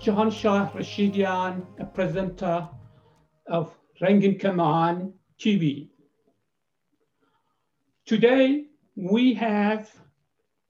I 0.00 0.02
am 0.02 0.16
Jahanshah 0.16 0.72
Rashidian, 0.72 1.66
a 1.78 1.84
presenter 1.84 2.66
of 3.46 3.76
Rangin 4.00 4.40
Kaman 4.40 5.12
TV. 5.38 5.90
Today, 8.06 8.64
we 8.96 9.34
have 9.34 9.90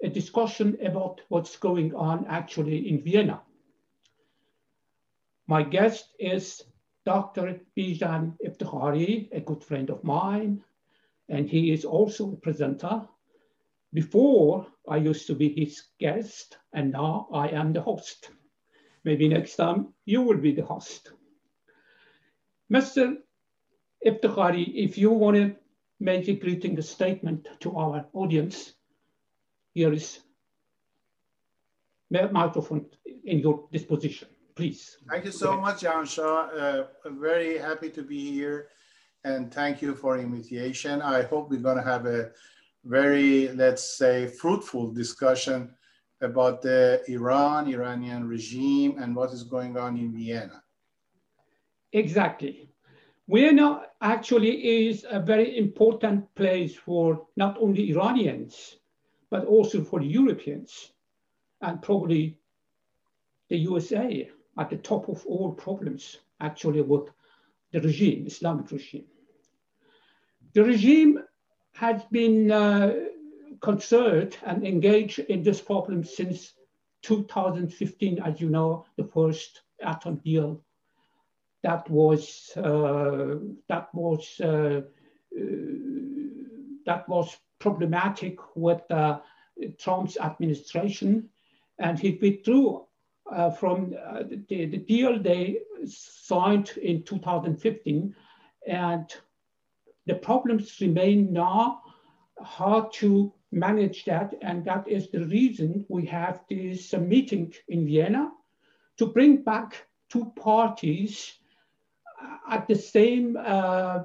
a 0.02 0.08
discussion 0.08 0.76
about 0.84 1.20
what's 1.28 1.56
going 1.56 1.94
on 1.94 2.26
actually 2.26 2.88
in 2.88 3.02
Vienna. 3.02 3.40
My 5.46 5.62
guest 5.62 6.08
is 6.18 6.64
Dr. 7.06 7.60
Bijan 7.78 8.36
Eftekhari, 8.44 9.28
a 9.30 9.40
good 9.40 9.62
friend 9.62 9.90
of 9.90 10.02
mine, 10.02 10.64
and 11.28 11.48
he 11.48 11.72
is 11.72 11.84
also 11.84 12.32
a 12.32 12.36
presenter. 12.36 13.06
Before, 13.92 14.66
I 14.88 14.96
used 14.96 15.28
to 15.28 15.36
be 15.36 15.48
his 15.50 15.84
guest, 16.00 16.58
and 16.72 16.90
now 16.90 17.28
I 17.32 17.50
am 17.50 17.72
the 17.72 17.82
host. 17.82 18.30
Maybe 19.04 19.28
next 19.28 19.56
time 19.56 19.94
you 20.04 20.22
will 20.22 20.36
be 20.36 20.52
the 20.52 20.64
host. 20.64 21.12
Mr. 22.72 23.16
Eftekhari, 24.06 24.72
if 24.74 24.96
you 24.96 25.10
want 25.10 25.36
to 25.36 25.56
make 25.98 26.28
a 26.28 26.34
greeting 26.34 26.80
statement 26.82 27.48
to 27.60 27.76
our 27.76 28.06
audience, 28.12 28.74
here 29.74 29.92
is 29.92 30.20
microphone 32.10 32.86
in 33.24 33.38
your 33.38 33.68
disposition, 33.72 34.28
please. 34.54 34.98
Thank 35.08 35.24
you 35.24 35.32
so 35.32 35.60
much, 35.60 35.80
Jahanshah. 35.82 36.58
Uh, 36.58 37.10
very 37.10 37.58
happy 37.58 37.90
to 37.90 38.02
be 38.02 38.32
here 38.32 38.68
and 39.24 39.52
thank 39.52 39.82
you 39.82 39.94
for 39.94 40.18
invitation. 40.18 41.02
I 41.02 41.22
hope 41.22 41.50
we're 41.50 41.60
gonna 41.60 41.84
have 41.84 42.06
a 42.06 42.30
very, 42.84 43.48
let's 43.48 43.98
say, 43.98 44.26
fruitful 44.26 44.92
discussion 44.92 45.74
about 46.20 46.62
the 46.62 47.02
Iran, 47.08 47.68
Iranian 47.68 48.28
regime, 48.28 48.96
and 48.98 49.14
what 49.14 49.32
is 49.32 49.42
going 49.42 49.76
on 49.76 49.96
in 49.96 50.12
Vienna. 50.12 50.62
Exactly. 51.92 52.70
Vienna 53.28 53.82
actually 54.00 54.88
is 54.88 55.06
a 55.08 55.20
very 55.20 55.56
important 55.56 56.32
place 56.34 56.74
for 56.74 57.26
not 57.36 57.56
only 57.60 57.90
Iranians, 57.90 58.76
but 59.30 59.44
also 59.44 59.82
for 59.84 60.02
Europeans, 60.02 60.92
and 61.62 61.80
probably 61.80 62.36
the 63.48 63.58
USA 63.58 64.28
at 64.58 64.70
the 64.70 64.76
top 64.76 65.08
of 65.08 65.24
all 65.26 65.52
problems, 65.52 66.18
actually, 66.40 66.82
with 66.82 67.08
the 67.72 67.80
regime, 67.80 68.26
Islamic 68.26 68.70
regime. 68.70 69.04
The 70.54 70.64
regime 70.64 71.20
has 71.74 72.02
been 72.10 72.50
uh, 72.50 72.94
concerned 73.60 74.36
and 74.44 74.66
engaged 74.66 75.18
in 75.18 75.42
this 75.42 75.60
problem 75.60 76.04
since 76.04 76.54
2015, 77.02 78.20
as 78.22 78.40
you 78.40 78.48
know, 78.48 78.84
the 78.96 79.04
first 79.04 79.62
atom 79.82 80.16
deal 80.16 80.62
that 81.62 81.88
was 81.90 82.52
uh, 82.56 83.36
that 83.68 83.94
was 83.94 84.40
uh, 84.40 84.46
uh 84.46 84.82
that 86.86 87.08
was 87.08 87.36
problematic 87.58 88.38
with 88.56 88.80
uh, 88.90 89.20
Trump's 89.78 90.16
administration, 90.16 91.28
and 91.78 91.98
he 91.98 92.18
withdrew 92.20 92.86
uh, 93.30 93.50
from 93.50 93.90
the, 93.90 94.66
the 94.66 94.78
deal 94.78 95.18
they 95.22 95.58
signed 95.84 96.70
in 96.82 97.02
2015, 97.02 98.14
and 98.66 99.14
the 100.06 100.14
problems 100.14 100.80
remain 100.80 101.32
now 101.32 101.82
how 102.42 102.88
to 102.94 103.32
manage 103.52 104.04
that. 104.04 104.34
And 104.42 104.64
that 104.64 104.88
is 104.88 105.10
the 105.10 105.24
reason 105.26 105.84
we 105.88 106.06
have 106.06 106.40
this 106.48 106.92
meeting 106.92 107.52
in 107.68 107.86
Vienna 107.86 108.30
to 108.98 109.06
bring 109.06 109.42
back 109.42 109.86
two 110.08 110.32
parties 110.36 111.32
uh, 112.22 112.54
at 112.54 112.68
the 112.68 112.74
same 112.74 113.36
uh, 113.38 114.00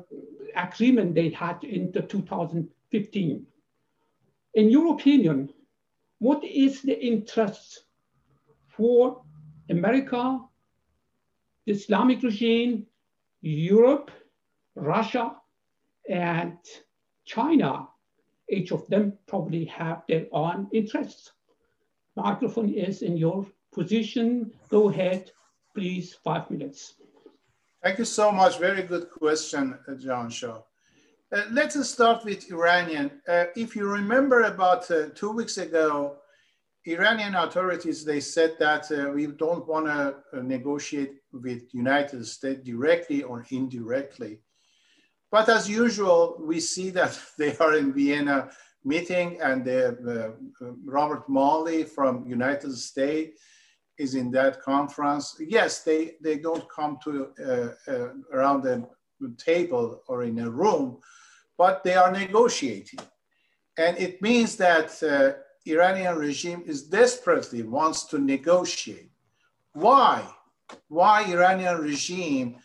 agreement 0.55 1.15
they 1.15 1.29
had 1.29 1.63
in 1.63 1.91
the 1.91 2.01
2015. 2.01 3.45
In 4.53 4.69
your 4.69 4.93
opinion, 4.93 5.51
what 6.19 6.43
is 6.43 6.81
the 6.81 6.97
interest 7.05 7.83
for 8.67 9.21
America, 9.69 10.39
the 11.65 11.73
Islamic 11.73 12.23
regime, 12.23 12.85
Europe, 13.41 14.11
Russia, 14.75 15.35
and 16.07 16.57
China 17.25 17.87
each 18.49 18.71
of 18.71 18.87
them 18.87 19.13
probably 19.27 19.65
have 19.65 20.03
their 20.07 20.25
own 20.31 20.67
interests. 20.71 21.31
Microphone 22.15 22.69
is 22.69 23.01
in 23.01 23.17
your 23.17 23.45
position. 23.73 24.51
Go 24.69 24.89
ahead, 24.89 25.31
please, 25.73 26.13
five 26.23 26.49
minutes. 26.49 26.95
Thank 27.83 27.99
you 27.99 28.05
so 28.05 28.31
much. 28.31 28.57
Very 28.57 28.83
good 28.83 29.09
question, 29.11 29.77
Jahanshah. 29.89 30.63
Uh, 31.31 31.41
let's 31.51 31.77
start 31.89 32.23
with 32.23 32.49
Iranian. 32.51 33.11
Uh, 33.27 33.45
if 33.55 33.75
you 33.75 33.87
remember 33.87 34.43
about 34.43 34.89
uh, 34.89 35.09
two 35.15 35.31
weeks 35.31 35.57
ago, 35.57 36.17
Iranian 36.85 37.35
authorities, 37.35 38.05
they 38.05 38.19
said 38.19 38.55
that 38.59 38.91
uh, 38.91 39.11
we 39.11 39.25
don't 39.27 39.67
want 39.67 39.87
to 39.87 40.15
uh, 40.33 40.41
negotiate 40.41 41.15
with 41.33 41.73
United 41.73 42.25
States 42.25 42.61
directly 42.63 43.23
or 43.23 43.43
indirectly. 43.49 44.39
But 45.35 45.49
as 45.49 45.69
usual, 45.69 46.37
we 46.39 46.61
see 46.61 46.91
that 46.91 47.19
they 47.37 47.57
are 47.57 47.75
in 47.75 47.91
Vienna 47.91 48.49
meeting 48.85 49.37
and 49.41 49.67
uh, 49.67 50.31
Robert 50.85 51.27
Malley 51.27 51.83
from 51.83 52.25
United 52.25 52.73
States 52.77 53.41
is 53.97 54.15
in 54.15 54.31
that 54.31 54.61
conference. 54.61 55.35
Yes, 55.41 55.83
they, 55.83 56.13
they 56.21 56.37
don't 56.37 56.65
come 56.69 56.97
to 57.03 57.11
uh, 57.37 57.91
uh, 57.91 58.09
around 58.31 58.63
the 58.63 58.87
table 59.35 60.03
or 60.07 60.23
in 60.23 60.39
a 60.39 60.49
room, 60.49 60.99
but 61.57 61.83
they 61.83 61.95
are 61.95 62.13
negotiating. 62.13 63.01
And 63.77 63.97
it 63.97 64.21
means 64.21 64.55
that 64.55 65.03
uh, 65.03 65.33
Iranian 65.69 66.15
regime 66.15 66.63
is 66.65 66.83
desperately 66.83 67.61
wants 67.61 68.05
to 68.05 68.19
negotiate. 68.19 69.11
Why? 69.73 70.23
Why 70.87 71.25
Iranian 71.25 71.79
regime 71.79 72.55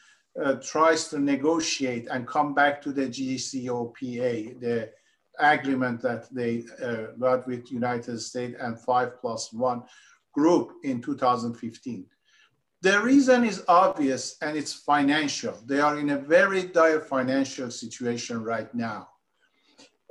uh, 0.42 0.54
tries 0.62 1.08
to 1.08 1.18
negotiate 1.18 2.06
and 2.10 2.26
come 2.26 2.54
back 2.54 2.80
to 2.82 2.92
the 2.92 3.06
JCPOA, 3.06 4.60
the 4.60 4.90
agreement 5.38 6.00
that 6.02 6.32
they 6.32 6.64
uh, 6.82 7.12
got 7.18 7.46
with 7.46 7.72
United 7.72 8.20
States 8.20 8.56
and 8.60 8.78
five 8.78 9.20
plus 9.20 9.52
one 9.52 9.82
group 10.32 10.72
in 10.84 11.00
2015. 11.00 12.06
The 12.82 13.00
reason 13.00 13.44
is 13.44 13.62
obvious 13.68 14.36
and 14.40 14.56
it's 14.56 14.72
financial. 14.72 15.58
They 15.66 15.80
are 15.80 15.98
in 15.98 16.10
a 16.10 16.18
very 16.18 16.62
dire 16.62 17.00
financial 17.00 17.70
situation 17.70 18.42
right 18.42 18.72
now. 18.74 19.08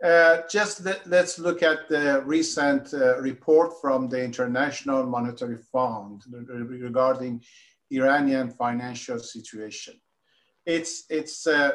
Uh, 0.04 0.42
just 0.50 0.86
let, 0.86 1.06
us 1.08 1.40
look 1.40 1.62
at 1.62 1.90
the 1.90 2.22
recent 2.26 2.94
uh, 2.94 3.20
report 3.20 3.82
from 3.82 4.08
the 4.08 4.24
International 4.24 5.06
Monetary 5.06 5.58
Fund 5.58 6.24
regarding 6.30 7.42
Iranian 7.92 8.50
financial 8.50 9.20
situation 9.20 10.00
it's 10.70 11.06
it's 11.10 11.48
uh, 11.48 11.72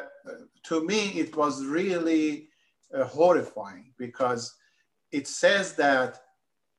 to 0.63 0.85
me 0.85 1.09
it 1.23 1.35
was 1.35 1.65
really 1.65 2.47
uh, 2.93 3.03
horrifying 3.03 3.93
because 3.97 4.55
it 5.11 5.27
says 5.27 5.73
that 5.73 6.21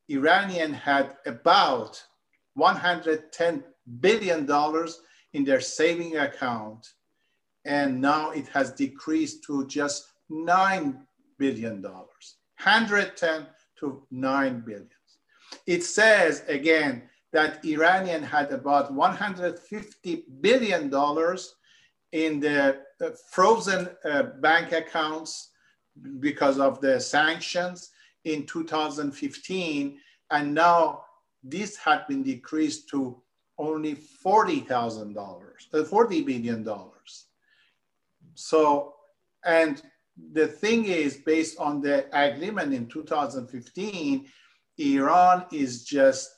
Iranian 0.09 0.73
had 0.73 1.17
about 1.27 2.03
110 2.55 3.65
billion 4.01 4.47
dollars 4.47 5.01
in 5.35 5.45
their 5.45 5.61
saving 5.61 6.17
account 6.17 6.87
and 7.67 8.01
now 8.01 8.31
it 8.31 8.49
has 8.49 8.73
decreased 8.73 9.45
to 9.45 9.67
just 9.67 10.13
9 10.31 10.99
billion 11.39 11.83
dollars 11.83 12.37
110 12.63 13.47
to 13.79 14.03
9 14.11 14.61
billion 14.67 14.89
it 15.67 15.85
says 15.85 16.45
again 16.49 17.03
that 17.33 17.63
Iranian 17.63 18.23
had 18.23 18.51
about 18.53 18.91
150 18.91 20.25
billion 20.41 20.89
dollars 20.89 21.57
in 22.13 22.41
the 22.41 22.81
uh, 23.01 23.11
frozen 23.31 23.89
uh, 24.05 24.23
bank 24.41 24.73
accounts 24.73 25.51
because 26.21 26.59
of 26.59 26.81
the 26.81 27.01
sanctions 27.01 27.91
in 28.25 28.47
2015. 28.47 29.99
And 30.31 30.55
now 30.55 31.05
this 31.43 31.77
had 31.77 32.07
been 32.09 32.23
decreased 32.23 32.89
to 32.91 33.21
only 33.59 33.95
$40,000, 33.95 35.17
uh, 35.17 35.83
$40 35.83 36.27
billion. 36.27 36.69
So, 38.35 38.95
and 39.45 39.83
the 40.33 40.47
thing 40.47 40.85
is, 40.87 41.19
based 41.19 41.59
on 41.59 41.81
the 41.81 42.07
agreement 42.13 42.75
in 42.75 42.87
2015, 42.87 44.27
Iran 44.79 45.47
is 45.53 45.85
just 45.85 46.31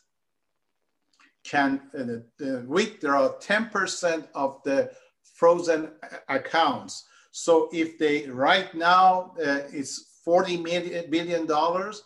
can 1.44 1.80
uh, 1.98 2.60
withdraw 2.66 3.32
10% 3.38 4.28
of 4.34 4.60
the 4.64 4.90
frozen 5.38 5.90
accounts. 6.28 7.04
So 7.30 7.68
if 7.72 7.98
they 7.98 8.26
right 8.26 8.74
now 8.74 9.34
uh, 9.38 9.60
it's 9.72 10.20
40 10.24 10.56
million 10.58 11.10
billion 11.10 11.46
dollars, 11.46 12.02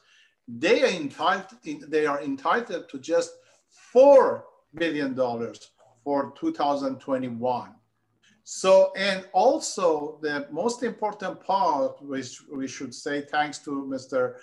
they 0.46 0.82
are 0.82 0.90
entitled 1.02 1.60
they 1.88 2.06
are 2.06 2.20
entitled 2.22 2.88
to 2.90 2.98
just 2.98 3.30
four 3.92 4.44
billion 4.74 5.14
dollars 5.14 5.70
for 6.04 6.32
2021. 6.38 7.74
So, 8.44 8.92
and 8.96 9.24
also 9.32 10.18
the 10.20 10.48
most 10.50 10.82
important 10.82 11.40
part, 11.40 12.02
which 12.02 12.42
we 12.52 12.66
should 12.66 12.92
say 12.92 13.20
thanks 13.20 13.58
to 13.60 13.70
Mr. 13.88 14.34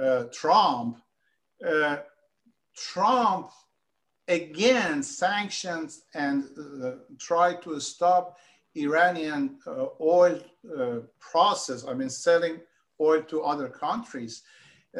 Uh, 0.00 0.24
Trump, 0.32 0.98
uh, 1.66 1.98
Trump 2.74 3.50
again 4.28 5.02
sanctions 5.02 6.02
and 6.14 6.44
uh, 6.84 6.92
try 7.18 7.54
to 7.54 7.80
stop 7.80 8.36
Iranian 8.74 9.58
uh, 9.66 9.86
oil 10.00 10.40
uh, 10.78 11.00
process, 11.20 11.84
I 11.86 11.94
mean, 11.94 12.08
selling 12.08 12.60
oil 13.00 13.22
to 13.22 13.42
other 13.42 13.68
countries. 13.68 14.42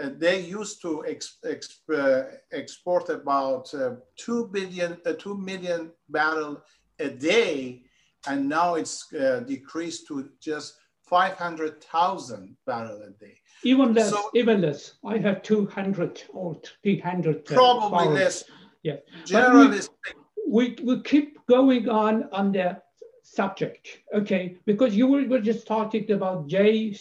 Uh, 0.00 0.10
they 0.16 0.40
used 0.40 0.80
to 0.82 1.04
ex 1.06 1.38
ex 1.44 1.80
uh, 1.94 2.22
export 2.52 3.08
about 3.10 3.72
uh, 3.74 3.96
2 4.16 4.48
billion, 4.48 4.96
uh, 5.06 5.12
2 5.12 5.36
million 5.36 5.90
barrel 6.08 6.62
a 6.98 7.10
day, 7.10 7.82
and 8.26 8.48
now 8.48 8.74
it's 8.74 9.08
decreased 9.46 10.06
to 10.06 10.30
just 10.40 10.76
500,000 11.04 12.56
barrel 12.66 13.02
a 13.02 13.10
day. 13.22 13.36
Even 13.64 13.92
less, 13.92 14.10
so, 14.10 14.30
even 14.34 14.62
less. 14.62 14.94
I 15.04 15.18
have 15.18 15.42
200 15.42 16.22
or 16.32 16.56
300. 16.82 17.44
Probably 17.44 18.08
less. 18.08 18.44
Yeah. 18.82 18.96
Generally 19.24 19.68
we, 19.68 20.76
we, 20.76 20.76
we 20.82 21.02
keep 21.02 21.38
going 21.46 21.88
on 21.88 22.28
on 22.32 22.52
the 22.52 22.82
subject, 23.22 24.00
okay? 24.14 24.56
Because 24.66 24.94
you 24.94 25.06
were, 25.06 25.24
were 25.26 25.40
just 25.40 25.66
talking 25.66 26.10
about 26.10 26.48
JCPOA. 26.48 27.00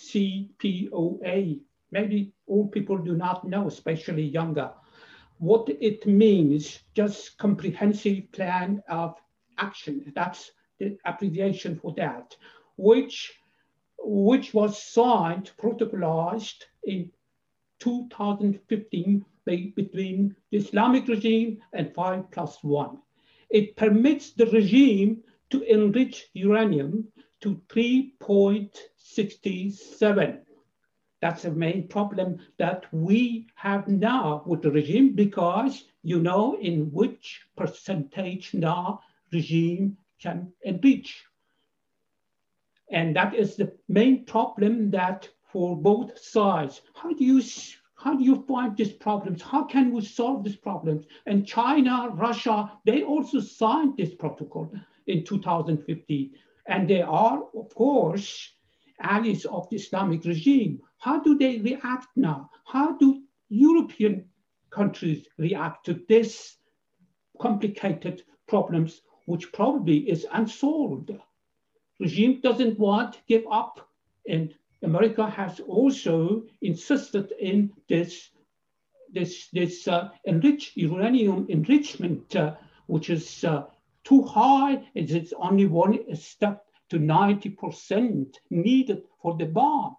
Maybe 1.91 2.31
all 2.47 2.67
people 2.67 2.97
do 2.97 3.15
not 3.15 3.47
know, 3.47 3.67
especially 3.67 4.23
younger, 4.23 4.71
what 5.39 5.67
it 5.67 6.05
means, 6.05 6.79
just 6.93 7.37
comprehensive 7.37 8.31
plan 8.31 8.81
of 8.87 9.15
action. 9.57 10.13
That's 10.15 10.51
the 10.79 10.97
abbreviation 11.05 11.75
for 11.75 11.93
that, 11.97 12.35
which, 12.77 13.33
which 13.99 14.53
was 14.53 14.81
signed, 14.81 15.51
protocolized 15.59 16.63
in 16.83 17.11
2015 17.81 19.25
between 19.45 20.35
the 20.51 20.57
Islamic 20.57 21.07
regime 21.07 21.61
and 21.73 21.93
5 21.93 22.31
plus 22.31 22.63
1. 22.63 22.97
It 23.49 23.75
permits 23.75 24.31
the 24.31 24.45
regime 24.45 25.21
to 25.49 25.61
enrich 25.63 26.29
uranium 26.33 27.11
to 27.41 27.61
3.67. 27.67 30.39
That's 31.21 31.41
the 31.43 31.51
main 31.51 31.87
problem 31.87 32.39
that 32.57 32.85
we 32.91 33.47
have 33.55 33.87
now 33.87 34.43
with 34.45 34.61
the 34.61 34.71
regime 34.71 35.13
because 35.13 35.85
you 36.03 36.19
know 36.19 36.57
in 36.59 36.91
which 36.91 37.41
percentage 37.55 38.53
now 38.53 38.99
regime 39.31 39.97
can 40.21 40.51
enrich. 40.63 41.23
And 42.89 43.15
that 43.15 43.33
is 43.35 43.55
the 43.55 43.71
main 43.87 44.25
problem 44.25 44.91
that 44.91 45.29
for 45.51 45.75
both 45.75 46.17
sides, 46.17 46.81
how 46.93 47.13
do 47.13 47.25
you 47.25 47.41
how 47.95 48.15
do 48.15 48.23
you 48.23 48.43
find 48.47 48.75
these 48.75 48.93
problems? 48.93 49.43
How 49.43 49.63
can 49.63 49.91
we 49.91 50.03
solve 50.03 50.43
these 50.43 50.55
problems? 50.55 51.05
And 51.27 51.45
China, 51.45 52.09
Russia, 52.13 52.71
they 52.83 53.03
also 53.03 53.39
signed 53.39 53.95
this 53.95 54.15
protocol 54.15 54.73
in 55.05 55.23
2015. 55.23 56.31
And 56.67 56.89
they 56.89 57.03
are, 57.03 57.43
of 57.55 57.75
course, 57.75 58.53
allies 59.01 59.45
of 59.45 59.69
the 59.69 59.75
Islamic 59.75 60.25
regime. 60.25 60.81
How 60.97 61.19
do 61.19 61.37
they 61.37 61.59
react 61.59 62.07
now? 62.15 62.49
How 62.65 62.97
do 62.97 63.21
European 63.49 64.25
countries 64.71 65.27
react 65.37 65.85
to 65.85 66.01
this 66.09 66.57
complicated 67.39 68.23
problems, 68.47 69.01
which 69.25 69.51
probably 69.53 70.09
is 70.09 70.25
unsolved? 70.31 71.11
Regime 71.99 72.39
doesn't 72.41 72.79
want 72.79 73.13
to 73.13 73.19
give 73.27 73.43
up, 73.51 73.87
and 74.27 74.55
America 74.83 75.29
has 75.29 75.59
also 75.59 76.43
insisted 76.61 77.33
in 77.39 77.71
this 77.87 78.29
this 79.13 79.49
this 79.49 79.87
uh, 79.87 80.09
enriched 80.25 80.77
uranium 80.77 81.45
enrichment, 81.49 82.35
uh, 82.35 82.55
which 82.87 83.09
is 83.09 83.43
uh, 83.43 83.65
too 84.03 84.23
high. 84.23 84.87
It's 84.95 85.33
only 85.33 85.65
one 85.65 85.99
step 86.15 86.65
to 86.89 86.99
90% 86.99 88.35
needed 88.49 89.03
for 89.21 89.37
the 89.37 89.45
bomb. 89.45 89.95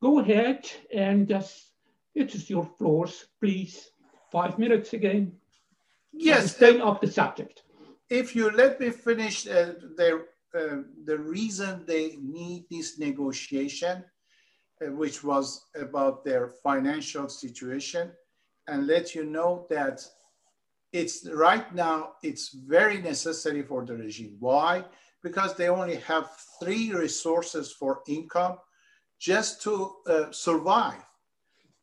Go 0.00 0.20
ahead 0.20 0.70
and 0.94 1.28
just, 1.28 1.72
it 2.14 2.34
is 2.34 2.48
your 2.48 2.64
floors, 2.78 3.26
please. 3.40 3.90
Five 4.32 4.58
minutes 4.58 4.92
again. 4.92 5.32
Yes. 6.12 6.56
Stay 6.56 6.80
off 6.80 7.00
the 7.00 7.10
subject. 7.10 7.62
If 8.08 8.34
you 8.34 8.50
let 8.50 8.80
me 8.80 8.90
finish 8.90 9.46
uh, 9.46 9.74
the, 9.96 10.26
uh, 10.54 10.82
the 11.04 11.18
reason 11.18 11.84
they 11.86 12.16
need 12.20 12.66
this 12.70 12.98
negotiation, 12.98 14.04
uh, 14.82 14.92
which 14.92 15.24
was 15.24 15.66
about 15.74 16.24
their 16.24 16.48
financial 16.62 17.28
situation, 17.28 18.12
and 18.68 18.86
let 18.86 19.14
you 19.14 19.24
know 19.24 19.66
that 19.70 20.04
it's 20.92 21.28
right 21.28 21.74
now, 21.74 22.12
it's 22.22 22.50
very 22.50 23.00
necessary 23.00 23.62
for 23.62 23.84
the 23.84 23.94
regime. 23.94 24.36
Why? 24.40 24.84
Because 25.22 25.54
they 25.54 25.68
only 25.68 25.96
have 25.96 26.30
three 26.60 26.92
resources 26.92 27.72
for 27.72 28.00
income 28.08 28.58
just 29.18 29.62
to 29.62 29.96
uh, 30.06 30.30
survive. 30.30 31.02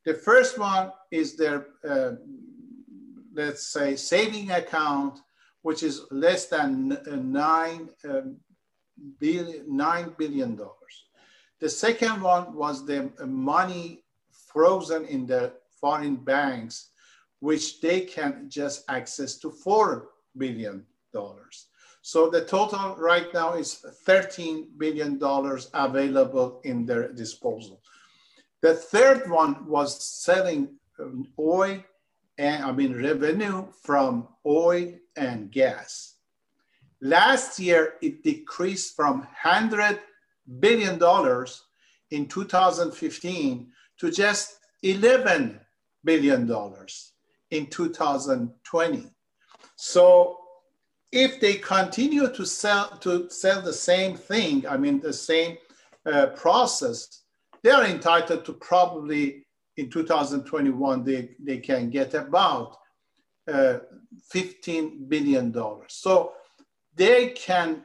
The 0.06 0.14
first 0.14 0.58
one 0.58 0.92
is 1.12 1.36
their, 1.36 1.68
uh, 1.88 2.12
let's 3.34 3.68
say, 3.68 3.96
saving 3.96 4.52
account, 4.52 5.20
which 5.62 5.84
is 5.84 6.02
less 6.12 6.48
than 6.48 6.92
uh, 6.94 7.16
nine, 7.16 7.90
um, 8.10 8.38
billion, 9.20 9.66
$9 9.68 10.18
billion. 10.18 10.60
The 11.60 11.70
second 11.70 12.22
one 12.22 12.54
was 12.56 12.86
the 12.86 13.12
money 13.26 14.04
frozen 14.32 15.06
in 15.06 15.26
the 15.26 15.54
foreign 15.80 16.16
banks 16.16 16.90
which 17.44 17.82
they 17.82 18.00
can 18.00 18.46
just 18.48 18.86
access 18.88 19.38
to 19.38 19.50
$4 19.50 20.04
billion. 20.38 20.86
So 22.02 22.30
the 22.30 22.46
total 22.46 22.96
right 22.98 23.34
now 23.34 23.56
is 23.56 23.86
$13 24.08 24.78
billion 24.78 25.20
available 25.74 26.62
in 26.64 26.86
their 26.86 27.12
disposal. 27.12 27.82
The 28.62 28.74
third 28.74 29.30
one 29.30 29.68
was 29.68 30.02
selling 30.06 30.70
um, 30.98 31.28
oil 31.38 31.84
and 32.38 32.64
I 32.64 32.72
mean 32.72 32.96
revenue 32.96 33.68
from 33.84 34.30
oil 34.46 34.94
and 35.18 35.52
gas. 35.52 36.13
Last 37.04 37.60
year, 37.60 37.96
it 38.02 38.24
decreased 38.24 38.96
from 38.96 39.28
$100 39.44 40.00
billion 40.62 40.94
in 42.12 42.28
2015 42.28 43.68
to 43.98 44.10
just 44.10 44.60
$11 44.86 45.60
billion 46.06 46.50
in 47.52 47.66
2020. 47.66 49.12
So 49.76 50.38
if 51.12 51.42
they 51.42 51.56
continue 51.56 52.30
to 52.34 52.46
sell 52.46 52.98
to 53.02 53.30
sell 53.30 53.62
the 53.62 53.74
same 53.74 54.16
thing, 54.16 54.66
I 54.66 54.78
mean 54.78 55.02
the 55.02 55.12
same 55.12 55.58
uh, 56.06 56.28
process, 56.28 57.24
they 57.64 57.72
are 57.72 57.84
entitled 57.84 58.46
to 58.46 58.54
probably 58.54 59.46
in 59.76 59.90
2021 59.90 61.04
they, 61.04 61.32
they 61.38 61.58
can 61.58 61.90
get 61.90 62.14
about 62.14 62.78
uh, 63.52 63.80
15 64.30 65.10
billion 65.10 65.52
dollars. 65.52 65.96
So 65.96 66.32
they 66.96 67.30
can 67.30 67.84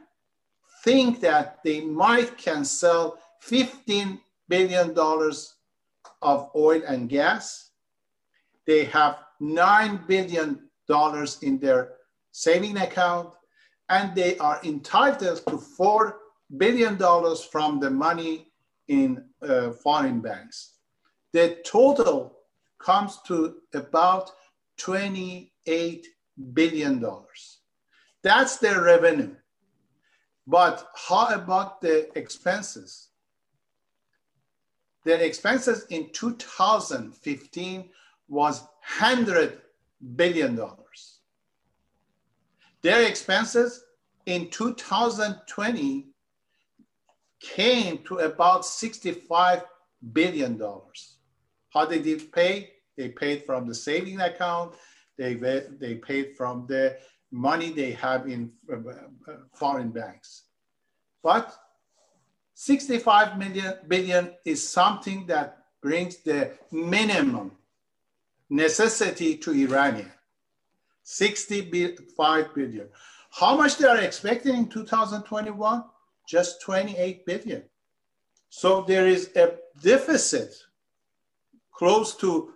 think 0.83 1.19
that 1.21 1.59
they 1.63 1.81
might 1.81 2.37
can 2.37 2.63
sell 2.63 3.19
15 3.41 4.19
billion 4.47 4.93
dollars 4.93 5.55
of 6.21 6.49
oil 6.55 6.81
and 6.87 7.09
gas. 7.09 7.71
They 8.65 8.85
have 8.85 9.19
$9 9.41 10.07
billion 10.07 10.69
in 11.41 11.59
their 11.59 11.93
saving 12.31 12.77
account, 12.77 13.29
and 13.89 14.13
they 14.15 14.37
are 14.37 14.59
entitled 14.63 15.37
to 15.47 15.57
$4 15.57 16.13
billion 16.57 16.97
from 17.51 17.79
the 17.79 17.89
money 17.89 18.47
in 18.87 19.23
uh, 19.41 19.71
foreign 19.71 20.19
banks. 20.19 20.73
The 21.31 21.57
total 21.63 22.35
comes 22.79 23.19
to 23.27 23.57
about 23.73 24.31
$28 24.79 26.03
billion. 26.53 27.05
That's 28.23 28.57
their 28.57 28.81
revenue. 28.81 29.35
But 30.45 30.87
how 30.95 31.27
about 31.27 31.79
the 31.81 32.09
expenses? 32.17 33.09
Their 35.05 35.21
expenses 35.21 35.85
in 35.89 36.09
2015 36.11 37.89
was 38.27 38.67
$100 38.99 39.57
billion. 40.15 40.59
Their 42.81 43.07
expenses 43.07 43.83
in 44.25 44.49
2020 44.49 46.07
came 47.39 47.99
to 48.05 48.19
about 48.19 48.63
$65 48.63 49.63
billion. 50.13 50.61
How 51.69 51.85
did 51.85 52.03
they 52.03 52.15
pay? 52.15 52.71
They 52.97 53.09
paid 53.09 53.45
from 53.45 53.67
the 53.67 53.75
saving 53.75 54.19
account, 54.19 54.75
they, 55.17 55.35
they 55.35 55.95
paid 55.95 56.35
from 56.35 56.65
the 56.67 56.97
money 57.31 57.71
they 57.71 57.91
have 57.91 58.27
in 58.27 58.51
uh, 58.71 58.75
uh, 58.75 59.33
foreign 59.53 59.89
banks. 59.89 60.43
But 61.23 61.53
65 62.53 63.37
million 63.37 63.73
billion 63.87 64.31
is 64.45 64.67
something 64.67 65.25
that 65.27 65.57
brings 65.81 66.17
the 66.17 66.51
minimum 66.71 67.51
necessity 68.49 69.37
to 69.37 69.51
Iranian. 69.53 70.11
65 71.03 72.53
billion. 72.53 72.87
How 73.31 73.55
much 73.55 73.77
they 73.77 73.87
are 73.87 73.97
expecting 73.97 74.55
in 74.55 74.67
2021? 74.67 75.83
Just 76.27 76.61
28 76.61 77.25
billion. 77.25 77.63
So 78.49 78.81
there 78.81 79.07
is 79.07 79.31
a 79.35 79.53
deficit 79.81 80.53
close 81.71 82.15
to 82.17 82.53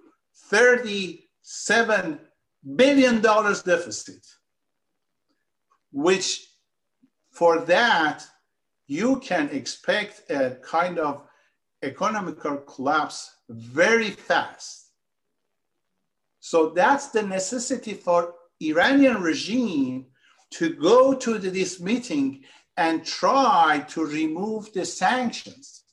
37 0.50 2.20
billion 2.76 3.22
dollars 3.22 3.64
deficit, 3.64 4.26
which 5.94 6.50
for 7.32 7.60
that, 7.60 8.26
you 8.88 9.20
can 9.20 9.50
expect 9.50 10.30
a 10.30 10.58
kind 10.62 11.00
of 11.00 11.24
economical 11.82 12.58
collapse 12.58 13.32
very 13.50 14.10
fast. 14.10 14.92
So 16.40 16.70
that's 16.70 17.08
the 17.08 17.24
necessity 17.24 17.94
for 17.94 18.36
Iranian 18.60 19.22
regime 19.22 20.08
to 20.52 20.74
go 20.74 21.14
to 21.14 21.40
this 21.40 21.80
meeting 21.80 22.44
and 22.78 23.06
try 23.06 23.86
to 23.90 24.06
remove 24.06 24.72
the 24.74 24.86
sanctions. 24.86 25.84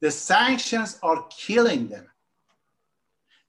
The 0.00 0.10
sanctions 0.10 0.98
are 1.02 1.26
killing 1.30 1.88
them. 1.88 2.11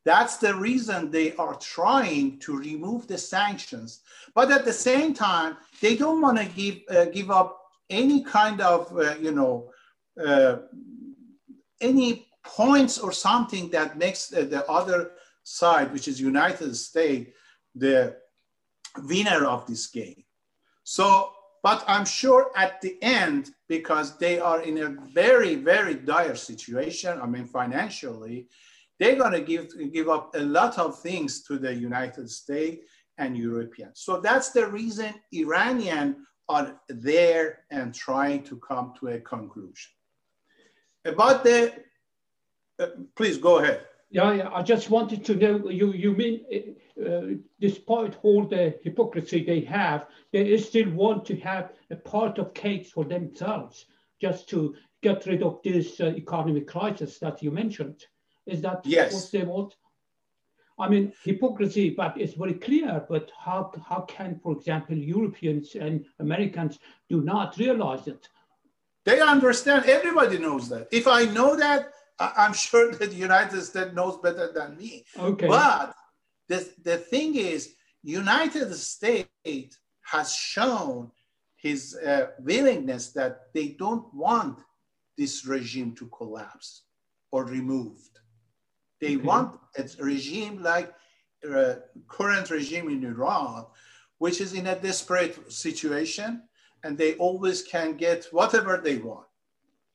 That's 0.05 0.37
the 0.37 0.53
reason 0.53 1.11
they 1.11 1.33
are 1.35 1.55
trying 1.55 2.39
to 2.39 2.57
remove 2.57 3.07
the 3.07 3.17
sanctions. 3.17 4.01
But 4.35 4.51
at 4.51 4.65
the 4.65 4.73
same 4.73 5.13
time, 5.13 5.57
they 5.81 5.95
don't 5.95 6.21
want 6.21 6.37
to 6.37 6.45
give, 6.45 6.79
uh, 6.89 7.05
give 7.05 7.31
up 7.31 7.59
any 7.89 8.23
kind 8.23 8.59
of, 8.59 8.95
uh, 8.97 9.15
you 9.15 9.31
know, 9.31 9.71
uh, 10.23 10.57
any 11.79 12.27
points 12.43 12.97
or 12.97 13.11
something 13.11 13.69
that 13.69 13.97
makes 13.97 14.27
the 14.27 14.69
other 14.69 15.11
side, 15.43 15.91
which 15.93 16.07
is 16.07 16.19
United 16.19 16.75
States, 16.75 17.31
the 17.75 18.15
winner 19.03 19.45
of 19.45 19.65
this 19.65 19.87
game. 19.87 20.23
So, 20.83 21.31
but 21.61 21.83
I'm 21.87 22.05
sure 22.05 22.51
at 22.57 22.81
the 22.81 23.01
end, 23.01 23.51
because 23.69 24.17
they 24.17 24.39
are 24.39 24.61
in 24.61 24.77
a 24.79 24.89
very, 25.13 25.55
very 25.55 25.95
dire 25.95 26.35
situation, 26.35 27.21
I 27.21 27.25
mean, 27.25 27.45
financially, 27.45 28.47
they're 29.03 29.17
going 29.17 29.33
to 29.33 29.41
give, 29.41 29.67
give 29.91 30.07
up 30.07 30.33
a 30.35 30.39
lot 30.39 30.79
of 30.79 30.99
things 31.01 31.43
to 31.43 31.57
the 31.57 31.73
United 31.73 32.29
States 32.29 32.87
and 33.17 33.37
Europeans. 33.37 33.99
So 33.99 34.21
that's 34.21 34.51
the 34.51 34.65
reason 34.67 35.13
Iranian 35.33 36.25
are 36.47 36.79
there 36.87 37.59
and 37.69 37.93
trying 37.93 38.43
to 38.43 38.55
come 38.57 38.93
to 38.99 39.09
a 39.09 39.19
conclusion. 39.19 39.91
About 41.03 41.43
the, 41.43 41.73
uh, 42.79 42.87
please 43.17 43.37
go 43.37 43.59
ahead. 43.59 43.81
Yeah, 44.09 44.33
yeah, 44.33 44.49
I 44.53 44.61
just 44.61 44.89
wanted 44.89 45.25
to 45.25 45.35
know, 45.35 45.69
you, 45.69 45.91
you 45.91 46.11
mean, 46.13 46.45
uh, 47.05 47.35
despite 47.59 48.15
all 48.23 48.45
the 48.45 48.75
hypocrisy 48.83 49.43
they 49.43 49.61
have, 49.61 50.07
they 50.31 50.55
still 50.57 50.89
want 50.91 51.25
to 51.25 51.35
have 51.37 51.73
a 51.91 51.95
part 51.95 52.37
of 52.37 52.53
cake 52.53 52.85
for 52.85 53.03
themselves, 53.03 53.85
just 54.21 54.47
to 54.49 54.75
get 55.01 55.25
rid 55.25 55.43
of 55.43 55.59
this 55.63 55.99
uh, 55.99 56.13
economic 56.15 56.67
crisis 56.67 57.19
that 57.19 57.43
you 57.43 57.51
mentioned. 57.51 58.05
Is 58.45 58.61
that 58.61 58.81
yes. 58.85 59.13
what 59.13 59.29
they 59.31 59.43
want? 59.43 59.75
I 60.79 60.89
mean, 60.89 61.13
hypocrisy, 61.23 61.91
but 61.91 62.19
it's 62.19 62.33
very 62.33 62.55
clear. 62.55 63.05
But 63.07 63.31
how, 63.39 63.71
how 63.87 64.01
can, 64.01 64.39
for 64.41 64.53
example, 64.53 64.97
Europeans 64.97 65.75
and 65.75 66.05
Americans 66.19 66.79
do 67.09 67.21
not 67.21 67.57
realize 67.57 68.07
it? 68.07 68.27
They 69.05 69.19
understand. 69.21 69.85
Everybody 69.85 70.39
knows 70.39 70.69
that. 70.69 70.87
If 70.91 71.07
I 71.07 71.25
know 71.25 71.55
that, 71.55 71.91
I'm 72.19 72.53
sure 72.67 72.91
that 72.91 73.11
the 73.11 73.15
United 73.15 73.61
States 73.63 73.93
knows 73.93 74.17
better 74.17 74.51
than 74.51 74.77
me. 74.77 75.05
Okay. 75.17 75.47
But 75.47 75.93
the, 76.47 76.67
the 76.83 76.97
thing 76.97 77.35
is, 77.35 77.75
United 78.01 78.73
States 78.75 79.77
has 80.01 80.33
shown 80.33 81.11
his 81.55 81.95
uh, 81.95 82.27
willingness 82.39 83.13
that 83.13 83.53
they 83.53 83.69
don't 83.69 84.13
want 84.13 84.59
this 85.17 85.45
regime 85.45 85.95
to 85.95 86.07
collapse 86.07 86.83
or 87.31 87.45
removed. 87.45 88.12
They 89.03 89.17
okay. 89.17 89.25
want 89.25 89.59
a 89.77 89.83
regime 89.99 90.63
like 90.63 90.89
uh, 91.43 91.73
current 92.07 92.49
regime 92.49 92.87
in 92.87 93.03
Iran, 93.03 93.65
which 94.17 94.39
is 94.39 94.53
in 94.53 94.67
a 94.67 94.77
desperate 94.79 95.35
situation, 95.51 96.43
and 96.85 96.97
they 96.97 97.15
always 97.15 97.63
can 97.63 97.97
get 97.97 98.19
whatever 98.31 98.77
they 98.77 98.97
want. 98.97 99.27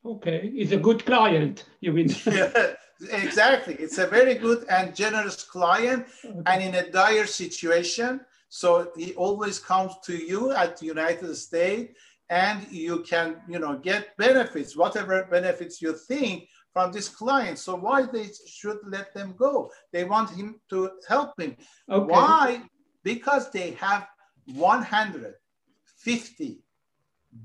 Okay, 0.05 0.51
he's 0.53 0.73
a 0.73 0.77
good 0.77 1.03
client, 1.07 1.65
you 1.81 1.91
mean? 1.91 2.09
yeah, 2.27 2.75
exactly. 3.23 3.73
It's 3.79 3.97
a 3.97 4.05
very 4.05 4.35
good 4.35 4.65
and 4.69 4.95
generous 4.95 5.41
client, 5.43 6.05
okay. 6.23 6.41
and 6.45 6.61
in 6.61 6.75
a 6.75 6.91
dire 6.91 7.25
situation. 7.25 8.21
So 8.49 8.91
he 8.95 9.13
always 9.15 9.57
comes 9.57 9.93
to 10.05 10.15
you 10.15 10.51
at 10.51 10.77
the 10.77 10.85
United 10.85 11.35
States, 11.35 11.97
and 12.29 12.59
you 12.71 12.99
can, 13.11 13.37
you 13.47 13.57
know, 13.57 13.75
get 13.75 14.15
benefits, 14.17 14.77
whatever 14.77 15.27
benefits 15.31 15.81
you 15.81 15.93
think 15.93 16.47
from 16.73 16.91
this 16.91 17.07
client. 17.09 17.59
So 17.59 17.75
why 17.75 18.05
they 18.05 18.29
should 18.47 18.79
let 18.85 19.13
them 19.13 19.35
go? 19.37 19.71
They 19.91 20.03
want 20.03 20.31
him 20.31 20.59
to 20.69 20.91
help 21.07 21.39
him. 21.39 21.55
Okay. 21.89 22.11
Why? 22.11 22.61
Because 23.03 23.51
they 23.51 23.71
have 23.71 24.07
150 24.45 26.59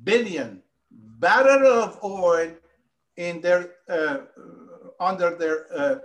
billion 0.02 0.62
barrel 0.90 1.82
of 1.82 1.98
oil 2.04 2.52
in 3.16 3.40
their 3.40 3.70
uh, 3.88 4.18
under 5.00 5.36
their 5.36 5.66
uh, 5.74 6.00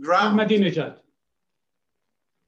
ground. 0.00 0.38
Ahmadinejad. 0.38 0.98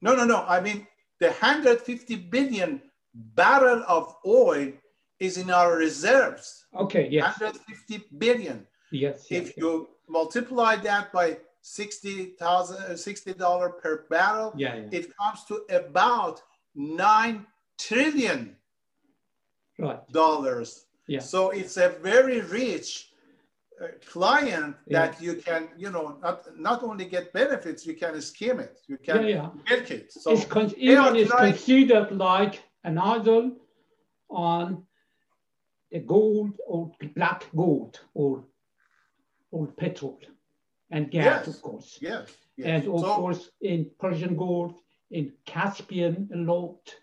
No, 0.01 0.15
no, 0.15 0.23
no. 0.25 0.45
I 0.47 0.61
mean 0.61 0.87
the 1.19 1.27
150 1.27 2.15
billion 2.15 2.81
barrel 3.13 3.83
of 3.87 4.15
oil 4.25 4.71
is 5.19 5.37
in 5.37 5.51
our 5.51 5.75
reserves. 5.75 6.65
Okay, 6.75 7.09
yes. 7.11 7.39
150 7.39 8.05
billion. 8.17 8.65
Yes. 8.91 9.27
If 9.29 9.47
yes, 9.47 9.57
you 9.57 9.71
yes. 9.79 9.87
multiply 10.07 10.75
that 10.77 11.11
by 11.11 11.37
60,000, 11.61 12.77
uh, 12.77 12.89
$60 12.91 13.81
per 13.81 14.05
barrel, 14.09 14.53
yeah, 14.55 14.75
yeah. 14.75 14.87
it 14.91 15.15
comes 15.17 15.43
to 15.45 15.61
about 15.69 16.41
9 16.75 17.45
trillion 17.77 18.55
right. 19.77 20.07
dollars. 20.11 20.85
Yeah. 21.07 21.19
So 21.19 21.49
it's 21.49 21.77
a 21.77 21.89
very 22.01 22.41
rich 22.41 23.11
uh, 23.81 23.87
client 24.07 24.75
that 24.87 25.21
yeah. 25.21 25.31
you 25.31 25.41
can, 25.41 25.69
you 25.77 25.89
know, 25.89 26.17
not, 26.21 26.45
not 26.57 26.83
only 26.83 27.05
get 27.05 27.33
benefits, 27.33 27.85
you 27.85 27.95
can 27.95 28.21
skim 28.21 28.59
it, 28.59 28.79
you 28.87 28.97
can 28.97 29.23
yeah, 29.23 29.27
yeah. 29.27 29.49
milk 29.69 29.91
it. 29.91 30.11
So 30.11 30.31
it's 30.31 30.45
con- 30.45 30.73
Iran 30.77 31.15
is 31.15 31.29
trying- 31.29 31.53
considered 31.53 32.11
like 32.11 32.63
an 32.83 32.97
idol 32.97 33.55
on 34.29 34.83
the 35.91 35.99
gold 35.99 36.53
or 36.67 36.91
black 37.15 37.45
gold 37.55 37.99
or 38.13 38.43
or 39.51 39.67
petrol 39.67 40.19
and 40.91 41.11
gas, 41.11 41.45
yes. 41.45 41.47
of 41.47 41.61
course. 41.61 41.97
Yes. 42.01 42.27
yes. 42.57 42.67
And 42.67 42.93
of 42.93 43.01
so, 43.01 43.15
course, 43.15 43.49
in 43.61 43.89
Persian 43.99 44.35
Gulf, 44.35 44.73
in 45.11 45.33
Caspian 45.45 46.29
a 46.33 46.37
lot, 46.37 46.95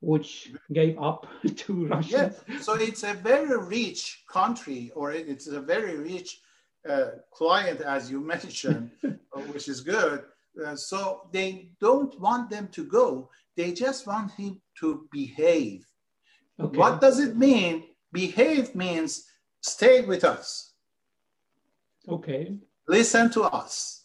which 0.00 0.52
gave 0.72 0.98
up 1.00 1.26
to 1.56 1.86
Russia. 1.86 2.34
Yeah. 2.48 2.60
So 2.60 2.74
it's 2.74 3.04
a 3.04 3.14
very 3.14 3.56
rich 3.56 4.24
country, 4.28 4.90
or 4.94 5.12
it's 5.12 5.46
a 5.46 5.60
very 5.60 5.96
rich 5.96 6.40
uh, 6.88 7.10
client, 7.32 7.80
as 7.80 8.10
you 8.10 8.20
mentioned, 8.34 8.90
uh, 9.04 9.40
which 9.52 9.68
is 9.68 9.80
good. 9.80 10.24
Uh, 10.64 10.76
so 10.76 11.28
they 11.32 11.70
don't 11.80 12.20
want 12.20 12.50
them 12.50 12.68
to 12.72 12.84
go. 12.84 13.30
They 13.56 13.72
just 13.72 14.06
want 14.06 14.32
him 14.32 14.60
to 14.80 15.08
behave. 15.10 15.86
Okay. 16.60 16.76
What 16.76 17.00
does 17.00 17.18
it 17.20 17.36
mean? 17.36 17.84
Behave 18.12 18.74
means 18.74 19.26
stay 19.62 20.02
with 20.02 20.24
us 20.24 20.71
Okay. 22.08 22.56
Listen 22.88 23.30
to 23.30 23.42
us. 23.42 24.04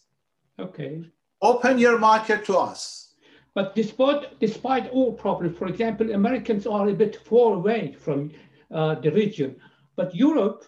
Okay. 0.58 1.04
Open 1.42 1.78
your 1.78 1.98
market 1.98 2.44
to 2.46 2.56
us. 2.56 3.14
But 3.54 3.74
despite, 3.74 4.38
despite 4.38 4.88
all 4.90 5.12
problems, 5.12 5.58
for 5.58 5.66
example, 5.66 6.12
Americans 6.12 6.66
are 6.66 6.88
a 6.88 6.94
bit 6.94 7.16
far 7.16 7.54
away 7.54 7.96
from 7.98 8.30
uh, 8.72 8.96
the 8.96 9.10
region. 9.10 9.56
But 9.96 10.14
Europe, 10.14 10.64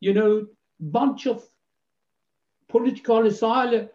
you 0.00 0.14
know, 0.14 0.46
bunch 0.80 1.26
of 1.26 1.44
political 2.68 3.26
asylum, 3.26 3.88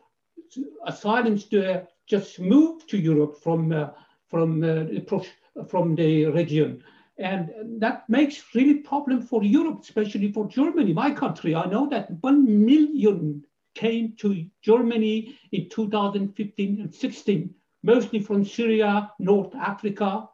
asylums 0.86 1.46
to 1.46 1.88
just 2.06 2.40
moved 2.40 2.90
to 2.90 2.98
Europe 2.98 3.42
from, 3.42 3.72
uh, 3.72 3.90
from, 4.28 4.64
uh, 4.64 5.64
from 5.66 5.96
the 5.96 6.28
region. 6.28 6.84
And 7.20 7.82
that 7.82 8.08
makes 8.10 8.44
really 8.54 8.76
problem 8.76 9.22
for 9.22 9.44
Europe, 9.44 9.80
especially 9.82 10.32
for 10.32 10.48
Germany, 10.48 10.94
my 10.94 11.12
country. 11.12 11.56
I 11.56 11.66
know 11.66 11.90
that 11.90 12.12
1 12.22 12.66
million 12.66 13.44
came 13.74 14.14
to 14.18 14.46
Germany 14.62 15.38
in 15.52 15.70
2015 15.70 16.82
and 16.82 16.94
16 16.94 17.54
mostly 17.84 18.20
from 18.20 18.44
Syria, 18.46 19.12
North 19.20 19.56
Africa. 19.56 20.28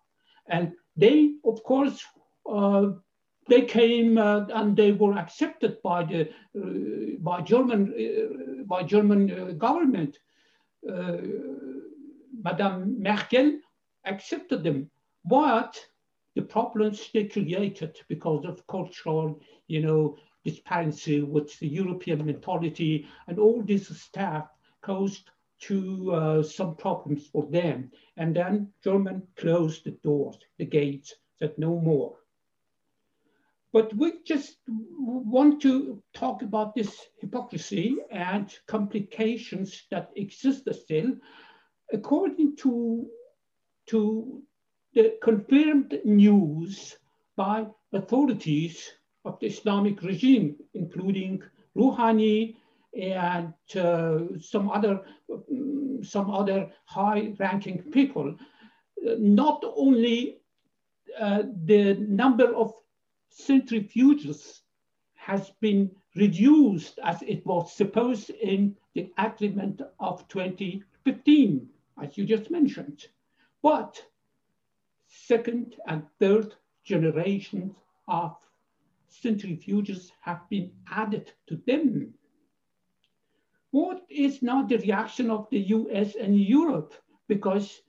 And 0.48 0.74
they, 0.98 1.36
of 1.46 1.64
course, 1.64 2.04
uh, 2.50 2.92
they 3.48 3.62
came 3.62 4.18
uh, 4.18 4.46
and 4.54 4.76
they 4.76 4.92
were 4.92 5.18
accepted 5.18 5.82
by 5.84 6.04
the 6.04 6.22
uh, 6.58 7.18
by 7.20 7.42
German 7.42 7.82
uh, 7.94 8.64
by 8.64 8.84
German 8.84 9.22
uh, 9.32 9.52
government. 9.54 10.18
Uh, 10.90 11.18
Madame 12.42 13.02
Merkel 13.02 13.60
accepted 14.06 14.64
them, 14.64 14.90
but 15.26 15.80
the 16.36 16.42
problems 16.42 17.10
they 17.14 17.26
created 17.26 18.00
because 18.08 18.46
of 18.46 18.66
cultural, 18.68 19.40
you 19.68 19.82
know, 19.82 20.18
disparity 20.44 21.22
with 21.22 21.58
the 21.60 21.68
European 21.68 22.26
mentality 22.26 23.08
and 23.28 23.40
all 23.40 23.62
this 23.62 23.88
stuff 24.00 24.48
caused 24.82 25.30
to 25.60 26.12
uh, 26.12 26.44
some 26.44 26.76
problems 26.76 27.28
for 27.28 27.46
them. 27.46 27.92
And 28.18 28.36
then 28.36 28.74
German 28.84 29.24
closed 29.38 29.86
the 29.86 29.92
doors, 29.92 30.38
the 30.58 30.66
gates, 30.66 31.14
said 31.40 31.54
no 31.58 31.80
more. 31.80 32.18
But 33.72 33.94
we 33.96 34.22
just 34.24 34.58
want 34.68 35.62
to 35.64 36.04
talk 36.14 36.44
about 36.44 36.76
this 36.76 37.08
hypocrisy 37.20 37.98
and 38.12 38.54
complications 38.68 39.84
that 39.90 40.12
exist 40.16 40.68
still. 40.72 41.16
According 41.92 42.58
to, 42.58 43.08
to 43.88 44.44
the 44.94 45.18
confirmed 45.22 46.00
news 46.06 46.98
by 47.36 47.66
authorities 47.94 48.92
of 49.26 49.40
the 49.40 49.48
Islamic 49.48 50.02
regime, 50.04 50.56
including 50.74 51.42
Rouhani 51.76 52.56
and 53.00 53.54
uh, 53.76 54.20
some 54.40 54.70
other 54.70 55.02
um, 55.32 56.00
some 56.04 56.30
other 56.30 56.70
high-ranking 56.86 57.84
people. 57.92 58.36
Uh, 59.08 59.16
not 59.18 59.64
only 59.76 60.38
uh, 61.20 61.44
the 61.66 61.96
number 61.96 62.54
of 62.56 62.74
centrifuges 63.32 64.60
has 65.16 65.52
been 65.62 65.90
reduced 66.16 67.00
as 67.04 67.22
it 67.24 67.44
was 67.46 67.74
supposed 67.74 68.30
in 68.30 68.76
the 68.94 69.12
agreement 69.18 69.82
of 70.00 70.28
2015, 70.28 71.70
as 72.02 72.18
you 72.18 72.26
just 72.26 72.52
mentioned, 72.52 73.08
but 73.64 74.04
second 75.14 75.76
and 75.88 76.04
third 76.20 76.56
generations 76.84 77.74
of 78.08 78.36
centrifuges 79.12 80.12
have 80.22 80.42
been 80.50 80.72
added 80.90 81.32
to 81.48 81.62
them. 81.68 82.14
What 83.72 84.04
is 84.10 84.42
now 84.42 84.64
the 84.64 84.78
reaction 84.78 85.30
of 85.30 85.48
the 85.50 85.60
US 85.60 86.16
and 86.16 86.40
Europe? 86.40 86.94
Because 87.28 87.82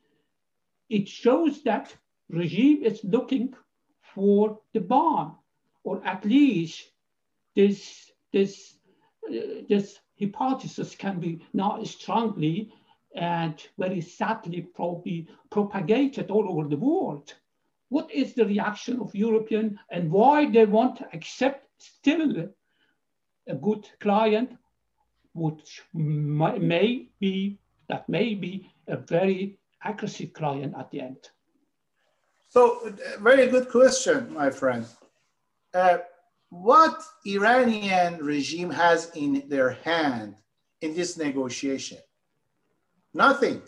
it 0.88 1.08
shows 1.08 1.62
that 1.62 1.94
regime 2.28 2.82
is 2.84 3.02
looking 3.04 3.54
for 4.14 4.60
the 4.72 4.80
bomb, 4.80 5.36
or 5.82 6.04
at 6.06 6.24
least 6.24 6.90
this, 7.56 8.12
this, 8.32 8.76
uh, 9.28 9.64
this 9.68 9.98
hypothesis 10.18 10.94
can 10.94 11.20
be 11.20 11.44
now 11.52 11.82
strongly 11.84 12.72
and 13.14 13.54
very 13.78 14.00
sadly 14.00 14.62
probably 14.74 15.28
propagated 15.50 16.30
all 16.30 16.48
over 16.50 16.68
the 16.68 16.76
world 16.76 17.34
what 17.94 18.10
is 18.10 18.34
the 18.34 18.44
reaction 18.44 18.98
of 19.00 19.14
European 19.14 19.78
and 19.88 20.10
why 20.10 20.50
they 20.50 20.66
want 20.66 20.96
to 20.96 21.06
accept 21.12 21.70
still 21.78 22.48
a 23.46 23.54
good 23.54 23.88
client, 24.00 24.50
which 25.32 25.82
may 25.92 27.08
be, 27.20 27.58
that 27.88 28.08
may 28.08 28.34
be 28.34 28.68
a 28.88 28.96
very 28.96 29.58
aggressive 29.84 30.32
client 30.32 30.74
at 30.76 30.90
the 30.90 31.00
end? 31.02 31.28
So, 32.48 32.92
very 33.20 33.46
good 33.46 33.68
question, 33.68 34.34
my 34.34 34.50
friend. 34.50 34.86
Uh, 35.72 35.98
what 36.50 37.00
Iranian 37.24 38.18
regime 38.24 38.70
has 38.70 39.10
in 39.14 39.44
their 39.48 39.70
hand 39.84 40.34
in 40.80 40.94
this 40.94 41.16
negotiation? 41.16 41.98
Nothing 43.14 43.62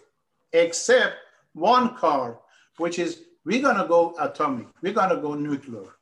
except 0.53 1.15
one 1.55 1.97
card, 1.97 2.37
which 2.79 2.99
is 2.99 3.23
we're 3.45 3.63
going 3.63 3.77
to 3.77 3.87
go 3.87 4.15
atomic, 4.19 4.67
we're 4.83 4.93
going 4.93 5.11
to 5.11 5.23
go 5.23 5.35
nuclear. 5.35 5.97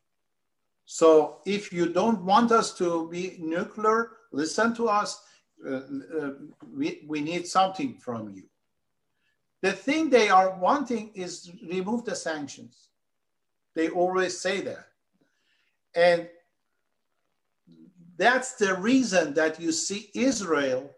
So 0.87 1.39
if 1.47 1.73
you 1.73 1.93
don't 1.93 2.23
want 2.25 2.53
us 2.53 2.77
to 2.79 3.09
be 3.11 3.37
nuclear, 3.39 4.13
listen 4.33 4.75
to 4.77 4.89
us. 4.89 5.23
Uh, 5.67 5.81
uh, 6.21 6.31
we, 6.75 7.05
we 7.07 7.21
need 7.21 7.47
something 7.47 7.95
from 7.95 8.31
you. 8.31 8.43
The 9.63 9.73
thing 9.73 10.11
they 10.11 10.29
are 10.29 10.59
wanting 10.59 11.11
is 11.15 11.51
remove 11.71 12.05
the 12.05 12.15
sanctions. 12.15 12.91
They 13.75 13.89
always 13.89 14.39
say 14.39 14.61
that. 14.61 14.89
And 15.95 16.29
that's 18.17 18.57
the 18.57 18.75
reason 18.75 19.33
that 19.35 19.59
you 19.59 19.73
see 19.73 20.11
Israel 20.15 20.91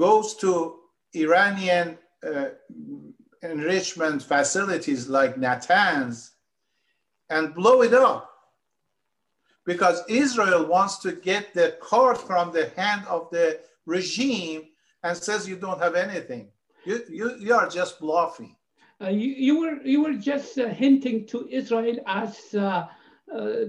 goes 0.00 0.34
to 0.34 0.52
Iranian 1.14 1.98
uh, 2.26 2.46
enrichment 3.42 4.22
facilities 4.22 5.08
like 5.08 5.36
Natanz 5.36 6.30
and 7.28 7.54
blow 7.54 7.82
it 7.82 7.92
up 7.92 8.30
because 9.66 10.02
Israel 10.08 10.64
wants 10.66 10.96
to 11.04 11.12
get 11.12 11.52
the 11.52 11.76
card 11.82 12.16
from 12.16 12.50
the 12.50 12.70
hand 12.78 13.02
of 13.08 13.28
the 13.30 13.60
regime 13.84 14.62
and 15.02 15.14
says 15.14 15.46
you 15.46 15.56
don't 15.56 15.82
have 15.82 15.94
anything. 15.94 16.48
You, 16.86 17.02
you, 17.10 17.36
you 17.38 17.54
are 17.54 17.68
just 17.68 18.00
bluffing. 18.00 18.56
Uh, 19.02 19.08
you, 19.08 19.28
you, 19.46 19.60
were, 19.60 19.82
you 19.84 20.02
were 20.02 20.14
just 20.14 20.58
uh, 20.58 20.68
hinting 20.68 21.26
to 21.26 21.46
Israel 21.50 21.96
as 22.06 22.54
uh, 22.54 22.60
uh 22.60 22.86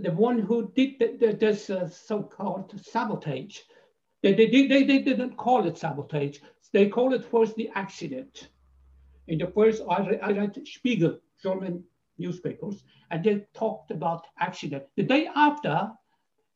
the 0.05 0.13
one 0.29 0.39
who 0.39 0.71
did 0.77 0.91
the, 0.99 1.07
the, 1.21 1.33
this 1.33 1.69
uh, 1.69 1.89
so-called 1.89 2.73
sabotage. 2.81 3.59
They, 4.21 4.33
they, 4.33 4.67
they, 4.67 4.83
they 4.83 4.99
didn't 4.99 5.35
call 5.37 5.65
it 5.65 5.77
sabotage. 5.77 6.39
They 6.73 6.87
call 6.89 7.13
it 7.13 7.25
first 7.25 7.55
the 7.55 7.69
accident. 7.75 8.49
In 9.27 9.37
the 9.39 9.47
first, 9.47 9.81
I, 9.89 10.07
re 10.07 10.19
I 10.19 10.31
read 10.31 10.61
Spiegel, 10.65 11.19
German 11.41 11.83
newspapers, 12.17 12.83
and 13.09 13.23
they 13.23 13.45
talked 13.53 13.91
about 13.91 14.27
accident. 14.39 14.83
The 14.95 15.03
day 15.03 15.29
after, 15.35 15.91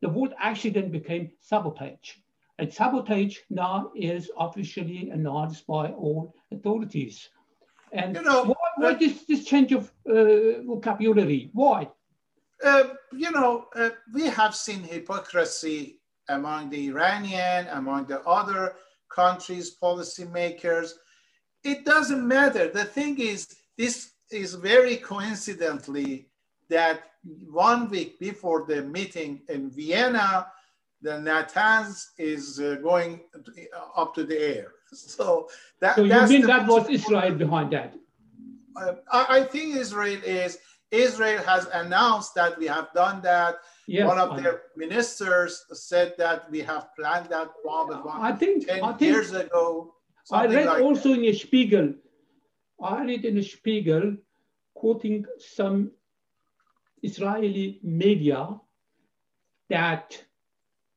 the 0.01 0.09
word 0.09 0.33
accident 0.39 0.91
became 0.91 1.31
sabotage. 1.39 2.17
And 2.59 2.71
sabotage 2.71 3.37
now 3.49 3.91
is 3.95 4.31
officially 4.39 5.09
announced 5.09 5.67
by 5.67 5.89
all 5.89 6.33
authorities. 6.51 7.29
And 7.91 8.15
you 8.15 8.21
know, 8.21 8.43
why, 8.45 8.55
why 8.77 8.91
uh, 8.91 8.97
this, 8.97 9.23
this 9.25 9.45
change 9.45 9.71
of 9.73 9.91
uh, 10.09 10.61
vocabulary? 10.63 11.49
Why? 11.53 11.89
Uh, 12.63 12.89
you 13.11 13.31
know, 13.31 13.67
uh, 13.75 13.89
we 14.13 14.27
have 14.27 14.55
seen 14.55 14.83
hypocrisy 14.83 15.99
among 16.29 16.69
the 16.69 16.87
Iranian, 16.87 17.67
among 17.71 18.05
the 18.05 18.21
other 18.21 18.75
countries' 19.09 19.77
policymakers 19.81 20.91
it 21.65 21.83
doesn't 21.83 22.25
matter. 22.25 22.69
The 22.69 22.85
thing 22.85 23.19
is, 23.19 23.47
this 23.77 24.11
is 24.31 24.53
very 24.53 24.97
coincidentally 24.97 26.27
that 26.69 26.99
one 27.51 27.89
week 27.89 28.19
before 28.19 28.65
the 28.67 28.83
meeting 28.83 29.41
in 29.49 29.71
Vienna, 29.71 30.47
the 31.01 31.13
Natanz 31.27 32.05
is 32.17 32.59
uh, 32.59 32.75
going 32.81 33.21
up 33.97 34.13
to 34.15 34.23
the 34.23 34.39
air. 34.39 34.71
So 34.93 35.49
that. 35.81 35.95
So 35.95 36.03
you 36.03 36.27
mean 36.27 36.45
that 36.45 36.67
was 36.67 36.87
Israel 36.89 37.33
behind 37.33 37.73
that? 37.73 37.95
Uh, 38.79 38.93
I, 39.11 39.37
I, 39.37 39.43
think 39.43 39.75
Israel 39.75 40.21
is. 40.23 40.59
Israel 40.91 41.41
has 41.43 41.67
announced 41.73 42.35
that 42.35 42.57
we 42.57 42.67
have 42.67 42.93
done 42.93 43.21
that. 43.21 43.55
Yes, 43.87 44.07
One 44.07 44.19
of 44.19 44.41
their 44.41 44.63
ministers 44.75 45.65
said 45.73 46.13
that 46.17 46.49
we 46.49 46.61
have 46.61 46.87
planned 46.97 47.29
that 47.29 47.49
bomb. 47.63 48.03
I 48.07 48.31
think 48.31 48.67
10 48.67 48.83
I 48.83 48.93
think, 48.93 49.01
years 49.01 49.33
ago. 49.33 49.93
I 50.31 50.47
read 50.47 50.65
like 50.65 50.81
also 50.81 51.09
that. 51.09 51.19
in 51.19 51.25
a 51.25 51.33
Spiegel, 51.33 51.93
I 52.81 53.03
read 53.03 53.25
in 53.25 53.37
a 53.37 53.43
Spiegel 53.43 54.17
quoting 54.73 55.25
some 55.39 55.91
Israeli 57.03 57.79
media 57.83 58.59
that 59.69 60.23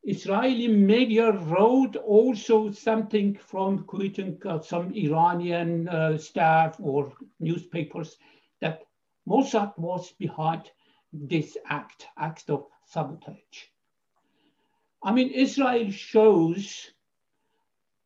Israeli 0.05 0.69
media 0.69 1.33
wrote 1.33 1.97
also 1.97 2.71
something 2.71 3.35
from 3.35 3.85
quoting 3.85 4.41
uh, 4.47 4.61
some 4.61 4.93
Iranian 4.95 5.89
uh, 5.89 6.17
staff 6.17 6.77
or 6.81 7.13
newspapers 7.41 8.17
that 8.61 8.88
Mossad 9.29 9.77
was 9.79 10.13
behind 10.13 10.71
this 11.13 11.57
act, 11.67 12.07
act 12.17 12.51
of 12.51 12.67
sabotage. 12.87 13.69
I 15.03 15.13
mean, 15.13 15.31
Israel 15.31 15.91
shows 15.91 16.91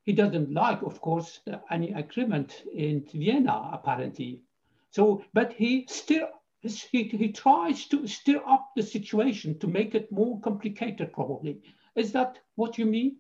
he 0.03 0.13
doesn't 0.13 0.53
like, 0.53 0.83
of 0.83 1.01
course, 1.01 1.41
any 1.71 1.93
agreement 1.93 2.65
in 2.75 3.07
Vienna, 3.15 3.71
apparently. 3.73 4.43
So, 4.91 5.25
but 5.33 5.53
he 5.53 5.87
still 5.89 6.29
he, 6.63 7.05
he 7.05 7.33
tries 7.33 7.87
to 7.87 8.07
stir 8.07 8.41
up 8.47 8.71
the 8.77 8.83
situation 8.83 9.59
to 9.59 9.67
make 9.67 9.95
it 9.95 10.13
more 10.13 10.41
complicated, 10.41 11.13
probably. 11.13 11.61
Is 11.97 12.13
that 12.13 12.39
what 12.55 12.79
you 12.79 12.87
mean? 12.87 13.17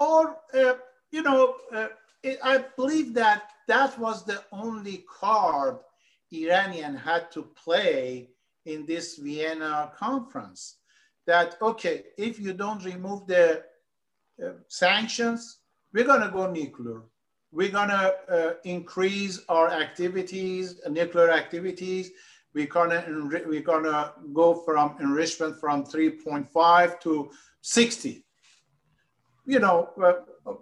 Or, 0.00 0.38
uh, 0.54 0.74
you 1.12 1.22
know, 1.22 1.54
uh, 1.72 1.88
I 2.42 2.64
believe 2.76 3.14
that 3.14 3.50
that 3.68 3.96
was 3.98 4.24
the 4.24 4.42
only 4.52 5.04
card 5.08 5.78
Iranian 6.32 6.94
had 6.94 7.30
to 7.32 7.42
play 7.42 8.30
in 8.66 8.86
this 8.86 9.16
Vienna 9.16 9.92
conference. 9.96 10.76
That, 11.26 11.56
okay, 11.60 12.04
if 12.16 12.40
you 12.40 12.52
don't 12.52 12.84
remove 12.84 13.26
the 13.26 13.62
uh, 14.44 14.50
sanctions, 14.68 15.58
we're 15.92 16.04
going 16.04 16.22
to 16.22 16.30
go 16.30 16.50
nuclear. 16.50 17.02
We're 17.52 17.70
going 17.70 17.88
to 17.88 18.14
uh, 18.28 18.54
increase 18.64 19.40
our 19.48 19.70
activities, 19.70 20.80
nuclear 20.88 21.30
activities. 21.30 22.10
We're 22.54 22.66
going 22.66 22.90
to 22.90 23.44
we're 23.46 23.62
going 23.62 23.84
to 23.84 24.12
go 24.32 24.54
from 24.54 24.96
enrichment 25.00 25.58
from 25.58 25.84
3.5 25.84 27.00
to 27.00 27.30
60. 27.60 28.24
You 29.46 29.58
know, 29.58 29.90
uh, 30.02 30.52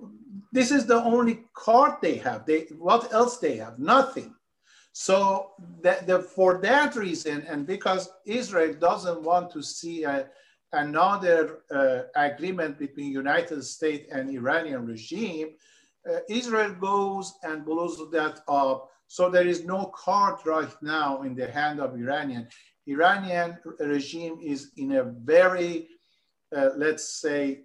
this 0.53 0.71
is 0.71 0.87
the 0.87 1.03
only 1.03 1.45
card 1.55 1.95
they 2.01 2.17
have. 2.17 2.47
They 2.47 2.61
what 2.79 3.13
else 3.13 3.39
they 3.39 3.57
have? 3.57 3.79
Nothing. 3.79 4.35
So 5.01 5.53
that 5.83 6.09
the, 6.09 6.19
for 6.19 6.59
that 6.59 6.97
reason, 6.97 7.43
and 7.43 7.65
because 7.65 8.11
Israel 8.27 8.75
doesn't 8.75 9.23
want 9.23 9.49
to 9.53 9.63
see 9.63 10.03
a, 10.03 10.27
another 10.73 11.61
uh, 11.71 12.01
agreement 12.17 12.81
between 12.81 13.13
United 13.13 13.63
States 13.63 14.09
and 14.11 14.29
Iranian 14.29 14.87
regime, 14.87 15.51
uh, 16.11 16.19
Israel 16.29 16.75
goes 16.75 17.35
and 17.45 17.65
blows 17.65 17.97
that 18.11 18.41
up. 18.49 18.91
So 19.07 19.31
there 19.31 19.47
is 19.47 19.65
no 19.65 19.93
card 19.95 20.41
right 20.45 20.75
now 20.83 21.23
in 21.23 21.37
the 21.37 21.49
hand 21.49 21.79
of 21.79 21.95
Iranian. 21.95 22.49
Iranian 22.89 23.57
regime 23.79 24.41
is 24.43 24.73
in 24.79 24.97
a 24.97 25.05
very, 25.05 25.91
uh, 26.57 26.71
let's 26.75 27.21
say, 27.21 27.61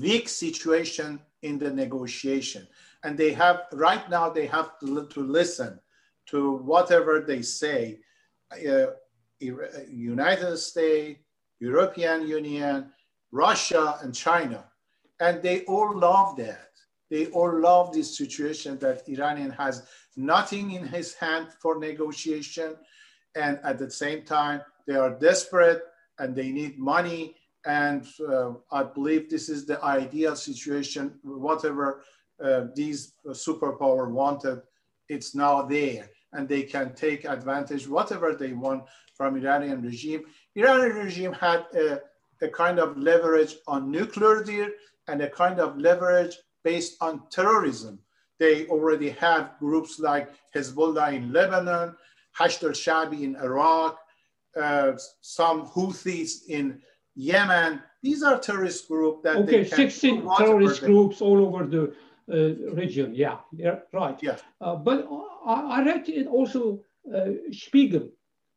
weak 0.00 0.28
situation 0.28 1.20
in 1.42 1.56
the 1.56 1.70
negotiation. 1.70 2.66
And 3.04 3.16
they 3.16 3.32
have, 3.32 3.66
right 3.72 4.10
now, 4.10 4.28
they 4.28 4.46
have 4.46 4.80
to, 4.80 5.06
to 5.06 5.20
listen 5.20 5.78
to 6.26 6.56
whatever 6.58 7.20
they 7.20 7.42
say. 7.42 7.98
Uh, 8.52 8.86
United 9.40 10.56
States, 10.56 11.20
European 11.60 12.26
Union, 12.26 12.90
Russia, 13.32 13.98
and 14.02 14.14
China. 14.14 14.64
And 15.20 15.42
they 15.42 15.62
all 15.62 15.96
love 15.96 16.36
that. 16.36 16.70
They 17.10 17.26
all 17.26 17.60
love 17.60 17.92
this 17.92 18.16
situation 18.16 18.78
that 18.78 19.08
Iranian 19.08 19.50
has 19.50 19.86
nothing 20.16 20.72
in 20.72 20.86
his 20.86 21.14
hand 21.14 21.48
for 21.60 21.78
negotiation. 21.78 22.76
And 23.34 23.58
at 23.62 23.78
the 23.78 23.90
same 23.90 24.22
time, 24.22 24.62
they 24.86 24.96
are 24.96 25.10
desperate 25.10 25.82
and 26.18 26.34
they 26.34 26.50
need 26.50 26.78
money. 26.78 27.36
And 27.64 28.06
uh, 28.28 28.52
I 28.70 28.84
believe 28.84 29.28
this 29.28 29.48
is 29.48 29.66
the 29.66 29.82
ideal 29.84 30.36
situation. 30.36 31.18
Whatever 31.22 32.02
uh, 32.42 32.66
these 32.74 33.12
superpower 33.26 34.10
wanted, 34.10 34.62
it's 35.08 35.34
now 35.34 35.62
there. 35.62 36.08
And 36.36 36.48
they 36.48 36.62
can 36.62 36.94
take 36.94 37.24
advantage, 37.24 37.88
whatever 37.88 38.34
they 38.34 38.52
want 38.52 38.84
from 39.14 39.36
Iranian 39.36 39.80
regime. 39.82 40.22
Iranian 40.54 40.96
regime 40.96 41.32
had 41.32 41.60
a, 41.74 42.00
a 42.42 42.48
kind 42.48 42.78
of 42.78 42.96
leverage 42.98 43.54
on 43.66 43.90
nuclear 43.90 44.42
deal 44.42 44.68
and 45.08 45.22
a 45.22 45.30
kind 45.30 45.58
of 45.60 45.78
leverage 45.78 46.34
based 46.62 46.96
on 47.00 47.22
terrorism. 47.30 47.98
They 48.38 48.66
already 48.66 49.10
have 49.10 49.58
groups 49.58 49.98
like 49.98 50.28
Hezbollah 50.54 51.14
in 51.14 51.32
Lebanon, 51.32 51.96
Hashd 52.38 52.62
al-Shabi 52.64 53.22
in 53.22 53.36
Iraq, 53.36 53.98
uh, 54.60 54.92
some 55.20 55.66
Houthis 55.66 56.46
in 56.48 56.80
Yemen. 57.14 57.82
These 58.02 58.22
are 58.22 58.38
terrorist 58.38 58.88
groups 58.88 59.22
that 59.24 59.36
okay, 59.36 59.64
16 59.64 60.28
terrorist 60.36 60.82
groups 60.82 61.20
all 61.22 61.38
over 61.46 61.64
the 61.64 61.94
uh, 62.30 62.74
region. 62.74 63.14
Yeah, 63.14 63.38
yeah, 63.52 63.76
right. 63.92 64.18
Yeah. 64.22 64.36
Uh, 64.60 64.76
but 64.76 65.08
I, 65.46 65.80
I, 65.80 65.84
read 65.84 66.08
it 66.08 66.26
also 66.26 66.82
uh, 67.14 67.30
Spiegel 67.52 68.10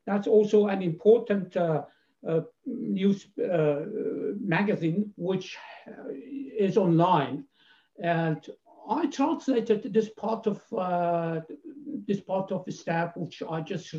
that's 0.09 0.27
also 0.27 0.67
an 0.67 0.81
important 0.81 1.55
uh, 1.55 1.83
uh, 2.27 2.41
news 2.65 3.27
uh, 3.37 3.81
magazine 4.41 5.13
which 5.15 5.55
is 6.57 6.77
online. 6.77 7.45
And 8.03 8.43
I 8.89 9.05
translated 9.05 9.93
this 9.93 10.09
part 10.09 10.47
of 10.47 10.57
this 12.07 12.21
part 12.21 12.51
of 12.51 12.65
the 12.65 12.71
staff, 12.71 13.15
which 13.15 13.43
I 13.47 13.61
just 13.61 13.93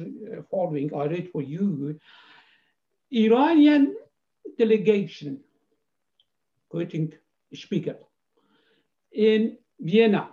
following. 0.51 0.93
I 0.93 1.05
read 1.05 1.31
for 1.31 1.43
you. 1.43 1.97
Iranian 3.13 3.95
delegation, 4.59 5.41
quoting 6.69 7.13
Spiegel, 7.55 8.09
in 9.13 9.59
Vienna 9.79 10.31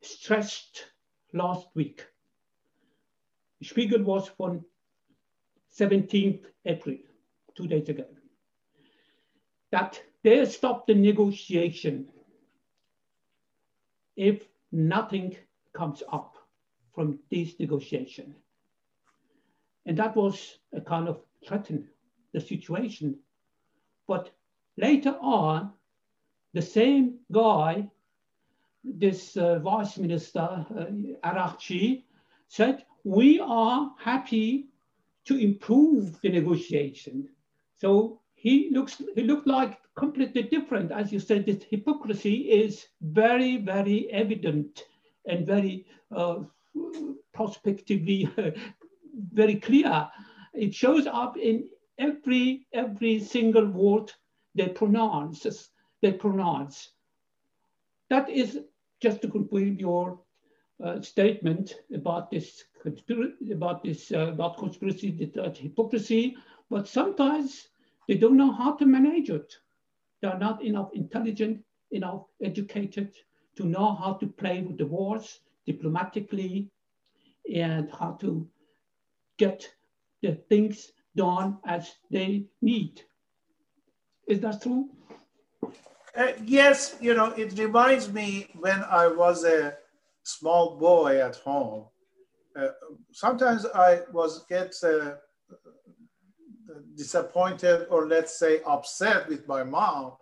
stressed 0.00 0.91
last 1.32 1.68
week 1.74 2.04
Spiegel 3.62 4.02
was 4.02 4.28
from 4.36 4.64
17th 5.78 6.44
April, 6.66 6.96
two 7.54 7.66
days 7.66 7.88
ago, 7.88 8.04
that 9.70 10.02
they 10.22 10.44
stopped 10.44 10.88
the 10.88 10.94
negotiation 10.94 12.08
if 14.16 14.46
nothing 14.72 15.36
comes 15.72 16.02
up 16.12 16.36
from 16.94 17.18
this 17.30 17.58
negotiation. 17.58 18.34
And 19.86 19.96
that 19.96 20.14
was 20.14 20.58
a 20.74 20.80
kind 20.80 21.08
of 21.08 21.20
threaten 21.46 21.88
the 22.32 22.40
situation. 22.40 23.18
But 24.06 24.30
later 24.76 25.16
on, 25.20 25.72
the 26.52 26.62
same 26.62 27.18
guy, 27.32 27.88
this 28.84 29.36
uh, 29.36 29.58
vice 29.60 29.98
minister, 29.98 30.40
uh, 30.40 30.86
Araghchi, 31.24 32.04
said, 32.48 32.84
we 33.04 33.40
are 33.40 33.92
happy 33.98 34.68
to 35.24 35.36
improve 35.36 36.20
the 36.20 36.28
negotiation. 36.28 37.28
So 37.76 38.20
he 38.34 38.70
looks 38.72 39.00
he 39.14 39.22
looked 39.22 39.46
like 39.46 39.78
completely 39.94 40.42
different. 40.42 40.90
As 40.90 41.12
you 41.12 41.20
said, 41.20 41.46
this 41.46 41.62
hypocrisy 41.62 42.50
is 42.50 42.86
very, 43.00 43.58
very 43.58 44.10
evident 44.10 44.84
and 45.26 45.46
very 45.46 45.86
uh, 46.14 46.40
prospectively 47.32 48.28
very 49.32 49.56
clear. 49.56 50.08
It 50.54 50.74
shows 50.74 51.06
up 51.06 51.36
in 51.36 51.68
every 51.98 52.66
every 52.72 53.20
single 53.20 53.66
word 53.66 54.12
they 54.54 54.68
pronounce. 54.68 55.70
They 56.00 56.12
pronounce. 56.12 56.90
That 58.10 58.28
is 58.28 58.58
just 59.02 59.20
to 59.22 59.28
conclude 59.28 59.80
your 59.80 60.20
uh, 60.82 61.00
statement 61.00 61.74
about 61.94 62.30
this 62.30 62.64
about 63.52 63.82
this 63.84 64.10
uh, 64.12 64.28
about 64.28 64.58
conspiracy, 64.58 65.30
about 65.34 65.56
hypocrisy, 65.56 66.36
but 66.70 66.88
sometimes 66.88 67.68
they 68.08 68.14
don't 68.16 68.36
know 68.36 68.52
how 68.52 68.72
to 68.76 68.86
manage 68.86 69.30
it. 69.30 69.54
They 70.20 70.28
are 70.28 70.38
not 70.38 70.64
enough 70.64 70.90
intelligent, 70.94 71.64
enough 71.90 72.24
educated 72.42 73.12
to 73.56 73.64
know 73.64 73.94
how 73.94 74.14
to 74.14 74.26
play 74.26 74.62
with 74.62 74.78
the 74.78 74.86
wars 74.86 75.40
diplomatically 75.66 76.70
and 77.52 77.90
how 77.98 78.12
to 78.20 78.48
get 79.38 79.68
the 80.22 80.34
things 80.48 80.92
done 81.16 81.58
as 81.66 81.94
they 82.10 82.46
need. 82.60 83.02
Is 84.26 84.40
that 84.40 84.62
true? 84.62 84.88
Uh, 86.16 86.32
yes, 86.44 86.96
you 87.00 87.14
know, 87.14 87.32
it 87.32 87.58
reminds 87.58 88.12
me 88.12 88.48
when 88.58 88.84
I 88.84 89.06
was 89.06 89.44
a 89.44 89.74
small 90.24 90.76
boy 90.76 91.20
at 91.20 91.36
home, 91.36 91.86
uh, 92.54 92.68
sometimes 93.12 93.64
I 93.74 94.00
was 94.12 94.44
get 94.48 94.74
uh, 94.84 95.12
disappointed 96.94 97.86
or 97.90 98.06
let's 98.06 98.38
say 98.38 98.60
upset 98.66 99.28
with 99.28 99.48
my 99.48 99.64
mom. 99.64 100.12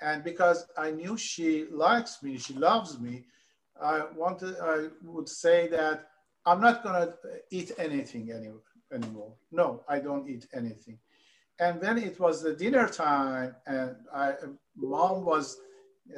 And 0.00 0.24
because 0.24 0.66
I 0.76 0.90
knew 0.90 1.16
she 1.16 1.66
likes 1.70 2.20
me, 2.22 2.36
she 2.36 2.54
loves 2.54 2.98
me, 2.98 3.24
I 3.80 4.02
wanted, 4.16 4.56
I 4.60 4.88
would 5.04 5.28
say 5.28 5.68
that 5.68 6.08
I'm 6.44 6.60
not 6.60 6.82
gonna 6.82 7.14
eat 7.50 7.70
anything 7.78 8.32
any, 8.32 8.50
anymore. 8.92 9.34
No, 9.52 9.84
I 9.88 10.00
don't 10.00 10.28
eat 10.28 10.48
anything. 10.52 10.98
And 11.62 11.80
then 11.80 11.96
it 11.96 12.18
was 12.18 12.42
the 12.42 12.54
dinner 12.54 12.88
time 12.88 13.54
and 13.68 13.94
I, 14.12 14.34
mom 14.74 15.24
was, 15.24 15.58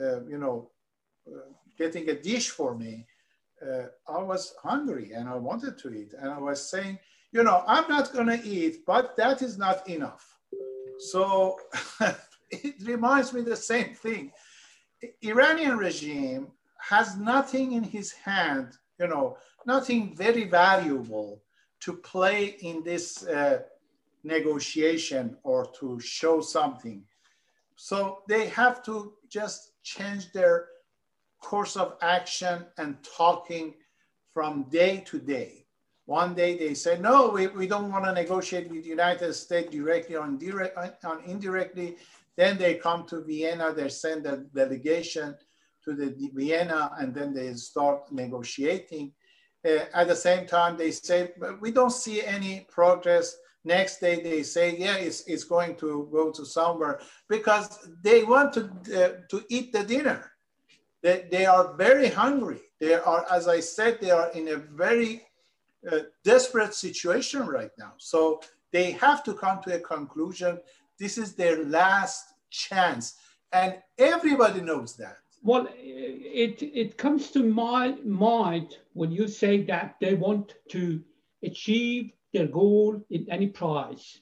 uh, 0.00 0.24
you 0.24 0.38
know, 0.38 0.70
uh, 1.28 1.50
getting 1.76 2.08
a 2.08 2.14
dish 2.14 2.48
for 2.48 2.74
me, 2.74 3.06
uh, 3.62 3.86
I 4.08 4.22
was 4.22 4.54
hungry 4.62 5.12
and 5.12 5.28
I 5.28 5.36
wanted 5.36 5.76
to 5.80 5.92
eat. 5.92 6.14
And 6.18 6.30
I 6.30 6.38
was 6.38 6.70
saying, 6.70 6.98
you 7.32 7.42
know, 7.42 7.62
I'm 7.66 7.86
not 7.88 8.14
going 8.14 8.28
to 8.28 8.42
eat, 8.42 8.86
but 8.86 9.16
that 9.16 9.42
is 9.42 9.58
not 9.58 9.86
enough. 9.86 10.24
So 11.12 11.58
it 12.50 12.76
reminds 12.82 13.34
me 13.34 13.42
the 13.42 13.56
same 13.72 13.94
thing. 13.94 14.32
Iranian 15.22 15.76
regime 15.76 16.46
has 16.78 17.18
nothing 17.18 17.72
in 17.72 17.82
his 17.82 18.12
hand, 18.12 18.68
you 18.98 19.08
know, 19.08 19.36
nothing 19.66 20.16
very 20.16 20.44
valuable 20.44 21.42
to 21.80 21.92
play 21.92 22.56
in 22.62 22.82
this 22.82 23.26
uh, 23.26 23.60
negotiation 24.24 25.36
or 25.42 25.66
to 25.78 26.00
show 26.00 26.40
something. 26.40 27.04
So 27.76 28.22
they 28.28 28.48
have 28.48 28.82
to 28.84 29.14
just 29.28 29.72
change 29.82 30.32
their 30.32 30.68
course 31.40 31.76
of 31.76 31.96
action 32.00 32.64
and 32.78 32.96
talking 33.16 33.74
from 34.32 34.64
day 34.70 35.04
to 35.06 35.18
day. 35.18 35.66
One 36.06 36.34
day 36.34 36.58
they 36.58 36.74
say, 36.74 36.98
no, 36.98 37.28
we, 37.28 37.46
we 37.46 37.66
don't 37.66 37.90
want 37.90 38.04
to 38.04 38.12
negotiate 38.12 38.68
with 38.70 38.82
the 38.82 38.90
United 38.90 39.32
States 39.34 39.70
directly 39.70 40.16
or 40.16 40.26
indirect, 40.26 40.76
indirectly. 41.26 41.96
Then 42.36 42.58
they 42.58 42.74
come 42.74 43.06
to 43.06 43.22
Vienna, 43.22 43.72
they 43.72 43.88
send 43.88 44.26
a 44.26 44.38
delegation 44.54 45.36
to 45.84 45.94
the 45.94 46.14
Vienna, 46.34 46.92
and 46.98 47.14
then 47.14 47.32
they 47.32 47.54
start 47.54 48.10
negotiating. 48.10 49.12
Uh, 49.66 49.84
at 49.94 50.08
the 50.08 50.16
same 50.16 50.46
time, 50.46 50.76
they 50.76 50.90
say, 50.90 51.32
we 51.60 51.70
don't 51.70 51.92
see 51.92 52.22
any 52.22 52.66
progress. 52.70 53.36
Next 53.64 53.98
day, 53.98 54.20
they 54.22 54.42
say, 54.42 54.76
yeah, 54.76 54.96
it's, 54.96 55.22
it's 55.26 55.44
going 55.44 55.76
to 55.76 56.08
go 56.12 56.30
to 56.30 56.44
somewhere 56.44 57.00
because 57.28 57.88
they 58.02 58.22
want 58.22 58.52
to, 58.54 58.64
uh, 58.94 59.12
to 59.30 59.44
eat 59.48 59.72
the 59.72 59.82
dinner. 59.82 60.32
They, 61.02 61.26
they 61.30 61.46
are 61.46 61.74
very 61.74 62.08
hungry. 62.08 62.60
They 62.78 62.94
are, 62.94 63.26
as 63.30 63.48
I 63.48 63.60
said, 63.60 64.00
they 64.00 64.10
are 64.10 64.30
in 64.32 64.48
a 64.48 64.56
very 64.56 65.22
uh, 65.90 66.00
desperate 66.24 66.74
situation 66.74 67.46
right 67.46 67.70
now. 67.78 67.92
So 67.98 68.40
they 68.72 68.92
have 68.92 69.24
to 69.24 69.34
come 69.34 69.62
to 69.62 69.76
a 69.76 69.80
conclusion. 69.80 70.58
This 70.98 71.16
is 71.16 71.34
their 71.34 71.64
last 71.64 72.34
chance. 72.50 73.14
And 73.52 73.76
everybody 73.98 74.60
knows 74.60 74.96
that. 74.96 75.16
Well, 75.42 75.68
it, 75.74 76.62
it 76.62 76.96
comes 76.96 77.30
to 77.32 77.42
my 77.42 77.96
mind 78.04 78.76
when 78.94 79.12
you 79.12 79.28
say 79.28 79.62
that 79.64 79.96
they 80.00 80.14
want 80.14 80.54
to 80.70 81.02
achieve 81.42 82.12
their 82.34 82.48
goal 82.48 83.00
in 83.10 83.26
any 83.30 83.46
price. 83.46 84.20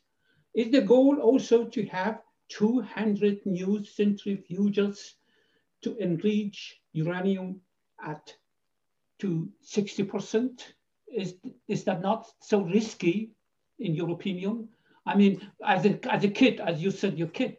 Is 0.54 0.70
the 0.70 0.82
goal 0.82 1.18
also 1.18 1.64
to 1.64 1.86
have 1.86 2.20
200 2.50 3.44
new 3.46 3.80
centrifuges 3.80 5.14
to 5.82 5.96
enrich 5.96 6.80
uranium 6.92 7.60
at 8.04 8.36
to 9.20 9.48
60%? 9.64 10.60
Is, 11.08 11.36
is 11.68 11.84
that 11.84 12.02
not 12.02 12.28
so 12.40 12.60
risky 12.60 13.32
in 13.78 13.94
your 13.94 14.10
opinion? 14.10 14.68
I 15.06 15.16
mean, 15.16 15.50
as 15.64 15.86
a, 15.86 15.98
as 16.12 16.22
a 16.22 16.28
kid, 16.28 16.60
as 16.60 16.82
you 16.82 16.90
said, 16.90 17.18
your 17.18 17.28
kid, 17.28 17.56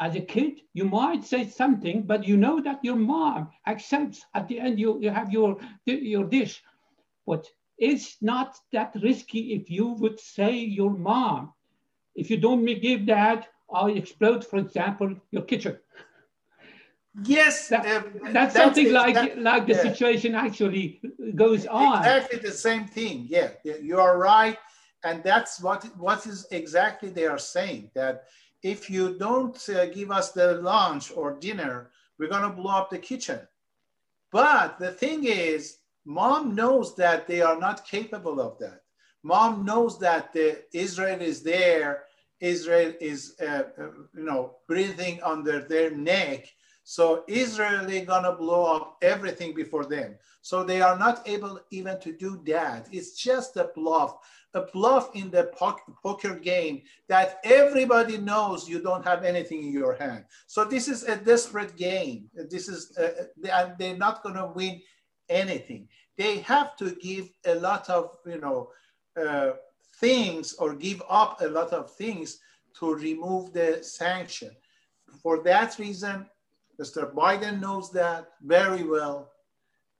as 0.00 0.14
a 0.14 0.20
kid, 0.20 0.60
you 0.74 0.84
might 0.84 1.24
say 1.24 1.48
something, 1.48 2.02
but 2.02 2.26
you 2.26 2.36
know 2.36 2.60
that 2.62 2.84
your 2.84 2.96
mom 2.96 3.48
accepts 3.66 4.24
at 4.34 4.46
the 4.46 4.60
end 4.60 4.78
you, 4.78 5.00
you 5.00 5.10
have 5.10 5.32
your, 5.32 5.58
your 5.86 6.24
dish. 6.24 6.62
But 7.26 7.48
it's 7.78 8.16
not 8.20 8.56
that 8.72 8.92
risky 9.02 9.54
if 9.54 9.70
you 9.70 9.88
would 9.88 10.18
say 10.18 10.52
your 10.52 10.90
mom, 10.90 11.52
if 12.14 12.30
you 12.30 12.36
don't 12.36 12.64
give 12.64 13.06
that, 13.06 13.46
I'll 13.72 13.94
explode, 13.94 14.44
for 14.44 14.58
example, 14.58 15.14
your 15.30 15.42
kitchen. 15.42 15.78
Yes, 17.24 17.68
that, 17.68 17.86
uh, 17.86 18.02
that's, 18.22 18.32
that's, 18.32 18.54
something 18.54 18.92
like 18.92 19.14
that, 19.14 19.38
like 19.38 19.66
the 19.66 19.74
yeah. 19.74 19.82
situation 19.82 20.34
actually 20.34 21.00
goes 21.34 21.66
on. 21.66 21.98
Exactly 21.98 22.38
the 22.38 22.52
same 22.52 22.86
thing. 22.86 23.26
Yeah, 23.28 23.50
you 23.64 23.98
are 23.98 24.18
right, 24.18 24.56
and 25.04 25.22
that's 25.24 25.60
what 25.60 25.84
what 25.96 26.26
is 26.26 26.46
exactly 26.52 27.08
they 27.08 27.26
are 27.26 27.38
saying 27.38 27.90
that 27.94 28.24
if 28.62 28.88
you 28.88 29.18
don't 29.18 29.68
uh, 29.68 29.86
give 29.86 30.10
us 30.10 30.32
the 30.32 30.54
lunch 30.54 31.10
or 31.10 31.38
dinner, 31.38 31.90
we're 32.18 32.28
going 32.28 32.42
to 32.42 32.50
blow 32.50 32.72
up 32.72 32.90
the 32.90 32.98
kitchen. 32.98 33.40
But 34.30 34.78
the 34.78 34.92
thing 34.92 35.24
is, 35.24 35.77
mom 36.08 36.54
knows 36.54 36.96
that 36.96 37.28
they 37.28 37.42
are 37.42 37.58
not 37.60 37.86
capable 37.86 38.40
of 38.40 38.58
that. 38.58 38.80
Mom 39.22 39.62
knows 39.62 39.98
that 39.98 40.32
the, 40.32 40.64
Israel 40.72 41.20
is 41.20 41.42
there. 41.42 42.04
Israel 42.40 42.94
is, 42.98 43.34
uh, 43.42 43.64
uh, 43.78 43.90
you 44.16 44.24
know, 44.24 44.54
breathing 44.66 45.20
under 45.22 45.60
their 45.60 45.90
neck. 45.90 46.46
So 46.82 47.24
Israel 47.28 47.90
is 47.90 48.06
gonna 48.06 48.32
blow 48.32 48.74
up 48.74 48.96
everything 49.02 49.54
before 49.54 49.84
them. 49.84 50.16
So 50.40 50.64
they 50.64 50.80
are 50.80 50.98
not 50.98 51.28
able 51.28 51.60
even 51.70 52.00
to 52.00 52.16
do 52.16 52.40
that. 52.46 52.88
It's 52.90 53.12
just 53.12 53.58
a 53.58 53.70
bluff 53.74 54.16
a 54.54 54.62
bluff 54.72 55.14
in 55.14 55.30
the 55.30 55.50
poker 56.02 56.34
game 56.34 56.82
that 57.08 57.38
everybody 57.44 58.16
knows 58.16 58.68
you 58.68 58.80
don't 58.80 59.04
have 59.04 59.24
anything 59.24 59.62
in 59.62 59.72
your 59.72 59.94
hand. 59.94 60.24
So 60.46 60.64
this 60.64 60.88
is 60.88 61.04
a 61.04 61.16
desperate 61.16 61.76
game. 61.76 62.30
This 62.34 62.68
is 62.68 62.96
uh, 62.98 63.02
uh 63.02 63.74
they, 63.78 63.90
are 63.90 63.96
not 63.96 64.22
to 64.24 64.52
win 64.54 64.80
anything. 65.28 65.88
They 66.16 66.38
have 66.40 66.76
to 66.76 66.94
give 66.96 67.30
a 67.46 67.54
lot 67.54 67.88
of 67.88 68.16
you 68.26 68.40
know 68.40 68.70
uh, 69.20 69.52
things 69.96 70.54
or 70.54 70.74
give 70.74 71.02
up 71.08 71.40
a 71.40 71.48
lot 71.48 71.72
of 71.72 71.90
things 71.94 72.38
to 72.78 72.94
remove 72.94 73.52
the 73.52 73.82
sanction. 73.82 74.50
For 75.22 75.42
that 75.42 75.78
reason, 75.78 76.26
Mr. 76.80 77.12
Biden 77.12 77.60
knows 77.60 77.90
that 77.92 78.28
very 78.42 78.84
well. 78.84 79.32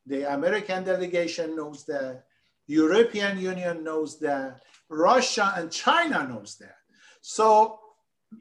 The 0.06 0.32
American 0.32 0.84
delegation 0.84 1.56
knows 1.56 1.84
that 1.86 2.24
European 2.66 3.38
Union 3.38 3.82
knows 3.82 4.18
that. 4.20 4.60
Russia 4.88 5.52
and 5.56 5.70
China 5.70 6.26
knows 6.26 6.56
that. 6.56 6.76
So 7.20 7.78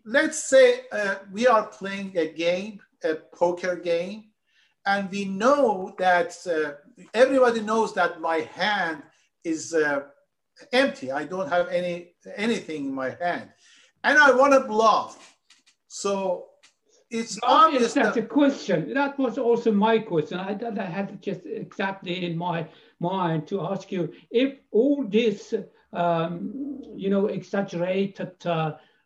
let's 0.06 0.44
say 0.44 0.82
uh, 0.92 1.16
we 1.32 1.48
are 1.48 1.66
playing 1.66 2.18
a 2.18 2.32
game, 2.32 2.80
a 3.04 3.16
poker 3.16 3.76
game, 3.76 4.26
and 4.88 5.12
we 5.12 5.26
know 5.26 5.94
that 6.00 6.36
uh, 6.48 6.72
everybody 7.14 7.62
knows 7.62 7.94
that 7.94 8.22
my 8.22 8.38
hand 8.56 9.04
is 9.44 9.74
uh, 9.74 10.02
empty. 10.72 11.12
I 11.12 11.26
don't 11.26 11.50
have 11.50 11.68
any 11.68 12.14
anything 12.36 12.86
in 12.88 12.96
my 12.96 13.12
hand, 13.22 13.50
and 14.04 14.18
I 14.18 14.32
want 14.32 14.54
to 14.54 14.62
bluff. 14.62 15.36
So 15.88 16.48
it's 17.10 17.38
obvious. 17.44 17.94
That's 17.94 18.16
that, 18.16 18.24
a 18.24 18.28
question. 18.28 18.94
That 18.94 19.20
was 19.20 19.38
also 19.38 19.72
my 19.72 20.00
question. 20.00 20.40
I, 20.40 20.58
I 20.80 20.84
had 20.84 21.22
just 21.22 21.42
exactly 21.46 22.26
in 22.26 22.38
my 22.38 22.68
mind 23.00 23.48
to 23.48 23.62
ask 23.62 23.92
you 23.92 24.12
if 24.32 24.58
all 24.72 25.06
this, 25.08 25.54
um, 25.94 26.82
you 26.96 27.10
know, 27.10 27.28
exaggerated 27.28 28.34
uh, 28.46 28.50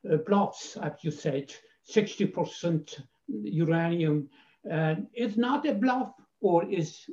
uh, 0.10 0.18
bluffs, 0.28 0.78
as 0.78 0.94
you 1.02 1.12
said, 1.12 1.54
60% 1.94 3.02
uranium, 3.28 4.30
uh, 4.70 4.96
is 5.14 5.38
not 5.38 5.66
a 5.66 5.74
bluff 5.74 6.14
or 6.40 6.66
is 6.66 7.10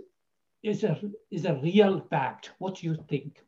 is 0.62 0.84
a 0.84 0.98
is 1.30 1.44
a 1.44 1.54
real 1.54 2.00
fact? 2.00 2.52
What 2.58 2.76
do 2.76 2.86
you 2.86 2.96
think? 3.08 3.44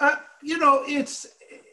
Uh, 0.00 0.16
you 0.42 0.58
know, 0.58 0.84
it's 0.86 1.26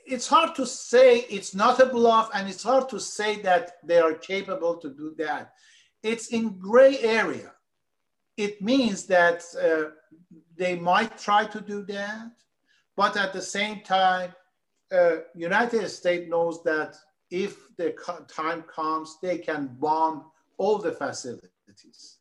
it's 0.06 0.28
hard 0.28 0.56
to 0.56 0.66
say 0.66 1.20
it's 1.30 1.54
not 1.56 1.80
a 1.80 1.86
bluff, 1.86 2.30
and 2.34 2.50
it's 2.50 2.64
hard 2.64 2.90
to 2.90 3.00
say 3.00 3.42
that 3.42 3.78
they 3.84 4.00
are 4.00 4.14
capable 4.14 4.76
to 4.78 4.90
do 4.90 5.16
that. 5.18 5.54
It's 6.04 6.28
in 6.28 6.60
gray 6.60 7.00
area. 7.00 7.52
It 8.38 8.62
means 8.62 9.06
that 9.08 9.44
uh, 9.62 9.92
they 10.58 10.76
might 10.76 11.18
try 11.18 11.46
to 11.46 11.62
do 11.62 11.84
that, 11.86 12.32
but 12.96 13.16
at 13.18 13.34
the 13.34 13.42
same 13.42 13.82
time, 13.82 14.34
uh, 14.92 15.18
United 15.34 15.88
States 15.90 16.30
knows 16.30 16.64
that 16.64 16.96
if 17.32 17.76
the 17.78 17.96
time 18.28 18.64
comes, 18.64 19.18
they 19.22 19.38
can 19.38 19.76
bomb 19.80 20.26
all 20.58 20.78
the 20.78 20.92
facilities. 20.92 22.18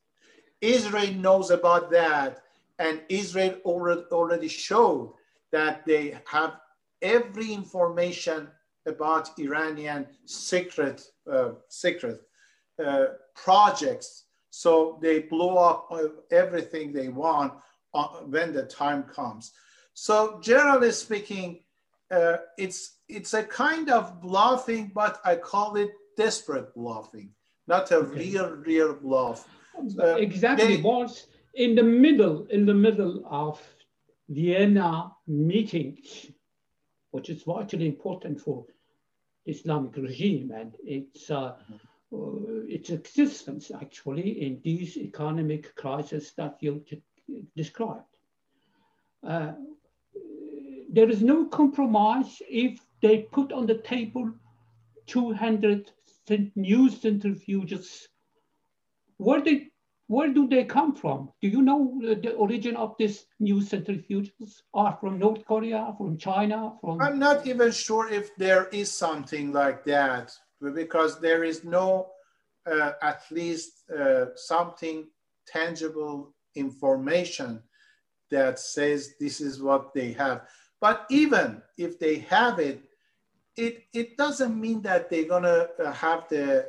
Israel 0.61 1.13
knows 1.15 1.51
about 1.51 1.91
that, 1.91 2.43
and 2.79 3.03
Israel 3.09 3.57
already, 3.65 4.49
showed 4.49 5.15
that 5.53 5.85
they 5.87 6.19
have 6.27 6.59
every 7.03 7.53
information 7.53 8.49
about 8.87 9.39
Iranian 9.39 10.07
secret 10.27 11.03
uh, 11.31 11.51
secret 11.69 12.21
uh, 12.85 13.07
projects. 13.35 14.25
So 14.51 14.99
they 15.03 15.21
blow 15.21 15.57
up 15.57 15.89
uh, 15.91 16.09
everything 16.31 16.93
they 16.93 17.09
want 17.09 17.53
uh, 17.93 18.09
when 18.27 18.53
the 18.53 18.65
time 18.65 19.05
comes. 19.05 19.53
So 19.95 20.41
generally 20.43 20.93
speaking, 20.93 21.61
uh, 22.11 22.37
it's 22.59 22.99
it's 23.09 23.35
a 23.35 23.43
kind 23.43 23.91
of 23.91 24.21
bluffing, 24.21 24.93
but 24.95 25.21
I 25.25 25.37
call 25.37 25.77
it 25.77 25.91
desperate 26.17 26.75
bluffing, 26.75 27.31
not 27.67 27.91
a 27.91 27.97
okay. 27.97 28.19
real 28.19 28.51
real 28.51 28.95
bluff. 28.95 29.49
Uh, 29.99 30.17
exactly. 30.17 30.77
They, 30.77 31.07
in 31.55 31.75
the 31.75 31.83
middle 31.83 32.47
in 32.47 32.67
the 32.67 32.75
middle 32.75 33.25
of 33.29 33.61
Vienna 34.29 35.13
meetings, 35.27 36.27
which 37.11 37.31
is 37.31 37.43
vitally 37.43 37.87
important 37.87 38.41
for 38.41 38.67
Islamic 39.47 39.97
regime 39.97 40.53
and 40.55 40.75
its 40.85 41.31
uh, 41.31 41.55
uh, 42.13 42.63
its 42.69 42.91
existence 42.91 43.71
actually 43.81 44.43
in 44.47 44.61
these 44.63 44.97
economic 44.97 45.75
crises 45.77 46.33
that 46.37 46.57
you 46.61 46.85
described. 47.57 48.19
Uh, 49.27 49.53
there 50.91 51.09
is 51.09 51.23
no 51.23 51.47
compromise 51.47 52.41
if 52.49 52.79
they 53.03 53.23
put 53.33 53.53
on 53.53 53.67
the 53.67 53.79
table 53.79 54.33
200 55.07 55.91
new 56.55 56.91
centrifuges. 56.91 58.07
Where, 59.17 59.43
where 60.07 60.33
do 60.33 60.49
they 60.49 60.65
come 60.65 60.95
from? 60.95 61.31
Do 61.41 61.49
you 61.49 61.63
know 61.63 61.99
the 62.01 62.33
origin 62.35 62.77
of 62.77 62.95
these 62.99 63.27
new 63.41 63.57
centrifuges? 63.57 64.63
Are 64.73 64.97
from 65.01 65.19
North 65.19 65.45
Korea, 65.47 65.95
from 65.97 66.19
China? 66.19 66.75
From 66.81 67.01
I'm 67.01 67.19
not 67.19 67.47
even 67.47 67.73
sure 67.73 68.11
if 68.11 68.35
there 68.37 68.69
is 68.69 68.91
something 68.91 69.53
like 69.53 69.85
that 69.85 70.33
because 70.75 71.21
there 71.21 71.45
is 71.45 71.65
no, 71.65 72.11
uh, 72.71 72.93
at 73.03 73.23
least 73.31 73.91
uh, 73.91 74.27
something 74.35 75.07
tangible 75.47 76.35
information 76.55 77.63
that 78.31 78.59
says 78.59 79.15
this 79.21 79.41
is 79.41 79.63
what 79.63 79.93
they 79.95 80.13
have. 80.13 80.43
But 80.81 81.07
even 81.11 81.63
if 81.79 81.99
they 81.99 82.19
have 82.31 82.59
it, 82.59 82.83
it, 83.57 83.85
it 83.93 84.17
doesn't 84.17 84.59
mean 84.61 84.83
that 84.83 85.11
they're 85.11 85.29
gonna 85.29 85.69
uh, 85.83 85.93
have 85.93 86.29
the 86.29 86.69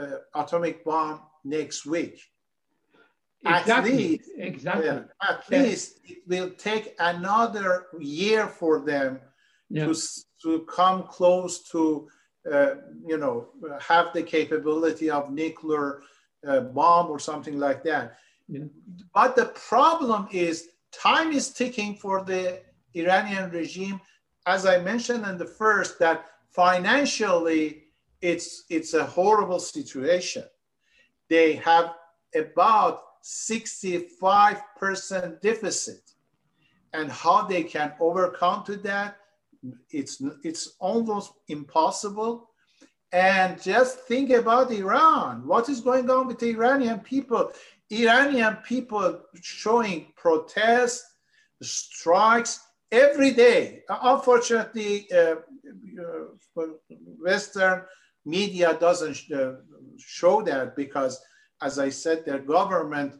uh, 0.00 0.16
atomic 0.34 0.84
bomb 0.84 1.20
next 1.44 1.86
week. 1.86 2.20
Exactly. 3.44 3.92
At 3.92 3.98
least, 3.98 4.30
exactly. 4.36 4.86
Yeah, 4.86 5.00
at 5.28 5.44
yeah. 5.50 5.62
least 5.62 5.98
it 6.04 6.18
will 6.28 6.50
take 6.50 6.94
another 7.00 7.86
year 7.98 8.46
for 8.46 8.80
them 8.80 9.20
yeah. 9.68 9.86
to, 9.86 9.94
to 10.42 10.60
come 10.60 11.04
close 11.04 11.68
to, 11.70 12.08
uh, 12.50 12.74
you 13.04 13.18
know, 13.18 13.48
have 13.80 14.12
the 14.14 14.22
capability 14.22 15.10
of 15.10 15.32
nuclear 15.32 16.02
uh, 16.46 16.60
bomb 16.60 17.10
or 17.10 17.18
something 17.18 17.58
like 17.58 17.82
that. 17.82 18.16
But 19.14 19.34
the 19.34 19.46
problem 19.46 20.28
is 20.30 20.68
time 20.92 21.32
is 21.32 21.50
ticking 21.50 21.96
for 21.96 22.22
the 22.22 22.60
Iranian 22.94 23.50
regime. 23.50 24.00
As 24.46 24.66
I 24.66 24.78
mentioned 24.78 25.26
in 25.26 25.38
the 25.38 25.46
first, 25.46 25.98
that 25.98 26.26
financially 26.50 27.84
it's 28.20 28.64
it's 28.70 28.94
a 28.94 29.04
horrible 29.04 29.58
situation. 29.58 30.44
They 31.28 31.54
have 31.54 31.94
about 32.34 33.02
65% 33.22 35.40
deficit. 35.40 36.10
And 36.92 37.10
how 37.10 37.46
they 37.46 37.62
can 37.62 37.94
overcome 38.00 38.64
to 38.64 38.76
that, 38.78 39.18
it's, 39.90 40.20
it's 40.42 40.74
almost 40.78 41.32
impossible. 41.48 42.50
And 43.12 43.62
just 43.62 44.00
think 44.00 44.28
about 44.30 44.70
Iran. 44.70 45.46
What 45.46 45.70
is 45.70 45.80
going 45.80 46.10
on 46.10 46.26
with 46.26 46.38
the 46.38 46.50
Iranian 46.50 47.00
people? 47.00 47.52
Iranian 47.90 48.56
people 48.56 49.22
showing 49.40 50.12
protests, 50.16 51.14
strikes 51.62 52.60
every 52.92 53.32
day. 53.32 53.82
Unfortunately, 53.88 55.10
uh, 55.12 55.36
uh, 55.98 56.64
Western 57.20 57.82
media 58.24 58.76
doesn't 58.78 59.18
uh, 59.32 59.54
show 59.98 60.42
that 60.42 60.76
because 60.76 61.20
as 61.62 61.78
I 61.78 61.88
said, 61.88 62.24
their 62.24 62.40
government 62.40 63.14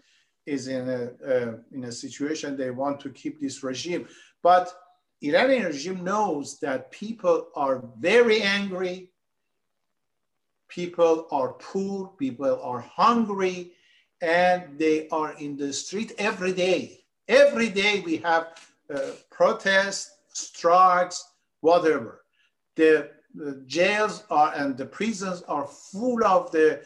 is 0.46 0.66
in 0.66 0.88
a, 0.88 1.02
uh, 1.26 1.52
in 1.72 1.84
a 1.84 1.92
situation 1.92 2.56
they 2.56 2.70
want 2.70 3.00
to 3.00 3.10
keep 3.10 3.40
this 3.40 3.62
regime. 3.62 4.08
But 4.42 4.72
Iranian 5.22 5.66
regime 5.66 6.02
knows 6.02 6.58
that 6.60 6.90
people 6.90 7.48
are 7.54 7.84
very 7.98 8.42
angry, 8.42 9.10
people 10.68 11.28
are 11.30 11.52
poor, 11.52 12.08
people 12.18 12.60
are 12.60 12.80
hungry, 12.80 13.72
and 14.20 14.76
they 14.78 15.08
are 15.10 15.34
in 15.38 15.56
the 15.56 15.72
street 15.72 16.12
every 16.18 16.52
day. 16.52 17.04
Every 17.28 17.68
day 17.68 18.00
we 18.00 18.16
have 18.18 18.48
uh, 18.94 19.12
protests, 19.30 20.10
strikes, 20.32 21.22
whatever. 21.60 22.22
The, 22.76 23.10
the 23.34 23.62
jails 23.66 24.24
are 24.30 24.52
and 24.54 24.76
the 24.76 24.86
prisons 24.86 25.42
are 25.42 25.66
full 25.66 26.24
of 26.24 26.50
the 26.50 26.82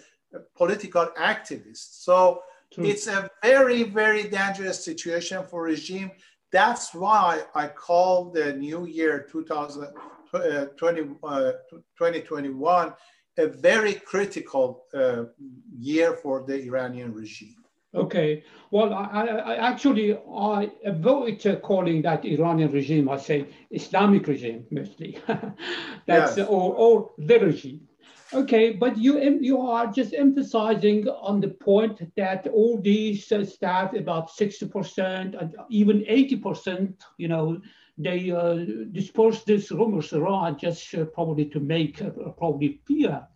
political 0.56 1.06
activists. 1.18 2.02
So 2.02 2.42
True. 2.72 2.84
it's 2.84 3.06
a 3.06 3.30
very, 3.42 3.84
very 3.84 4.24
dangerous 4.24 4.84
situation 4.84 5.44
for 5.44 5.62
regime. 5.62 6.10
That's 6.52 6.94
why 6.94 7.42
I 7.54 7.68
call 7.68 8.30
the 8.30 8.52
new 8.52 8.86
year 8.86 9.26
2020, 9.30 11.02
uh, 11.24 11.52
2021 11.98 12.92
a 13.38 13.46
very 13.46 13.94
critical 13.94 14.84
uh, 14.94 15.24
year 15.78 16.14
for 16.14 16.44
the 16.46 16.58
Iranian 16.62 17.12
regime. 17.12 17.65
Okay. 17.96 18.44
Well, 18.70 18.92
I, 18.92 19.26
I 19.26 19.56
actually 19.56 20.14
I 20.14 20.70
avoid 20.84 21.46
uh, 21.46 21.56
calling 21.56 22.02
that 22.02 22.24
Iranian 22.24 22.70
regime. 22.70 23.08
I 23.08 23.16
say 23.16 23.46
Islamic 23.70 24.26
regime 24.26 24.66
mostly. 24.70 25.18
That's 26.06 26.36
yes. 26.36 26.48
or, 26.48 26.74
or 26.74 27.10
the 27.18 27.38
regime. 27.38 27.88
Okay, 28.34 28.72
but 28.72 28.98
you 28.98 29.20
you 29.40 29.60
are 29.60 29.86
just 29.86 30.12
emphasizing 30.12 31.08
on 31.08 31.40
the 31.40 31.48
point 31.48 32.02
that 32.16 32.48
all 32.48 32.80
these 32.82 33.30
uh, 33.30 33.44
staff, 33.44 33.94
about 33.94 34.30
60% 34.30 35.40
and 35.40 35.54
even 35.70 36.00
80%, 36.00 36.94
you 37.18 37.28
know, 37.28 37.60
they 37.96 38.32
uh, 38.32 38.56
disperse 38.90 39.44
these 39.44 39.70
rumors 39.70 40.12
around 40.12 40.58
just 40.58 40.92
uh, 40.94 41.04
probably 41.04 41.46
to 41.46 41.60
make 41.60 42.02
uh, 42.02 42.10
probably 42.36 42.80
fear. 42.84 43.26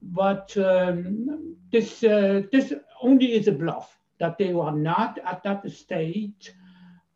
But 0.00 0.56
um, 0.56 1.56
this 1.70 2.02
uh, 2.02 2.42
this 2.50 2.72
only 3.02 3.34
is 3.34 3.48
a 3.48 3.52
bluff 3.52 3.98
that 4.18 4.38
they 4.38 4.52
were 4.52 4.72
not 4.72 5.18
at 5.24 5.42
that 5.42 5.68
stage, 5.70 6.52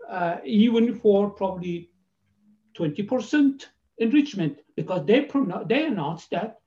uh, 0.09 0.37
even 0.45 0.95
for 0.95 1.31
probably 1.31 1.91
20% 2.77 3.67
enrichment 3.99 4.59
because 4.75 5.07
they, 5.07 5.29
they 5.67 5.87
announced 5.87 6.31
that 6.31 6.59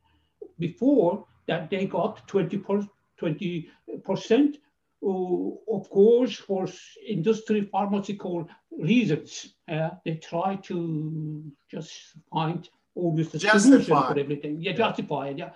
before 0.58 1.25
that 1.47 1.69
they 1.69 1.86
got 1.86 2.27
20 2.27 3.69
percent, 4.03 4.58
uh, 5.03 5.49
of 5.67 5.89
course, 5.89 6.36
for 6.36 6.67
industry 7.08 7.62
pharmaceutical 7.62 8.47
reasons. 8.79 9.55
Uh, 9.67 9.89
they 10.05 10.15
try 10.15 10.55
to 10.58 11.43
just 11.69 11.91
find 12.32 12.69
always 12.95 13.29
the 13.29 13.39
solution 13.39 13.84
for 13.84 14.17
everything. 14.17 14.62
Yeah, 14.62 14.73
justify 14.73 15.29
it. 15.29 15.38
Yeah, 15.38 15.51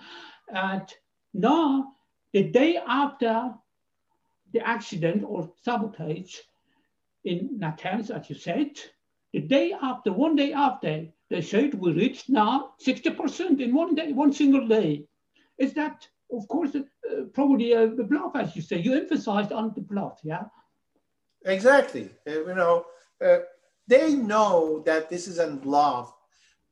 and 0.49 0.87
now 1.33 1.93
the 2.33 2.43
day 2.43 2.79
after 2.85 3.53
the 4.51 4.67
accident 4.67 5.23
or 5.25 5.51
sabotage 5.63 6.37
in 7.23 7.59
Natanz, 7.59 8.09
as 8.09 8.29
you 8.29 8.35
said, 8.35 8.71
the 9.31 9.39
day 9.39 9.73
after, 9.81 10.11
one 10.11 10.35
day 10.35 10.53
after, 10.53 11.07
they 11.29 11.41
said 11.41 11.73
we 11.73 11.91
reached 11.93 12.29
now 12.29 12.73
60% 12.85 13.59
in 13.59 13.73
one 13.73 13.95
day, 13.95 14.11
one 14.11 14.33
single 14.33 14.67
day. 14.67 15.05
Is 15.57 15.73
that, 15.73 16.07
of 16.31 16.47
course, 16.47 16.75
uh, 16.75 16.81
probably 17.33 17.71
a, 17.73 17.83
a, 17.83 18.03
bluff, 18.03 18.35
as 18.35 18.55
you 18.55 18.61
say? 18.61 18.79
You 18.79 18.93
emphasized 18.93 19.51
on 19.51 19.73
the 19.73 19.81
bluff, 19.81 20.19
yeah? 20.23 20.43
Exactly. 21.45 22.09
Uh, 22.27 22.45
you 22.45 22.55
know, 22.55 22.85
uh, 23.23 23.39
they 23.87 24.13
know 24.13 24.83
that 24.85 25.09
this 25.09 25.27
is 25.27 25.39
a 25.39 25.47
bluff, 25.47 26.13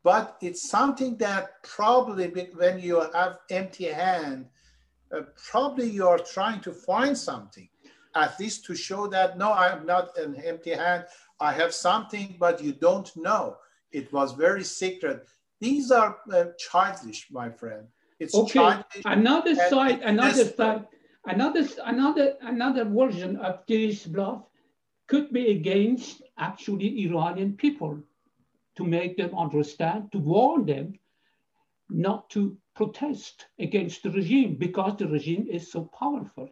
but 0.04 0.38
it's 0.42 0.70
something 0.70 1.18
that 1.18 1.64
probably 1.64 2.28
when 2.56 2.80
you 2.80 3.04
have 3.14 3.40
empty 3.50 3.86
hand, 3.86 4.48
uh, 5.16 5.22
probably 5.50 5.90
you 5.90 6.08
are 6.08 6.20
trying 6.20 6.62
to 6.62 6.72
find 6.72 7.18
something, 7.18 7.68
at 8.16 8.40
least 8.40 8.66
to 8.66 8.76
show 8.76 9.08
that 9.08 9.38
no, 9.38 9.52
I'm 9.52 9.86
not 9.86 10.18
an 10.18 10.36
empty 10.44 10.72
hand. 10.72 11.06
I 11.40 11.52
have 11.54 11.74
something, 11.74 12.36
but 12.40 12.62
you 12.62 12.74
don't 12.74 13.10
know. 13.16 13.58
It 13.92 14.12
was 14.14 14.34
very 14.34 14.64
secret. 14.64 15.28
These 15.60 15.92
are 15.92 16.18
uh, 16.32 16.46
childish, 16.58 17.28
my 17.32 17.50
friend. 17.50 17.88
It's 18.20 18.36
okay. 18.36 18.54
childish. 18.54 19.04
Another 19.06 19.56
side, 19.56 20.02
another 20.02 20.46
side, 20.46 20.88
another 21.26 21.68
another 21.86 22.36
another 22.42 22.86
version 22.86 23.38
of 23.38 23.60
this 23.68 24.06
bluff 24.06 24.44
could 25.08 25.32
be 25.34 25.52
against 25.52 26.22
actually 26.38 27.06
Iranian 27.06 27.54
people 27.54 28.00
to 28.76 28.84
make 28.84 29.18
them 29.18 29.38
understand, 29.38 30.12
to 30.12 30.20
warn 30.20 30.66
them 30.66 30.98
not 31.90 32.30
to 32.30 32.58
protest 32.76 33.46
against 33.60 34.04
the 34.04 34.12
regime 34.12 34.56
because 34.56 34.98
the 34.98 35.08
regime 35.08 35.48
is 35.50 35.72
so 35.72 35.90
powerful 35.98 36.50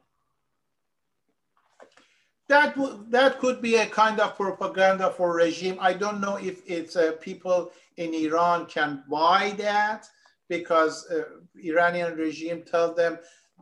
that 2.50 2.76
that 3.12 3.40
could 3.40 3.62
be 3.62 3.76
a 3.76 3.86
kind 3.86 4.20
of 4.20 4.36
propaganda 4.36 5.12
for 5.12 5.34
regime. 5.36 5.78
I 5.80 5.94
don't 5.94 6.20
know 6.20 6.36
if 6.38 6.62
it's 6.66 6.96
uh, 6.96 7.14
people 7.22 7.72
in 7.98 8.14
Iran 8.14 8.66
can 8.66 9.04
buy 9.10 9.54
that 9.60 10.08
because 10.50 11.10
uh, 11.12 11.24
Iranian 11.64 12.16
regime 12.18 12.64
tell 12.64 12.94
them, 12.94 13.20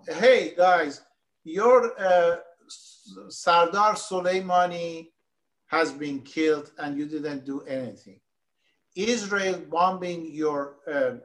hey 0.08 0.53
guys, 0.55 1.01
your 1.43 1.99
uh, 1.99 2.38
Sardar 3.28 3.93
Soleimani 3.95 5.10
has 5.68 5.91
been 5.91 6.22
killed 6.22 6.72
and 6.80 6.97
you 6.97 7.05
didn't 7.05 7.45
do 7.45 7.62
anything. 7.64 8.22
Israel 8.95 9.62
bombing 9.70 10.34
your 10.34 10.78
uh, 10.89 11.16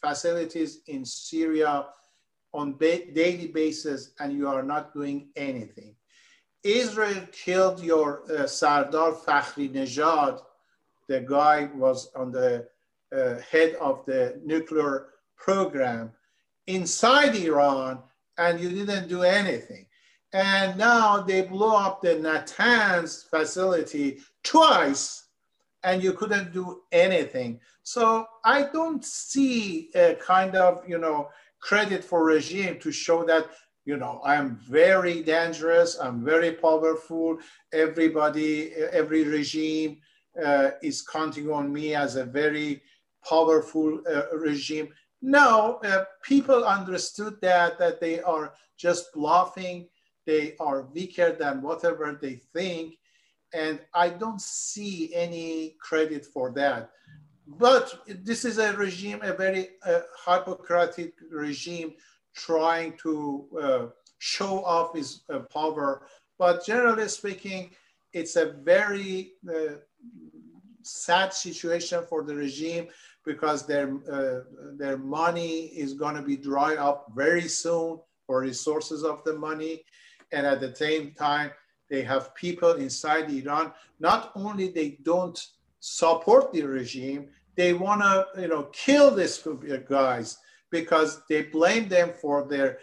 facilities 0.00 0.80
in 0.86 1.04
Syria 1.04 1.86
on 2.54 2.72
ba 2.72 3.12
daily 3.12 3.48
basis 3.48 4.12
and 4.20 4.32
you 4.32 4.48
are 4.48 4.62
not 4.62 4.94
doing 4.94 5.28
anything 5.36 5.94
Israel 6.64 7.22
killed 7.32 7.82
your 7.82 8.22
uh, 8.30 8.46
Sardar 8.46 9.12
Fakhri 9.12 9.70
Nejad, 9.72 10.40
the 11.08 11.20
guy 11.20 11.68
was 11.74 12.10
on 12.14 12.32
the 12.32 12.68
uh, 13.14 13.36
head 13.50 13.74
of 13.76 14.04
the 14.06 14.40
nuclear 14.44 15.08
program 15.36 16.12
inside 16.66 17.36
Iran, 17.36 18.00
and 18.36 18.60
you 18.60 18.68
didn't 18.70 19.08
do 19.08 19.22
anything. 19.22 19.86
And 20.32 20.76
now 20.76 21.22
they 21.22 21.42
blew 21.42 21.74
up 21.74 22.02
the 22.02 22.16
Natanz 22.16 23.28
facility 23.30 24.18
twice, 24.44 25.27
and 25.88 26.02
you 26.02 26.12
couldn't 26.12 26.52
do 26.52 26.82
anything. 26.92 27.60
So 27.82 28.26
I 28.44 28.68
don't 28.72 29.04
see 29.04 29.90
a 29.94 30.14
kind 30.14 30.54
of, 30.54 30.72
you 30.86 30.98
know, 30.98 31.30
credit 31.60 32.04
for 32.04 32.24
regime 32.24 32.78
to 32.80 32.92
show 32.92 33.24
that 33.24 33.46
you 33.88 33.96
know, 33.96 34.20
I'm 34.22 34.56
very 34.68 35.22
dangerous, 35.22 35.98
I'm 35.98 36.22
very 36.22 36.52
powerful, 36.52 37.38
everybody, 37.72 38.74
every 38.92 39.24
regime 39.24 39.96
uh, 40.44 40.72
is 40.82 41.00
counting 41.00 41.50
on 41.50 41.72
me 41.72 41.94
as 41.94 42.16
a 42.16 42.26
very 42.26 42.82
powerful 43.26 44.02
uh, 44.06 44.36
regime. 44.36 44.88
No, 45.22 45.80
uh, 45.86 46.04
people 46.22 46.66
understood 46.66 47.38
that, 47.40 47.78
that 47.78 47.98
they 47.98 48.20
are 48.20 48.52
just 48.76 49.10
bluffing, 49.14 49.88
they 50.26 50.54
are 50.60 50.82
weaker 50.92 51.32
than 51.32 51.62
whatever 51.62 52.18
they 52.20 52.34
think, 52.54 52.98
and 53.54 53.80
I 53.94 54.10
don't 54.10 54.40
see 54.40 55.14
any 55.14 55.76
credit 55.80 56.26
for 56.26 56.52
that. 56.52 56.90
But 57.46 58.02
this 58.06 58.44
is 58.44 58.58
a 58.58 58.76
regime, 58.76 59.20
a 59.22 59.32
very 59.32 59.70
uh, 59.86 60.00
regime 61.30 61.94
trying 62.36 62.92
to 63.02 63.46
uh, 63.60 63.86
show 64.18 64.64
off 64.64 64.94
his 64.94 65.22
uh, 65.32 65.40
power. 65.52 66.02
But 66.38 66.64
generally 66.66 67.08
speaking, 67.08 67.70
it's 68.12 68.36
a 68.36 68.52
very 68.52 69.32
uh, 69.48 69.76
sad 70.82 71.32
situation 71.32 72.04
for 72.08 72.22
the 72.22 72.34
regime 72.34 72.88
because 73.24 73.66
their, 73.66 73.94
uh, 74.10 74.40
their 74.76 74.98
money 74.98 75.66
is 75.66 75.94
going 75.94 76.14
to 76.16 76.22
be 76.22 76.36
dry 76.36 76.76
up 76.76 77.06
very 77.14 77.48
soon 77.48 77.98
for 78.26 78.40
resources 78.40 79.04
of 79.04 79.24
the 79.24 79.34
money. 79.34 79.82
And 80.32 80.46
at 80.46 80.60
the 80.60 80.74
same 80.74 81.12
time, 81.12 81.50
they 81.90 82.02
have 82.02 82.34
people 82.34 82.72
inside 82.72 83.30
Iran. 83.30 83.72
Not 84.00 84.32
only 84.34 84.68
they 84.68 84.98
don't 85.02 85.38
support 85.80 86.52
the 86.52 86.62
regime, 86.62 87.28
they 87.56 87.72
want 87.72 88.02
to 88.02 88.26
you 88.40 88.48
know 88.48 88.64
kill 88.72 89.14
these 89.14 89.46
guys 89.88 90.38
because 90.70 91.22
they 91.28 91.42
blame 91.42 91.88
them 91.88 92.12
for 92.20 92.46
their 92.46 92.78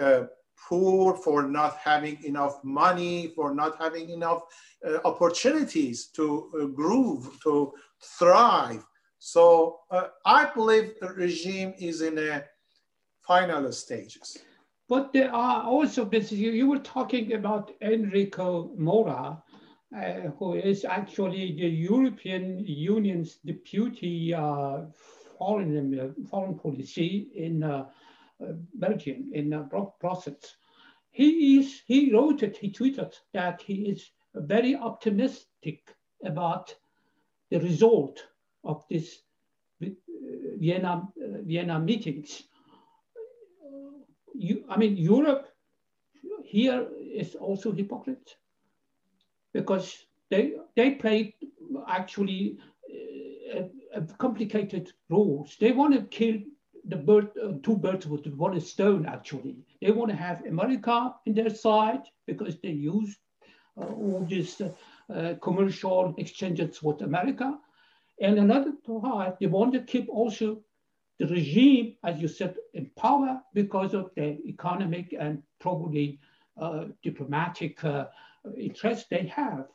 uh, 0.00 0.24
poor, 0.68 1.14
for 1.14 1.42
not 1.42 1.76
having 1.78 2.22
enough 2.24 2.62
money, 2.62 3.32
for 3.34 3.54
not 3.54 3.78
having 3.78 4.10
enough 4.10 4.42
uh, 4.86 4.98
opportunities 5.04 6.06
to 6.08 6.50
uh, 6.60 6.66
groove, 6.66 7.38
to 7.42 7.72
thrive. 8.18 8.84
So 9.18 9.80
uh, 9.90 10.08
I 10.24 10.50
believe 10.54 10.94
the 11.00 11.08
regime 11.08 11.74
is 11.78 12.02
in 12.02 12.18
a 12.18 12.44
final 13.20 13.70
stages. 13.72 14.38
But 14.90 15.12
there 15.12 15.32
are 15.32 15.62
also, 15.62 16.10
you, 16.10 16.50
you 16.50 16.66
were 16.66 16.80
talking 16.80 17.34
about 17.34 17.70
Enrico 17.80 18.72
Mora, 18.76 19.40
uh, 19.96 20.12
who 20.36 20.54
is 20.54 20.84
actually 20.84 21.52
the 21.52 21.68
European 21.68 22.58
Union's 22.58 23.36
deputy 23.46 24.34
uh, 24.34 24.86
foreign, 25.38 25.96
uh, 25.96 26.08
foreign 26.28 26.58
policy 26.58 27.28
in 27.36 27.62
uh, 27.62 27.86
uh, 28.42 28.46
Belgium, 28.74 29.30
in 29.32 29.50
Brussels. 30.00 30.56
He, 31.12 31.58
is, 31.58 31.82
he 31.86 32.12
wrote 32.12 32.42
it, 32.42 32.56
he 32.56 32.72
tweeted 32.72 33.14
that 33.32 33.62
he 33.62 33.90
is 33.90 34.10
very 34.34 34.74
optimistic 34.74 35.94
about 36.24 36.74
the 37.52 37.60
result 37.60 38.24
of 38.64 38.84
this 38.90 39.22
Vienna, 40.58 41.06
Vienna 41.16 41.78
meetings 41.78 42.42
you, 44.34 44.64
I 44.68 44.76
mean, 44.76 44.96
Europe 44.96 45.48
here 46.44 46.86
is 47.00 47.34
also 47.34 47.72
hypocrite 47.72 48.36
because 49.52 50.06
they 50.30 50.54
they 50.76 50.92
play 50.92 51.34
actually 51.88 52.58
uh, 53.54 53.60
a, 53.94 54.00
a 54.00 54.02
complicated 54.18 54.92
rules. 55.08 55.56
They 55.60 55.72
want 55.72 55.94
to 55.94 56.02
kill 56.02 56.36
the 56.84 56.96
bird, 56.96 57.30
uh, 57.42 57.52
two 57.62 57.76
birds 57.76 58.06
with 58.06 58.26
one 58.26 58.60
stone. 58.60 59.06
Actually, 59.06 59.56
they 59.80 59.90
want 59.90 60.10
to 60.10 60.16
have 60.16 60.44
America 60.46 61.14
in 61.26 61.34
their 61.34 61.50
side 61.50 62.02
because 62.26 62.58
they 62.60 62.70
use 62.70 63.18
uh, 63.80 63.86
all 63.86 64.26
these 64.28 64.60
uh, 64.60 65.34
commercial 65.42 66.14
exchanges 66.18 66.82
with 66.82 67.02
America, 67.02 67.58
and 68.20 68.38
another 68.38 68.72
part 68.86 69.38
they 69.40 69.46
want 69.46 69.72
to 69.74 69.82
keep 69.82 70.08
also 70.08 70.62
the 71.20 71.26
regime, 71.26 71.96
as 72.02 72.18
you 72.18 72.28
said, 72.28 72.56
in 72.72 72.86
power 72.96 73.42
because 73.52 73.92
of 73.92 74.10
the 74.16 74.38
economic 74.46 75.14
and 75.20 75.42
probably 75.58 76.18
uh, 76.58 76.86
diplomatic 77.02 77.84
uh, 77.84 78.06
interests 78.56 79.04
they 79.10 79.26
have. 79.26 79.66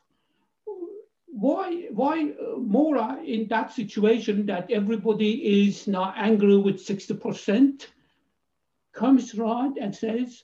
Why, 1.26 1.86
why 1.92 2.32
uh, 2.32 2.58
Mora 2.58 3.20
in 3.24 3.46
that 3.48 3.72
situation 3.72 4.44
that 4.46 4.72
everybody 4.72 5.68
is 5.68 5.86
now 5.86 6.12
angry 6.16 6.58
with 6.58 6.84
60% 6.84 7.86
comes 8.92 9.34
around 9.38 9.78
and 9.78 9.94
says 9.94 10.42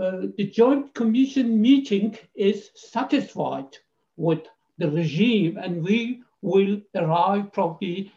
uh, 0.00 0.22
the 0.38 0.46
Joint 0.46 0.94
Commission 0.94 1.60
meeting 1.60 2.16
is 2.34 2.70
satisfied 2.74 3.76
with 4.16 4.46
the 4.78 4.90
regime 4.90 5.58
and 5.58 5.84
we 5.84 6.22
will 6.40 6.80
arrive 6.94 7.52
probably 7.52 8.10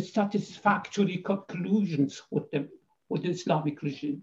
satisfactory 0.00 1.18
conclusions 1.18 2.22
with 2.30 2.50
the, 2.50 2.68
with 3.08 3.22
the 3.22 3.30
Islamic 3.30 3.82
regime. 3.82 4.22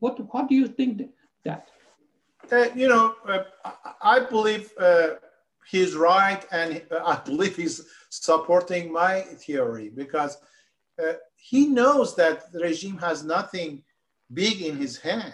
What, 0.00 0.18
what 0.32 0.48
do 0.48 0.54
you 0.54 0.68
think 0.68 1.02
that? 1.44 1.68
Uh, 2.50 2.66
you 2.74 2.88
know, 2.88 3.14
uh, 3.26 3.44
I 4.02 4.20
believe 4.20 4.72
uh, 4.78 5.10
he's 5.70 5.94
right, 5.94 6.44
and 6.50 6.82
I 7.04 7.16
believe 7.24 7.56
he's 7.56 7.86
supporting 8.10 8.92
my 8.92 9.20
theory 9.20 9.90
because 9.94 10.36
uh, 11.02 11.14
he 11.36 11.66
knows 11.66 12.16
that 12.16 12.52
the 12.52 12.60
regime 12.60 12.98
has 12.98 13.24
nothing 13.24 13.82
big 14.32 14.60
in 14.60 14.76
his 14.76 14.98
hand, 14.98 15.32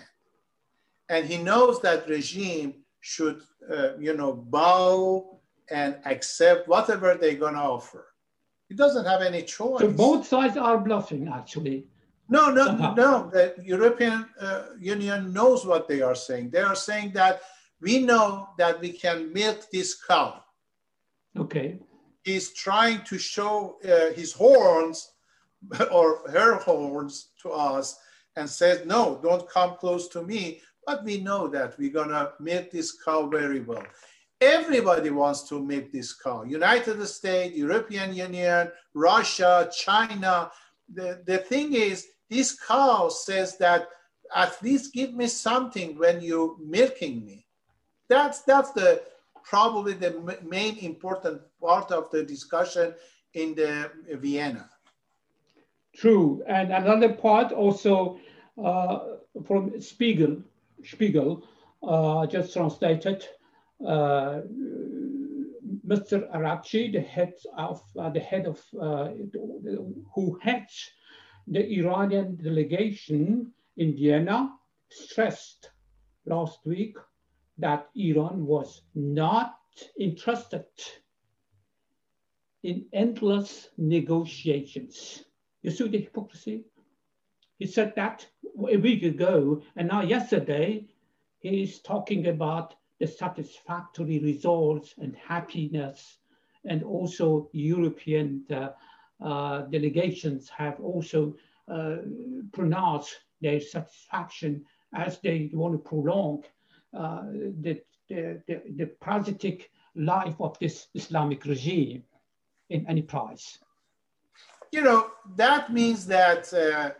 and 1.09 1.27
he 1.27 1.39
knows 1.39 1.81
that 1.83 2.09
regime 2.09 2.85
should, 3.01 3.41
uh, 3.73 3.97
you 3.99 4.15
know, 4.15 4.33
bow 4.33 5.41
and 5.71 5.97
accept 6.05 6.69
whatever 6.69 7.15
they're 7.15 7.35
going 7.35 7.55
to 7.55 7.61
offer. 7.61 8.07
He 8.69 8.75
doesn't 8.75 9.07
have 9.07 9.23
any 9.23 9.43
choice. 9.43 9.81
So 9.81 9.91
both 9.91 10.27
sides 10.27 10.57
are 10.57 10.79
bluffing, 10.79 11.29
actually. 11.29 11.87
No, 12.29 12.51
no, 12.51 12.67
somehow. 12.67 12.95
no. 12.95 13.31
The 13.33 13.55
European 13.65 14.27
uh, 14.41 14.65
Union 14.79 15.33
knows 15.33 15.65
what 15.65 15.89
they 15.89 16.03
are 16.03 16.15
saying. 16.15 16.51
They 16.51 16.61
are 16.61 16.75
saying 16.75 17.13
that 17.15 17.41
we 17.81 18.01
know 18.01 18.51
that 18.59 18.81
we 18.81 18.93
can 18.93 19.33
milk 19.33 19.71
this 19.73 19.95
cow. 19.95 20.45
Okay. 21.39 21.79
He's 22.25 22.53
trying 22.53 23.03
to 23.05 23.19
show 23.19 23.79
uh, 23.85 24.13
his 24.13 24.33
horns 24.33 25.13
or 25.91 26.29
her 26.31 26.57
horns 26.57 27.31
to 27.43 27.51
us 27.51 27.99
and 28.37 28.49
says, 28.49 28.85
no, 28.85 29.19
don't 29.23 29.49
come 29.49 29.77
close 29.77 30.09
to 30.09 30.23
me. 30.23 30.61
But 30.87 31.05
we 31.05 31.19
know 31.19 31.49
that 31.49 31.79
we're 31.79 31.93
going 31.93 32.11
to 32.11 32.33
milk 32.41 32.71
this 32.71 32.93
cow 33.03 33.27
very 33.27 33.61
well. 33.61 33.85
Everybody 34.41 35.11
wants 35.11 35.49
to 35.49 35.65
make 35.65 35.93
this 35.93 36.13
call. 36.13 36.47
United 36.47 37.05
States, 37.07 37.57
European 37.57 38.15
Union, 38.15 38.71
Russia, 38.95 39.69
China. 39.77 40.51
The, 40.95 41.23
the 41.27 41.39
thing 41.39 41.75
is, 41.75 42.07
this 42.31 42.57
cow 42.59 43.09
says 43.09 43.59
that 43.59 43.89
at 44.35 44.63
least 44.63 44.93
give 44.93 45.13
me 45.15 45.27
something 45.27 45.99
when 45.99 46.21
you're 46.21 46.57
milking 46.61 47.25
me. 47.25 47.47
That's, 48.09 48.43
that's 48.43 48.71
the 48.73 49.03
probably 49.43 49.95
the 49.95 50.39
main 50.47 50.77
important 50.79 51.41
part 51.61 51.91
of 51.91 52.11
the 52.11 52.23
discussion 52.23 52.95
in 53.35 53.55
the 53.55 53.91
Vienna. 54.15 54.69
True, 55.97 56.45
and 56.47 56.71
another 56.71 57.13
part 57.13 57.51
also 57.53 58.21
uh, 58.63 58.99
from 59.47 59.81
Spiegel, 59.81 60.43
Spiegel, 60.85 61.45
uh, 61.83 62.27
just 62.27 62.53
translated 62.53 63.25
Mr. 65.87 66.31
Araghchi, 66.35 66.93
the 66.93 67.01
head 67.01 67.35
of 67.57 67.83
uh, 67.99 68.11
the 68.11 68.21
head 68.21 68.47
of 68.47 68.63
uh, 68.81 69.09
who 70.15 70.39
heads 70.43 70.91
the 71.47 71.67
Iranian 71.79 72.37
delegation 72.37 73.53
in 73.77 73.97
Vienna, 73.97 74.53
stressed 74.91 75.71
last 76.27 76.59
week 76.65 76.97
that 77.59 77.89
Iran 77.95 78.45
was 78.45 78.83
not 78.95 79.57
interested 79.99 80.67
in 82.63 82.85
endless 82.93 83.71
negotiations. 83.79 85.25
You 85.63 85.71
see 85.71 85.89
the 85.89 85.99
hypocrisy? 85.99 86.65
He 87.59 87.67
said 87.67 87.95
that 87.97 88.27
a 88.69 88.77
week 88.77 89.03
ago, 89.03 89.63
and 89.77 89.89
now 89.89 90.03
yesterday 90.03 90.87
he's 91.39 91.81
talking 91.81 92.27
about 92.29 92.75
the 93.01 93.07
satisfactory 93.07 94.19
results 94.19 94.95
and 94.99 95.17
happiness. 95.17 96.19
And 96.65 96.83
also 96.83 97.49
European 97.53 98.45
uh, 98.51 98.71
uh, 99.25 99.63
delegations 99.63 100.49
have 100.49 100.81
also 100.81 101.37
uh, 101.69 101.97
pronounced 102.53 103.15
their 103.41 103.61
satisfaction 103.61 104.65
as 104.95 105.19
they 105.21 105.51
want 105.53 105.75
to 105.75 105.79
prolong 105.79 106.45
uh, 106.97 107.23
the, 107.61 107.81
the, 108.09 108.43
the, 108.47 108.63
the 108.77 108.87
parasitic 109.01 109.71
life 109.95 110.35
of 110.41 110.59
this 110.59 110.89
Islamic 110.95 111.45
regime 111.45 112.03
in 112.71 112.87
any 112.89 113.03
price. 113.03 113.59
You 114.73 114.83
know, 114.83 115.11
that 115.37 115.73
means 115.73 116.07
that 116.07 116.53
uh, 116.53 116.91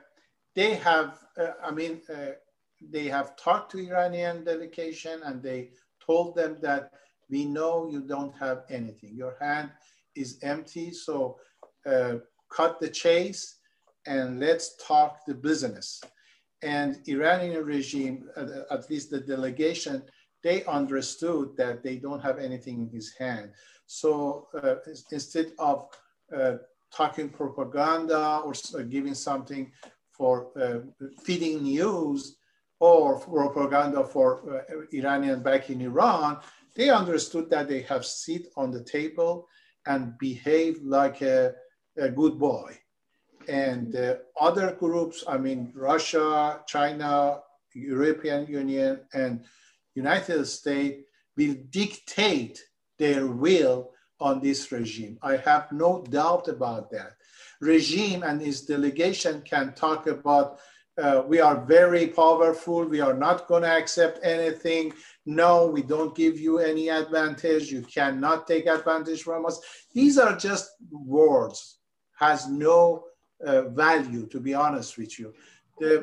they 0.55 0.75
have, 0.75 1.19
uh, 1.37 1.53
I 1.63 1.71
mean, 1.71 2.01
they 2.81 3.07
have 3.09 3.37
talked 3.37 3.73
to 3.73 3.79
Iranian 3.79 4.45
delegation 4.45 5.21
and 5.25 5.43
they 5.43 5.71
told 6.09 6.35
them 6.35 6.57
that 6.63 6.93
we 7.31 7.45
know 7.45 7.89
you 7.89 8.01
don't 8.01 8.35
have 8.39 8.63
anything. 8.71 9.11
Your 9.15 9.37
hand 9.41 9.71
is 10.17 10.39
empty, 10.43 10.91
so 10.93 11.37
uh, 11.87 12.15
cut 12.51 12.81
the 12.81 12.89
chase 12.89 13.59
and 14.07 14.41
let's 14.41 14.77
talk 14.77 15.21
the 15.27 15.35
business. 15.35 16.01
And 16.63 16.97
Iranian 17.07 17.65
regime, 17.65 18.29
at 18.71 18.91
least 18.91 19.11
the 19.11 19.21
delegation, 19.21 20.03
they 20.43 20.65
understood 20.65 21.57
that 21.57 21.83
they 21.83 21.97
don't 21.97 22.21
have 22.21 22.39
anything 22.39 22.81
in 22.83 22.89
his 22.89 23.13
hand. 23.19 23.53
So 23.87 24.49
uh, 24.55 24.77
instead 25.13 25.53
of 25.59 25.89
uh, 26.35 26.57
talking 26.93 27.29
propaganda 27.29 28.43
or 28.45 28.55
giving 28.85 29.15
something 29.15 29.71
for 30.11 30.49
uh, 30.61 30.81
feeding 31.23 31.63
news 31.63 32.38
or 32.81 33.19
propaganda 33.19 34.05
for 34.05 34.63
uh, 34.71 34.83
Iranian 34.93 35.43
back 35.43 35.71
in 35.71 35.81
Iran, 35.81 36.39
they 36.77 36.91
understood 36.91 37.51
that 37.51 37.69
they 37.69 37.83
have 37.83 38.05
sit 38.05 38.49
on 38.57 38.71
the 38.71 38.85
table 38.85 39.49
and 39.87 40.17
behave 40.19 40.81
like 40.83 41.23
a, 41.23 41.55
a 41.97 42.09
good 42.09 42.39
boy. 42.39 42.79
And 43.49 43.97
uh, 43.97 44.17
other 44.41 44.77
groups, 44.79 45.25
I 45.27 45.39
mean, 45.39 45.73
Russia, 45.75 46.61
China, 46.67 47.41
European 47.75 48.47
Union, 48.47 49.01
and 49.13 49.45
United 49.95 50.45
States 50.47 51.03
will 51.37 51.57
dictate 51.71 52.63
their 52.99 53.27
will 53.27 53.91
on 54.21 54.41
this 54.41 54.71
regime. 54.71 55.19
I 55.23 55.37
have 55.37 55.73
no 55.73 56.03
doubt 56.03 56.49
about 56.49 56.91
that. 56.91 57.13
Regime 57.61 58.23
and 58.23 58.43
its 58.43 58.61
delegation 58.63 59.43
can 59.43 59.75
talk 59.75 60.07
about 60.07 60.61
uh, 60.99 61.23
we 61.27 61.41
are 61.41 61.65
very 61.65 62.09
powerful. 62.09 62.85
We 62.85 63.01
are 63.01 63.15
not 63.15 63.47
going 63.47 63.63
to 63.63 63.71
accept 63.71 64.19
anything. 64.25 64.93
No, 65.27 65.67
we 65.67 65.83
don't 65.83 66.15
give 66.15 66.39
you 66.39 66.59
any 66.59 66.89
advantage. 66.89 67.71
You 67.71 67.83
cannot 67.83 68.47
take 68.47 68.67
advantage 68.67 69.23
from 69.23 69.47
us. 69.47 69.61
These 69.95 70.19
are 70.19 70.37
just 70.37 70.71
words, 70.91 71.79
has 72.19 72.49
no 72.49 73.05
uh, 73.45 73.69
value, 73.69 74.27
to 74.27 74.41
be 74.41 74.55
honest 74.55 74.99
with 74.99 75.19
you. 75.19 75.33
The, 75.79 76.03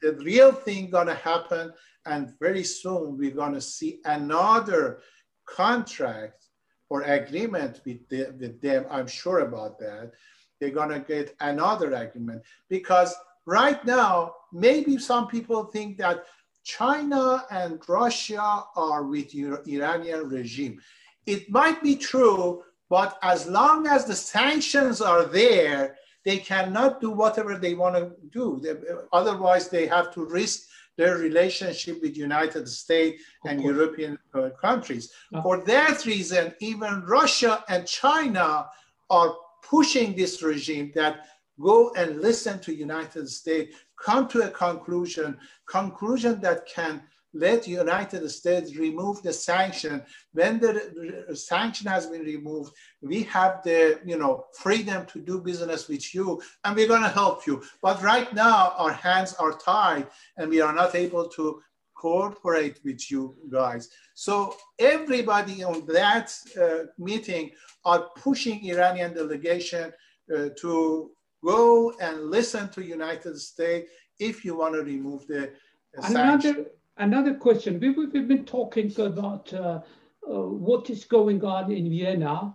the 0.00 0.12
real 0.22 0.52
thing 0.52 0.90
going 0.90 1.08
to 1.08 1.14
happen, 1.14 1.72
and 2.06 2.32
very 2.38 2.62
soon 2.62 3.18
we're 3.18 3.32
going 3.32 3.54
to 3.54 3.60
see 3.60 4.00
another 4.04 5.00
contract 5.44 6.46
or 6.88 7.02
agreement 7.02 7.80
with, 7.84 8.08
the, 8.08 8.32
with 8.38 8.60
them. 8.60 8.86
I'm 8.88 9.08
sure 9.08 9.40
about 9.40 9.80
that. 9.80 10.12
They're 10.60 10.70
going 10.70 10.90
to 10.90 11.00
get 11.00 11.34
another 11.40 11.92
agreement 11.94 12.42
because 12.68 13.14
right 13.46 13.84
now, 13.84 14.34
maybe 14.52 14.98
some 14.98 15.28
people 15.28 15.64
think 15.64 15.98
that 15.98 16.24
China 16.64 17.44
and 17.50 17.80
Russia 17.88 18.64
are 18.76 19.04
with 19.04 19.34
Iranian 19.34 20.28
regime. 20.28 20.80
It 21.26 21.50
might 21.50 21.82
be 21.82 21.96
true, 21.96 22.62
but 22.88 23.18
as 23.22 23.46
long 23.46 23.86
as 23.86 24.04
the 24.04 24.14
sanctions 24.14 25.00
are 25.00 25.24
there, 25.24 25.96
they 26.24 26.38
cannot 26.38 27.00
do 27.00 27.10
whatever 27.10 27.56
they 27.56 27.74
want 27.74 27.96
to 27.96 28.12
do. 28.30 28.60
They, 28.62 28.74
otherwise, 29.12 29.68
they 29.68 29.86
have 29.86 30.12
to 30.14 30.24
risk 30.24 30.68
their 30.96 31.16
relationship 31.16 32.02
with 32.02 32.16
United 32.16 32.68
States 32.68 33.22
and 33.46 33.62
European 33.62 34.18
uh, 34.34 34.50
countries. 34.60 35.10
Uh-huh. 35.32 35.42
For 35.42 35.64
that 35.64 36.04
reason, 36.04 36.54
even 36.60 37.02
Russia 37.06 37.64
and 37.68 37.86
China 37.86 38.68
are 39.08 39.34
pushing 39.62 40.14
this 40.14 40.42
regime 40.42 40.92
that 40.94 41.26
go 41.60 41.92
and 41.96 42.20
listen 42.20 42.58
to 42.60 42.74
United 42.74 43.28
States, 43.28 43.76
come 44.02 44.26
to 44.28 44.42
a 44.42 44.50
conclusion, 44.50 45.38
conclusion 45.66 46.40
that 46.40 46.66
can 46.66 47.02
let 47.32 47.68
United 47.68 48.28
States 48.28 48.76
remove 48.76 49.22
the 49.22 49.32
sanction. 49.32 50.02
When 50.32 50.58
the 50.58 51.36
sanction 51.36 51.86
has 51.86 52.06
been 52.06 52.22
removed, 52.22 52.72
we 53.02 53.22
have 53.24 53.62
the 53.62 54.00
you 54.04 54.18
know 54.18 54.46
freedom 54.58 55.06
to 55.06 55.20
do 55.20 55.40
business 55.40 55.88
with 55.88 56.14
you, 56.14 56.42
and 56.64 56.74
we're 56.74 56.88
going 56.88 57.02
to 57.02 57.08
help 57.08 57.46
you. 57.46 57.62
But 57.82 58.02
right 58.02 58.32
now, 58.34 58.74
our 58.76 58.92
hands 58.92 59.34
are 59.34 59.52
tied, 59.52 60.08
and 60.36 60.50
we 60.50 60.60
are 60.60 60.74
not 60.74 60.94
able 60.94 61.28
to 61.28 61.62
cooperate 61.94 62.80
with 62.84 63.10
you 63.10 63.36
guys. 63.50 63.90
So 64.14 64.56
everybody 64.78 65.62
on 65.62 65.86
that 65.86 66.34
uh, 66.60 66.86
meeting 66.98 67.50
are 67.84 68.08
pushing 68.16 68.64
Iranian 68.64 69.14
delegation 69.14 69.92
uh, 70.34 70.48
to 70.60 71.10
go 71.44 71.92
and 72.00 72.30
listen 72.30 72.68
to 72.70 72.84
United 72.84 73.38
States 73.38 73.90
if 74.18 74.44
you 74.44 74.56
want 74.56 74.74
to 74.74 74.82
remove 74.82 75.26
the 75.26 75.52
another 75.94 76.66
another 76.98 77.34
question. 77.34 77.80
We, 77.80 77.88
have 78.18 78.28
been 78.28 78.44
talking 78.44 78.92
about 79.00 79.52
uh, 79.52 79.80
uh, 80.28 80.42
what 80.66 80.90
is 80.90 81.04
going 81.04 81.42
on 81.44 81.72
in 81.72 81.88
Vienna, 81.88 82.54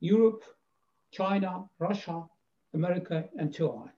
Europe, 0.00 0.44
China, 1.12 1.64
Russia, 1.78 2.24
America, 2.74 3.24
and 3.38 3.54
so 3.54 3.70
on. 3.70 3.90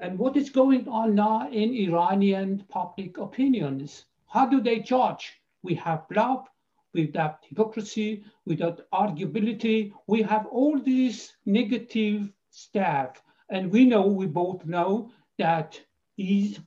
And 0.00 0.18
what 0.18 0.36
is 0.36 0.50
going 0.50 0.88
on 0.88 1.14
now 1.14 1.48
in 1.48 1.74
Iranian 1.74 2.64
public 2.68 3.18
opinions? 3.18 4.06
How 4.26 4.46
do 4.46 4.60
they 4.60 4.80
judge? 4.80 5.32
We 5.62 5.74
have 5.76 6.08
bluff, 6.08 6.48
without 6.92 7.38
hypocrisy, 7.48 8.24
without 8.44 8.80
arguability. 8.92 9.94
We 10.06 10.22
have 10.22 10.46
all 10.46 10.78
these 10.78 11.32
negative 11.46 12.32
stuff. 12.52 13.22
And 13.50 13.70
we 13.70 13.84
know, 13.84 14.06
we 14.06 14.26
both 14.26 14.64
know 14.64 15.10
that 15.38 15.80
these, 16.16 16.60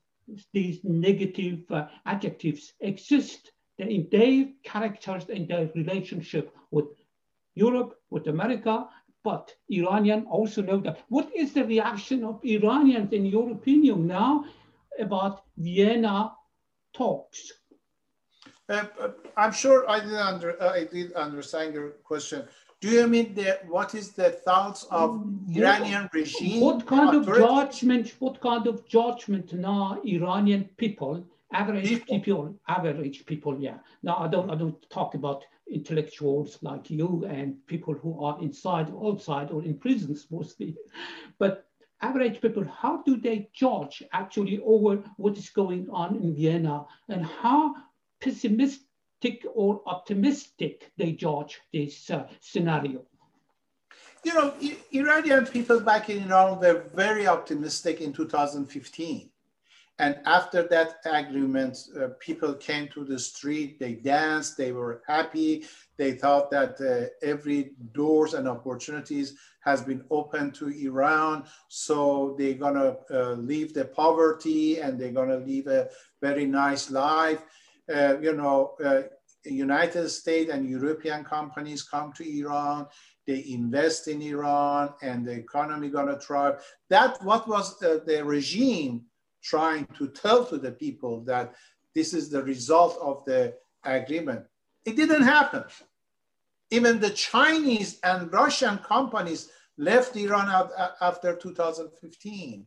these 0.54 0.80
negative 0.84 1.60
uh, 1.72 1.88
adjectives 2.06 2.74
exist 2.82 3.52
in 3.78 4.08
their 4.12 4.48
characters 4.64 5.26
and 5.30 5.48
their 5.48 5.70
relationship 5.76 6.54
with 6.72 6.86
Europe, 7.56 7.96
with 8.10 8.28
America, 8.28 8.88
but 9.24 9.52
Iranian 9.70 10.26
also 10.26 10.62
know 10.62 10.80
that. 10.82 11.00
What 11.10 11.30
is 11.36 11.54
the 11.54 11.66
reaction 11.66 12.24
of 12.24 12.40
Iranians, 12.44 13.12
in 13.12 13.26
your 13.26 13.52
opinion, 13.52 14.08
now 14.08 14.46
about 15.00 15.44
Vienna 15.58 16.34
talks? 16.94 17.52
Uh, 18.70 18.86
uh 19.00 19.10
I'm 19.38 19.52
sure 19.52 19.90
I 19.90 20.00
did, 20.00 20.14
under, 20.14 20.62
uh, 20.62 20.74
I 20.74 20.86
did 20.86 21.14
understand 21.14 21.74
your 21.74 21.90
question. 22.04 22.48
Do 22.86 22.92
you 22.92 23.08
mean 23.08 23.34
that 23.34 23.68
what 23.68 23.96
is 23.96 24.12
the 24.12 24.30
thoughts 24.30 24.84
of 24.92 25.10
mm, 25.10 25.58
Iranian 25.58 26.08
regime? 26.14 26.62
What 26.62 26.86
kind 26.86 27.16
of 27.16 27.26
judgment? 27.26 28.14
What 28.20 28.40
kind 28.40 28.68
of 28.68 28.88
judgment 28.88 29.54
now 29.54 30.00
Iranian 30.06 30.70
people, 30.78 31.26
average 31.52 31.90
people. 31.90 32.20
people, 32.20 32.56
average 32.68 33.26
people? 33.26 33.60
Yeah. 33.60 33.78
Now 34.04 34.18
I 34.18 34.28
don't 34.28 34.52
I 34.52 34.56
don't 34.56 34.80
talk 34.92 35.16
about 35.16 35.44
intellectuals 35.68 36.60
like 36.62 36.92
you 36.92 37.26
and 37.28 37.56
people 37.66 37.96
who 37.96 38.24
are 38.24 38.38
inside, 38.40 38.94
outside, 39.04 39.50
or 39.50 39.64
in 39.64 39.80
prisons 39.80 40.28
mostly, 40.30 40.78
but 41.40 41.66
average 42.02 42.40
people. 42.40 42.66
How 42.66 43.02
do 43.02 43.18
they 43.18 43.50
judge 43.52 44.04
actually 44.14 44.60
over 44.64 45.04
what 45.18 45.40
is 45.40 45.50
going 45.50 45.88
on 45.90 46.18
in 46.18 46.36
Vienna 46.36 46.86
and 47.10 47.26
how 47.26 47.74
pessimistic 48.22 48.85
or 49.54 49.82
optimistic 49.86 50.92
they 50.98 51.12
judge 51.12 51.62
this 51.74 52.10
uh, 52.10 52.28
scenario? 52.40 53.02
You 54.24 54.34
know, 54.34 54.54
Iranian 54.92 55.46
people 55.46 55.80
back 55.80 56.10
in 56.10 56.24
Iran 56.24 56.60
were 56.60 56.84
very 56.94 57.28
optimistic 57.28 58.02
in 58.02 58.12
2015. 58.12 59.30
And 59.98 60.20
after 60.26 60.64
that 60.64 60.96
agreement, 61.06 61.78
uh, 61.98 62.10
people 62.20 62.54
came 62.56 62.90
to 62.90 63.06
the 63.06 63.18
street, 63.18 63.80
they 63.80 63.94
danced, 63.94 64.58
they 64.58 64.74
were 64.74 65.02
happy. 65.08 65.64
They 65.96 66.12
thought 66.14 66.52
that 66.52 66.82
uh, 66.82 67.26
every 67.26 67.72
doors 67.94 68.34
and 68.34 68.48
opportunities 68.48 69.36
has 69.62 69.82
been 69.82 70.04
open 70.12 70.52
to 70.52 70.68
Iran. 70.68 71.46
So 71.70 72.36
they're 72.38 72.56
gonna 72.56 72.98
uh, 73.10 73.34
leave 73.34 73.74
the 73.74 73.86
poverty 73.86 74.80
and 74.80 75.00
they're 75.00 75.12
gonna 75.12 75.38
live 75.38 75.68
a 75.68 75.88
very 76.22 76.46
nice 76.46 76.92
life. 76.92 77.42
Uh, 77.94 78.18
you 78.20 78.34
know, 78.34 78.74
uh, 78.84 79.04
United 79.54 80.10
States 80.10 80.52
and 80.52 80.70
European 80.70 81.24
companies 81.24 81.84
come 81.84 82.14
to 82.14 82.40
Iran, 82.40 82.88
they 83.28 83.46
invest 83.50 84.08
in 84.08 84.22
Iran, 84.22 84.94
and 85.02 85.26
the 85.26 85.34
economy 85.34 85.90
gonna 85.90 86.20
thrive. 86.20 86.64
That 86.90 87.22
what 87.24 87.48
was 87.48 87.80
the, 87.80 88.04
the 88.06 88.24
regime 88.24 89.06
trying 89.44 89.88
to 89.98 90.08
tell 90.08 90.46
to 90.46 90.58
the 90.58 90.72
people 90.72 91.22
that 91.22 91.54
this 91.94 92.14
is 92.14 92.30
the 92.30 92.44
result 92.44 92.98
of 93.02 93.24
the 93.26 93.54
agreement. 93.84 94.46
It 94.86 94.96
didn't 94.96 95.24
happen. 95.24 95.64
Even 96.72 97.00
the 97.00 97.12
Chinese 97.12 98.00
and 98.04 98.32
Russian 98.34 98.80
companies 98.80 99.50
left 99.78 100.16
Iran 100.16 100.50
out 100.50 100.72
after 101.02 101.36
2015. 101.36 102.66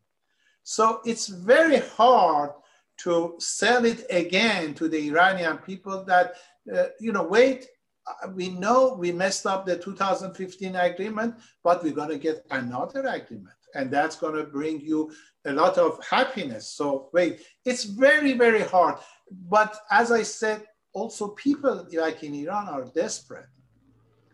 So 0.63 1.01
it's 1.05 1.29
very 1.29 1.79
hard 1.79 2.51
to 2.99 3.37
sell 3.39 3.85
it 3.85 4.05
again 4.11 4.75
to 4.75 4.89
the 4.89 5.09
Iranian 5.09 5.59
people 5.59 6.05
that, 6.05 6.35
uh, 6.75 6.87
you 7.01 7.13
know, 7.13 7.23
wait, 7.23 7.67
uh, 8.07 8.29
we 8.29 8.49
know 8.49 8.95
we 8.95 9.13
messed 9.13 9.47
up 9.47 9.67
the 9.67 9.77
2015 9.77 10.77
agreement, 10.77 11.35
but 11.63 11.83
we're 11.83 11.93
going 11.93 12.09
to 12.11 12.19
get 12.19 12.45
another 12.51 13.07
agreement. 13.07 13.55
And 13.75 13.91
that's 13.91 14.17
going 14.17 14.35
to 14.35 14.45
bring 14.45 14.81
you 14.81 15.13
a 15.45 15.53
lot 15.53 15.79
of 15.79 16.03
happiness. 16.05 16.73
So 16.73 17.11
wait, 17.13 17.41
it's 17.65 17.85
very, 17.85 18.33
very 18.33 18.63
hard. 18.63 18.97
But 19.31 19.79
as 19.91 20.11
I 20.11 20.23
said, 20.23 20.65
also 20.93 21.29
people 21.29 21.87
like 21.93 22.23
in 22.23 22.35
Iran 22.35 22.69
are 22.69 22.85
desperate. 22.85 23.47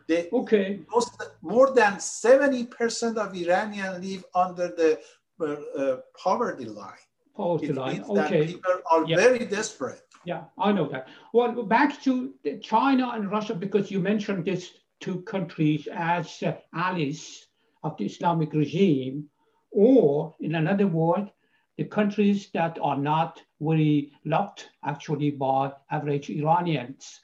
They, 0.07 0.29
okay. 0.33 0.81
Most, 0.93 1.23
more 1.43 1.73
than 1.73 1.95
70% 1.95 3.17
of 3.17 3.35
Iranians 3.35 4.05
live 4.05 4.25
under 4.35 4.69
the 4.69 5.01
uh, 5.41 5.45
uh, 5.45 5.97
poverty 6.17 6.67
line. 6.67 6.93
Poverty 7.35 7.69
it 7.69 7.75
line, 7.75 8.05
okay. 8.09 8.47
people 8.47 8.75
are 8.91 9.05
yeah. 9.07 9.17
very 9.17 9.45
desperate. 9.47 10.03
Yeah, 10.25 10.45
I 10.59 10.73
know 10.73 10.89
that. 10.89 11.09
Well, 11.33 11.63
back 11.65 12.03
to 12.03 12.35
China 12.63 13.11
and 13.11 13.31
Russia, 13.31 13.55
because 13.55 13.91
you 13.91 14.01
mentioned 14.01 14.45
these 14.47 14.73
two 15.01 15.21
countries 15.23 15.87
as 15.93 16.43
uh, 16.43 16.57
allies 16.75 17.47
of 17.83 17.97
the 17.99 18.07
Islamic 18.07 18.53
regime, 18.55 19.29
or 19.71 20.35
in 20.41 20.55
another 20.55 20.87
word, 20.87 21.31
the 21.77 21.85
countries 21.85 22.51
that 22.55 22.79
are 22.81 22.97
not 22.97 23.43
very 23.61 24.13
loved 24.25 24.65
actually 24.85 25.31
by 25.31 25.73
average 25.91 26.31
Iranians. 26.31 27.21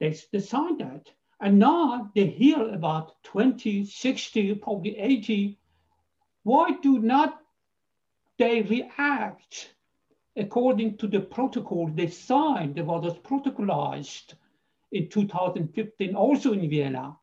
They, 0.00 0.18
they 0.32 0.40
signed 0.40 0.80
that. 0.80 1.10
And 1.40 1.58
now 1.58 2.10
they 2.14 2.26
hear 2.26 2.72
about 2.72 3.22
20, 3.24 3.84
60, 3.84 4.54
probably 4.54 4.96
80. 4.96 5.58
Why 6.44 6.70
do 6.82 7.00
not 7.00 7.40
they 8.38 8.62
react 8.62 9.73
according 10.36 10.96
to 10.98 11.06
the 11.06 11.20
protocol 11.20 11.88
they 11.88 12.08
signed, 12.08 12.74
that 12.74 12.86
was 12.86 13.18
protocolized 13.18 14.34
in 14.92 15.08
2015, 15.08 16.14
also 16.14 16.52
in 16.52 16.68
Vienna? 16.68 17.16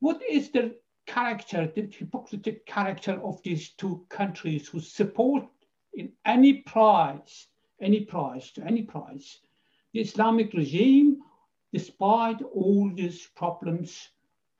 What 0.00 0.22
is 0.22 0.50
the 0.50 0.76
character, 1.06 1.70
the 1.74 1.82
hypocritical 1.82 2.60
character 2.66 3.20
of 3.22 3.42
these 3.42 3.70
two 3.70 4.06
countries 4.08 4.68
who 4.68 4.80
support 4.80 5.44
in 5.94 6.12
any 6.24 6.62
price, 6.62 7.48
any 7.80 8.00
price, 8.04 8.52
to 8.52 8.64
any 8.64 8.82
price, 8.82 9.40
the 9.92 10.00
Islamic 10.00 10.52
regime, 10.54 11.22
despite 11.72 12.42
all 12.42 12.90
these 12.94 13.26
problems 13.36 14.08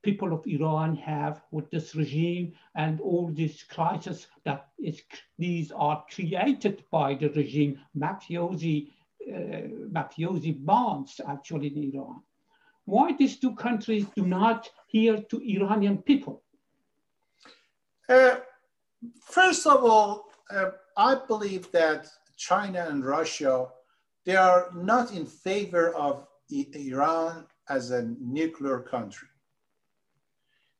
people 0.02 0.32
of 0.32 0.46
Iran 0.46 0.96
have 0.96 1.42
with 1.50 1.70
this 1.70 1.94
regime 1.94 2.52
and 2.74 3.00
all 3.00 3.28
this 3.28 3.62
crisis 3.62 4.26
that 4.44 4.68
is, 4.78 5.02
these 5.38 5.72
are 5.72 6.04
created 6.14 6.84
by 6.90 7.14
the 7.14 7.28
regime, 7.30 7.78
mafiosi, 7.96 8.88
uh, 9.28 9.68
mafiosi 9.92 10.64
bonds 10.64 11.20
actually 11.28 11.68
in 11.68 11.92
Iran. 11.94 12.22
Why 12.84 13.12
these 13.16 13.38
two 13.38 13.54
countries 13.54 14.06
do 14.16 14.26
not 14.26 14.70
hear 14.86 15.20
to 15.30 15.36
Iranian 15.38 15.98
people? 15.98 16.42
Uh, 18.08 18.36
first 19.22 19.66
of 19.66 19.84
all, 19.84 20.30
uh, 20.50 20.70
I 20.96 21.14
believe 21.28 21.70
that 21.72 22.08
China 22.36 22.86
and 22.88 23.04
Russia, 23.04 23.68
they 24.24 24.34
are 24.36 24.70
not 24.74 25.12
in 25.12 25.26
favor 25.26 25.94
of 25.94 26.26
Iran 26.50 27.46
as 27.68 27.92
a 27.92 28.02
nuclear 28.18 28.80
country. 28.80 29.28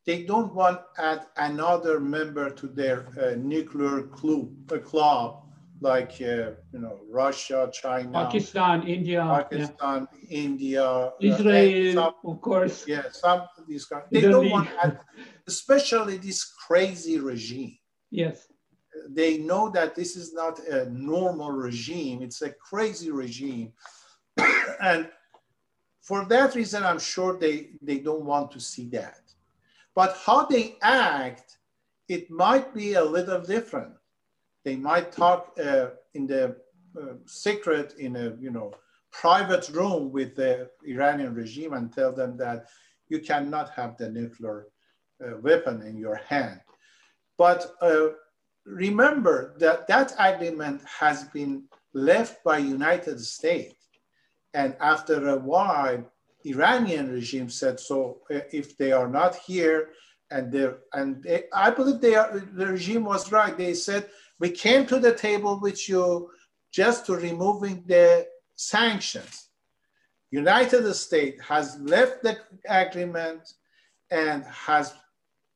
They 0.06 0.22
don't 0.24 0.54
want 0.54 0.80
to 0.96 1.04
add 1.04 1.26
another 1.36 2.00
member 2.00 2.50
to 2.50 2.66
their 2.66 3.06
uh, 3.20 3.34
nuclear 3.36 4.02
club, 4.04 4.48
uh, 4.72 4.78
club 4.78 5.42
like 5.80 6.12
uh, 6.20 6.56
you 6.72 6.80
know 6.80 7.00
Russia, 7.10 7.70
China, 7.72 8.12
Pakistan, 8.12 8.86
India, 8.86 9.22
Pakistan, 9.22 10.08
yeah. 10.12 10.44
India, 10.44 10.84
uh, 10.84 11.10
Israel, 11.20 11.94
some, 11.94 12.14
of 12.24 12.40
course. 12.40 12.86
Yeah, 12.86 13.04
some 13.12 13.40
of 13.56 13.66
these 13.68 13.84
countries. 13.84 14.22
They 14.22 14.28
don't 14.28 14.50
want, 14.50 14.68
add, 14.82 15.00
especially 15.46 16.16
this 16.16 16.44
crazy 16.44 17.18
regime. 17.18 17.78
Yes. 18.10 18.46
They 19.08 19.38
know 19.38 19.70
that 19.70 19.94
this 19.94 20.16
is 20.16 20.34
not 20.34 20.58
a 20.60 20.90
normal 20.90 21.52
regime; 21.52 22.22
it's 22.22 22.42
a 22.42 22.50
crazy 22.50 23.10
regime, 23.10 23.72
and 24.82 25.08
for 26.02 26.24
that 26.24 26.54
reason, 26.54 26.82
I'm 26.82 26.98
sure 26.98 27.38
they, 27.38 27.70
they 27.80 27.98
don't 27.98 28.24
want 28.24 28.50
to 28.52 28.60
see 28.60 28.88
that. 28.88 29.20
But 30.00 30.16
how 30.24 30.46
they 30.46 30.76
act, 30.80 31.58
it 32.08 32.30
might 32.30 32.72
be 32.72 32.94
a 32.94 33.04
little 33.04 33.38
different. 33.38 33.92
They 34.64 34.74
might 34.74 35.12
talk 35.12 35.54
uh, 35.62 35.88
in 36.14 36.26
the 36.26 36.56
uh, 36.98 37.16
secret 37.26 37.96
in 37.98 38.16
a 38.16 38.34
you 38.40 38.50
know 38.50 38.72
private 39.12 39.68
room 39.68 40.10
with 40.10 40.36
the 40.36 40.70
Iranian 40.86 41.34
regime 41.34 41.74
and 41.74 41.92
tell 41.92 42.12
them 42.14 42.38
that 42.38 42.64
you 43.10 43.18
cannot 43.18 43.68
have 43.78 43.98
the 43.98 44.08
nuclear 44.08 44.68
uh, 45.22 45.36
weapon 45.42 45.82
in 45.82 45.98
your 45.98 46.18
hand. 46.32 46.60
But 47.36 47.60
uh, 47.82 48.06
remember 48.64 49.54
that 49.58 49.86
that 49.88 50.14
agreement 50.18 50.80
has 51.00 51.24
been 51.24 51.64
left 51.92 52.42
by 52.42 52.56
United 52.56 53.20
States 53.20 53.84
and 54.54 54.74
after 54.80 55.28
a 55.28 55.36
while, 55.36 56.10
Iranian 56.44 57.10
regime 57.10 57.50
said, 57.50 57.78
so 57.78 58.18
uh, 58.32 58.40
if 58.52 58.76
they 58.76 58.92
are 58.92 59.08
not 59.08 59.36
here, 59.36 59.90
and 60.30 60.54
and 60.94 61.22
they, 61.22 61.44
I 61.52 61.70
believe 61.70 62.00
they 62.00 62.14
are, 62.14 62.38
the 62.52 62.66
regime 62.66 63.04
was 63.04 63.32
right. 63.32 63.56
They 63.56 63.74
said 63.74 64.08
we 64.38 64.50
came 64.50 64.86
to 64.86 64.98
the 64.98 65.14
table 65.14 65.58
with 65.60 65.88
you 65.88 66.30
just 66.70 67.06
to 67.06 67.16
removing 67.16 67.82
the 67.86 68.26
sanctions. 68.54 69.48
United 70.30 70.92
States 70.94 71.42
has 71.42 71.78
left 71.80 72.22
the 72.22 72.38
agreement 72.68 73.54
and 74.10 74.44
has 74.44 74.94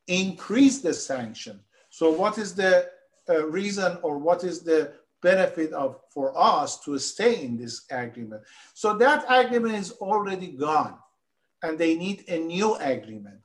increased 0.08 0.82
the 0.82 0.92
sanction. 0.92 1.60
So 1.90 2.10
what 2.10 2.38
is 2.38 2.54
the 2.54 2.88
uh, 3.28 3.46
reason 3.46 3.98
or 4.02 4.18
what 4.18 4.42
is 4.42 4.62
the 4.62 4.92
benefit 5.24 5.72
of 5.72 5.90
for 6.12 6.28
us 6.36 6.78
to 6.84 6.98
stay 6.98 7.42
in 7.42 7.56
this 7.56 7.86
agreement. 7.90 8.42
So 8.74 8.88
that 8.98 9.24
agreement 9.28 9.76
is 9.84 9.92
already 9.92 10.48
gone 10.66 10.98
and 11.62 11.78
they 11.78 11.94
need 11.96 12.18
a 12.28 12.38
new 12.38 12.76
agreement. 12.76 13.40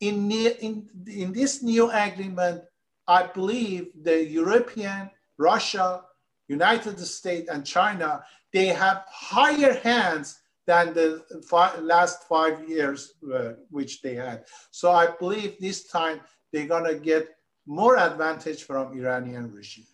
In, 0.00 0.30
in, 0.30 0.88
in 1.06 1.32
this 1.32 1.62
new 1.62 1.90
agreement, 1.90 2.64
I 3.06 3.20
believe 3.26 3.84
the 4.02 4.18
European, 4.24 5.10
Russia, 5.38 6.02
United 6.48 6.98
States, 6.98 7.48
and 7.48 7.64
China, 7.64 8.24
they 8.52 8.66
have 8.66 9.04
higher 9.08 9.74
hands 9.74 10.40
than 10.66 10.94
the 10.94 11.22
five, 11.52 11.80
last 11.82 12.28
five 12.28 12.68
years 12.68 13.14
uh, 13.34 13.52
which 13.70 14.02
they 14.02 14.14
had. 14.14 14.44
So 14.70 14.90
I 14.90 15.06
believe 15.22 15.50
this 15.60 15.88
time 15.88 16.20
they're 16.52 16.72
gonna 16.74 16.98
get 17.12 17.24
more 17.66 17.96
advantage 17.96 18.64
from 18.64 18.98
Iranian 18.98 19.52
regime. 19.52 19.89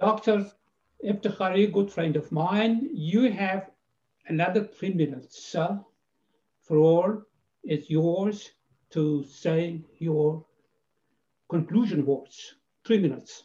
Dr. 0.00 0.50
Eftekhari, 1.04 1.72
good 1.72 1.90
friend 1.90 2.16
of 2.16 2.30
mine, 2.30 2.88
you 2.92 3.30
have 3.30 3.70
another 4.28 4.64
three 4.64 4.92
minutes. 4.92 5.44
sir. 5.44 5.80
floor 6.62 7.26
is 7.64 7.88
yours 7.88 8.50
to 8.90 9.24
say 9.24 9.80
your 9.98 10.44
conclusion 11.48 12.04
words. 12.04 12.56
Three 12.84 12.98
minutes. 12.98 13.44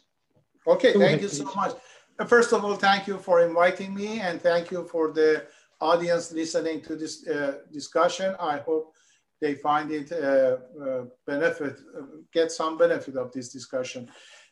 Okay, 0.66 0.92
Go 0.92 1.00
thank 1.00 1.20
ahead, 1.20 1.22
you 1.22 1.28
please. 1.28 1.38
so 1.38 1.52
much. 1.54 1.72
Uh, 2.18 2.24
first 2.24 2.52
of 2.52 2.64
all, 2.64 2.74
thank 2.74 3.06
you 3.06 3.18
for 3.18 3.40
inviting 3.40 3.94
me 3.94 4.20
and 4.20 4.40
thank 4.40 4.70
you 4.70 4.84
for 4.84 5.12
the 5.12 5.46
audience 5.80 6.32
listening 6.32 6.80
to 6.82 6.96
this 6.96 7.26
uh, 7.26 7.58
discussion. 7.72 8.34
I 8.38 8.58
hope 8.58 8.94
they 9.40 9.54
find 9.54 9.90
it 9.90 10.12
uh, 10.12 10.56
uh, 10.84 11.04
benefit, 11.26 11.78
uh, 11.98 12.02
get 12.32 12.52
some 12.52 12.78
benefit 12.78 13.16
of 13.16 13.32
this 13.32 13.48
discussion. 13.52 14.08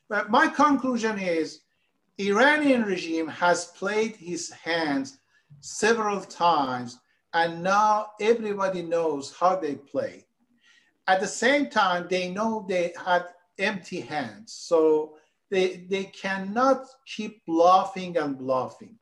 But 0.08 0.30
my 0.30 0.48
conclusion 0.48 1.18
is 1.18 1.60
Iranian 2.20 2.82
regime 2.82 3.28
has 3.28 3.66
played 3.66 4.14
his 4.16 4.50
hands 4.50 5.18
several 5.60 6.20
times 6.20 6.98
and 7.32 7.62
now 7.62 8.12
everybody 8.20 8.82
knows 8.82 9.32
how 9.32 9.56
they 9.56 9.76
play. 9.76 10.26
At 11.06 11.20
the 11.20 11.26
same 11.26 11.70
time, 11.70 12.06
they 12.10 12.30
know 12.30 12.66
they 12.68 12.92
had 13.04 13.24
empty 13.58 14.00
hands. 14.00 14.52
So 14.52 15.16
they, 15.50 15.86
they 15.88 16.04
cannot 16.04 16.86
keep 17.06 17.44
bluffing 17.46 18.16
and 18.18 18.36
bluffing. 18.36 18.96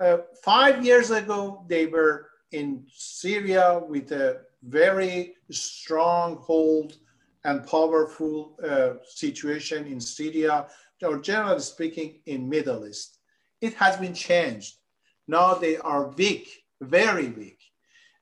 Uh, 0.00 0.18
five 0.42 0.84
years 0.84 1.10
ago, 1.10 1.64
they 1.68 1.86
were 1.86 2.28
in 2.52 2.84
Syria 2.92 3.80
with 3.86 4.10
a 4.12 4.40
very 4.62 5.34
strong 5.50 6.36
hold 6.36 6.96
and 7.44 7.66
powerful 7.66 8.56
uh, 8.64 8.94
situation 9.04 9.86
in 9.86 10.00
Syria 10.00 10.66
or 11.02 11.18
generally 11.18 11.60
speaking, 11.60 12.20
in 12.26 12.48
Middle 12.48 12.86
East. 12.86 13.18
It 13.60 13.74
has 13.74 13.96
been 13.96 14.14
changed. 14.14 14.76
Now 15.26 15.54
they 15.54 15.76
are 15.78 16.08
weak, 16.08 16.48
very 16.80 17.28
weak, 17.28 17.58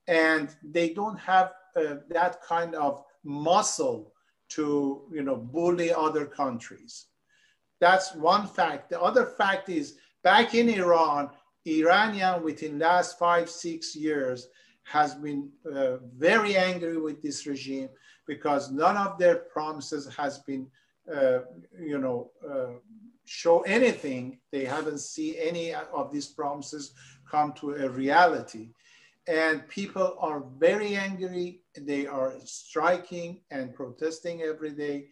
and 0.09 0.55
they 0.63 0.91
don't 0.91 1.19
have 1.19 1.53
uh, 1.77 1.97
that 2.09 2.43
kind 2.43 2.75
of 2.75 3.03
muscle 3.25 4.13
to, 4.49 5.03
you 5.13 5.23
know, 5.23 5.37
bully 5.37 5.93
other 5.93 6.27
countries. 6.27 7.07
That's 7.81 8.15
one 8.15 8.47
fact. 8.47 8.91
The 8.91 9.01
other 9.01 9.27
fact 9.27 9.69
is 9.69 9.99
back 10.23 10.55
in 10.55 10.69
Iran, 10.69 11.31
Iranian 11.67 12.43
within 12.43 12.79
last 12.79 13.19
five, 13.19 13.51
six 13.51 13.95
years 13.95 14.49
has 14.85 15.15
been 15.15 15.51
uh, 15.75 15.97
very 16.17 16.57
angry 16.57 16.97
with 16.97 17.21
this 17.21 17.47
regime 17.47 17.89
because 18.27 18.71
none 18.71 18.97
of 18.97 19.19
their 19.19 19.37
promises 19.37 20.07
has 20.15 20.39
been, 20.39 20.67
uh, 21.15 21.41
you 21.79 21.99
know, 21.99 22.31
uh, 22.49 22.79
show 23.25 23.61
anything. 23.63 24.39
They 24.53 24.65
haven't 24.65 25.01
seen 25.01 25.35
any 25.39 25.75
of 25.75 26.13
these 26.13 26.27
promises 26.27 26.93
come 27.31 27.53
to 27.55 27.75
a 27.75 27.89
reality. 27.89 28.71
And 29.29 29.67
people 29.69 30.17
are 30.21 30.45
very 30.59 30.97
angry. 30.97 31.63
They 31.77 32.07
are 32.07 32.35
striking 32.45 33.41
and 33.51 33.75
protesting 33.75 34.43
every 34.43 34.71
day. 34.71 35.09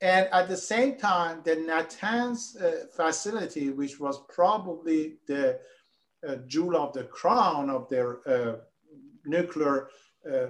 And 0.00 0.28
at 0.32 0.48
the 0.48 0.56
same 0.56 0.96
time, 0.96 1.40
the 1.44 1.56
Natanz 1.56 2.60
uh, 2.62 2.86
facility, 2.94 3.70
which 3.70 3.98
was 3.98 4.20
probably 4.28 5.16
the 5.26 5.58
uh, 6.26 6.36
jewel 6.46 6.76
of 6.76 6.92
the 6.92 7.04
crown 7.04 7.68
of 7.68 7.88
their 7.88 8.20
uh, 8.28 8.56
nuclear 9.24 9.88
uh, 10.30 10.46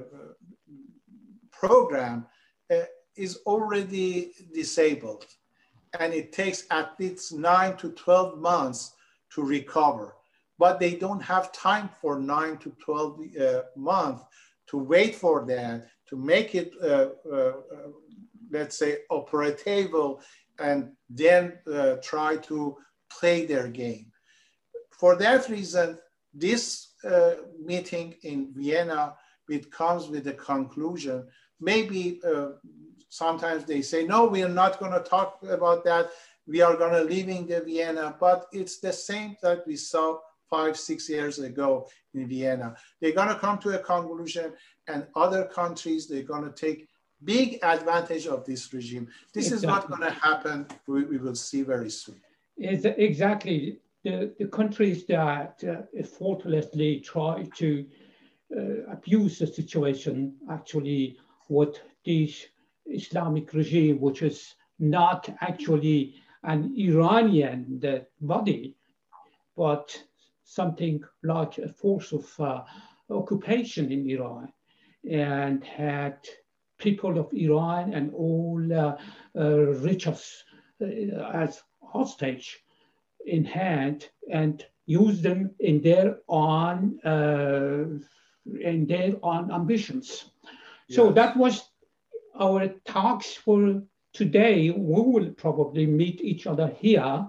program, 1.50 2.26
uh, 2.70 2.82
is 3.18 3.40
already 3.46 4.32
disabled. 4.54 5.26
And 5.98 6.12
it 6.12 6.32
takes 6.32 6.64
at 6.70 6.94
least 6.98 7.32
nine 7.32 7.76
to 7.78 7.90
12 7.90 8.38
months 8.38 8.94
to 9.30 9.42
recover. 9.42 10.14
But 10.58 10.80
they 10.80 10.94
don't 10.94 11.20
have 11.20 11.52
time 11.52 11.88
for 12.00 12.18
nine 12.18 12.58
to 12.58 12.70
12 12.84 13.20
uh, 13.40 13.60
months 13.76 14.24
to 14.68 14.76
wait 14.76 15.14
for 15.14 15.46
that, 15.46 15.88
to 16.08 16.16
make 16.16 16.54
it 16.54 16.74
let's 18.50 18.78
say, 18.78 18.98
operativo, 19.10 20.20
and 20.58 20.92
then 21.08 21.58
uh, 21.72 21.96
try 22.02 22.36
to 22.36 22.76
play 23.10 23.46
their 23.46 23.68
game. 23.68 24.10
For 24.90 25.16
that 25.16 25.48
reason, 25.48 25.98
this 26.34 26.94
uh, 27.04 27.34
meeting 27.64 28.14
in 28.22 28.52
Vienna, 28.54 29.14
it 29.48 29.70
comes 29.70 30.08
with 30.08 30.26
a 30.26 30.32
conclusion. 30.32 31.26
Maybe 31.60 32.20
uh, 32.24 32.50
sometimes 33.08 33.64
they 33.64 33.82
say, 33.82 34.04
no, 34.04 34.26
we 34.26 34.42
are 34.42 34.48
not 34.48 34.78
going 34.78 34.92
to 34.92 35.00
talk 35.00 35.38
about 35.48 35.84
that. 35.84 36.10
We 36.46 36.60
are 36.62 36.76
going 36.76 36.92
to 36.92 37.02
leaving 37.02 37.46
the 37.46 37.60
Vienna, 37.60 38.16
but 38.18 38.46
it's 38.52 38.78
the 38.78 38.92
same 38.92 39.36
that 39.42 39.66
we 39.66 39.76
saw 39.76 40.18
five, 40.48 40.78
six 40.78 41.08
years 41.08 41.38
ago 41.38 41.88
in 42.14 42.26
Vienna. 42.26 42.76
They're 43.00 43.12
going 43.12 43.28
to 43.28 43.34
come 43.34 43.58
to 43.58 43.78
a 43.78 43.82
conclusion 43.82 44.52
and 44.86 45.06
other 45.14 45.44
countries, 45.44 46.06
they're 46.06 46.22
going 46.22 46.44
to 46.44 46.52
take 46.52 46.88
big 47.24 47.58
advantage 47.62 48.26
of 48.26 48.44
this 48.44 48.72
regime. 48.72 49.08
This 49.34 49.52
exactly. 49.52 49.56
is 49.56 49.62
not 49.62 49.88
going 49.88 50.02
to 50.02 50.10
happen. 50.10 50.66
We, 50.86 51.04
we, 51.04 51.18
will 51.18 51.34
see 51.34 51.62
very 51.62 51.90
soon. 51.90 52.20
It's 52.56 52.84
exactly. 52.84 53.80
The, 54.04 54.32
the 54.38 54.46
countries 54.46 55.04
that 55.06 55.62
uh, 55.68 55.82
effortlessly 55.98 57.00
try 57.00 57.48
to 57.56 57.84
uh, 58.56 58.60
abuse 58.92 59.40
the 59.40 59.46
situation, 59.46 60.36
actually, 60.50 61.18
what 61.48 61.82
this 62.06 62.46
Islamic 62.90 63.52
regime, 63.52 64.00
which 64.00 64.22
is 64.22 64.54
not 64.78 65.28
actually 65.40 66.14
an 66.42 66.74
Iranian 66.76 67.80
body, 68.20 68.76
but 69.56 70.02
something 70.44 71.02
like 71.22 71.58
a 71.58 71.68
force 71.68 72.12
of 72.12 72.40
uh, 72.40 72.62
occupation 73.10 73.92
in 73.92 74.08
Iran, 74.08 74.52
and 75.08 75.62
had 75.64 76.16
people 76.78 77.18
of 77.18 77.32
Iran 77.32 77.92
and 77.92 78.14
all 78.14 78.72
uh, 78.72 78.96
uh, 79.36 79.56
riches 79.82 80.44
uh, 80.80 80.86
as 81.32 81.62
hostage 81.82 82.60
in 83.26 83.44
hand 83.44 84.08
and 84.30 84.64
use 84.86 85.20
them 85.20 85.50
in 85.58 85.82
their 85.82 86.18
own 86.28 87.00
in 88.62 88.86
their 88.86 89.14
own 89.22 89.50
ambitions. 89.52 90.30
Yes. 90.86 90.96
So 90.96 91.12
that 91.12 91.36
was 91.36 91.67
our 92.38 92.68
talks 92.86 93.34
for 93.34 93.82
today. 94.12 94.70
We 94.70 95.00
will 95.00 95.30
probably 95.30 95.86
meet 95.86 96.20
each 96.20 96.46
other 96.46 96.68
here 96.68 97.28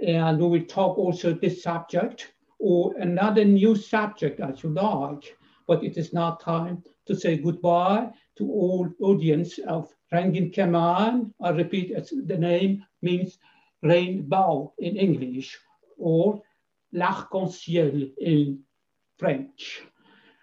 and 0.00 0.38
we 0.38 0.46
will 0.48 0.66
talk 0.66 0.98
also 0.98 1.32
this 1.34 1.62
subject 1.62 2.32
or 2.58 2.96
another 2.98 3.44
new 3.44 3.76
subject 3.76 4.40
as 4.40 4.62
you 4.62 4.70
like, 4.70 5.36
but 5.66 5.84
it 5.84 5.96
is 5.96 6.12
now 6.12 6.32
time 6.34 6.82
to 7.06 7.14
say 7.14 7.36
goodbye 7.36 8.10
to 8.36 8.50
all 8.50 8.88
audience 9.00 9.58
of 9.66 9.92
Rangin 10.12 10.52
Kaman. 10.52 11.32
I 11.40 11.50
repeat, 11.50 11.92
the 12.26 12.38
name 12.38 12.84
means 13.02 13.38
rainbow 13.82 14.72
in 14.78 14.96
English 14.96 15.58
or 15.98 16.42
l'arc-en-ciel 16.92 18.08
in 18.18 18.60
French. 19.18 19.82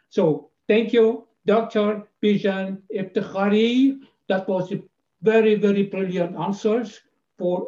So 0.09 0.51
thank 0.67 0.93
you, 0.93 1.27
Dr. 1.45 2.07
Bijan 2.21 2.81
Eftekhari. 2.93 3.99
That 4.29 4.47
was 4.47 4.71
a 4.71 4.81
very, 5.21 5.55
very 5.55 5.83
brilliant 5.83 6.35
answers 6.37 7.01
for 7.37 7.67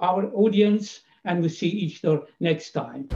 our 0.00 0.30
audience 0.34 1.00
and 1.24 1.42
we 1.42 1.48
see 1.48 1.68
each 1.68 2.04
other 2.04 2.22
next 2.40 2.72
time. 2.72 3.08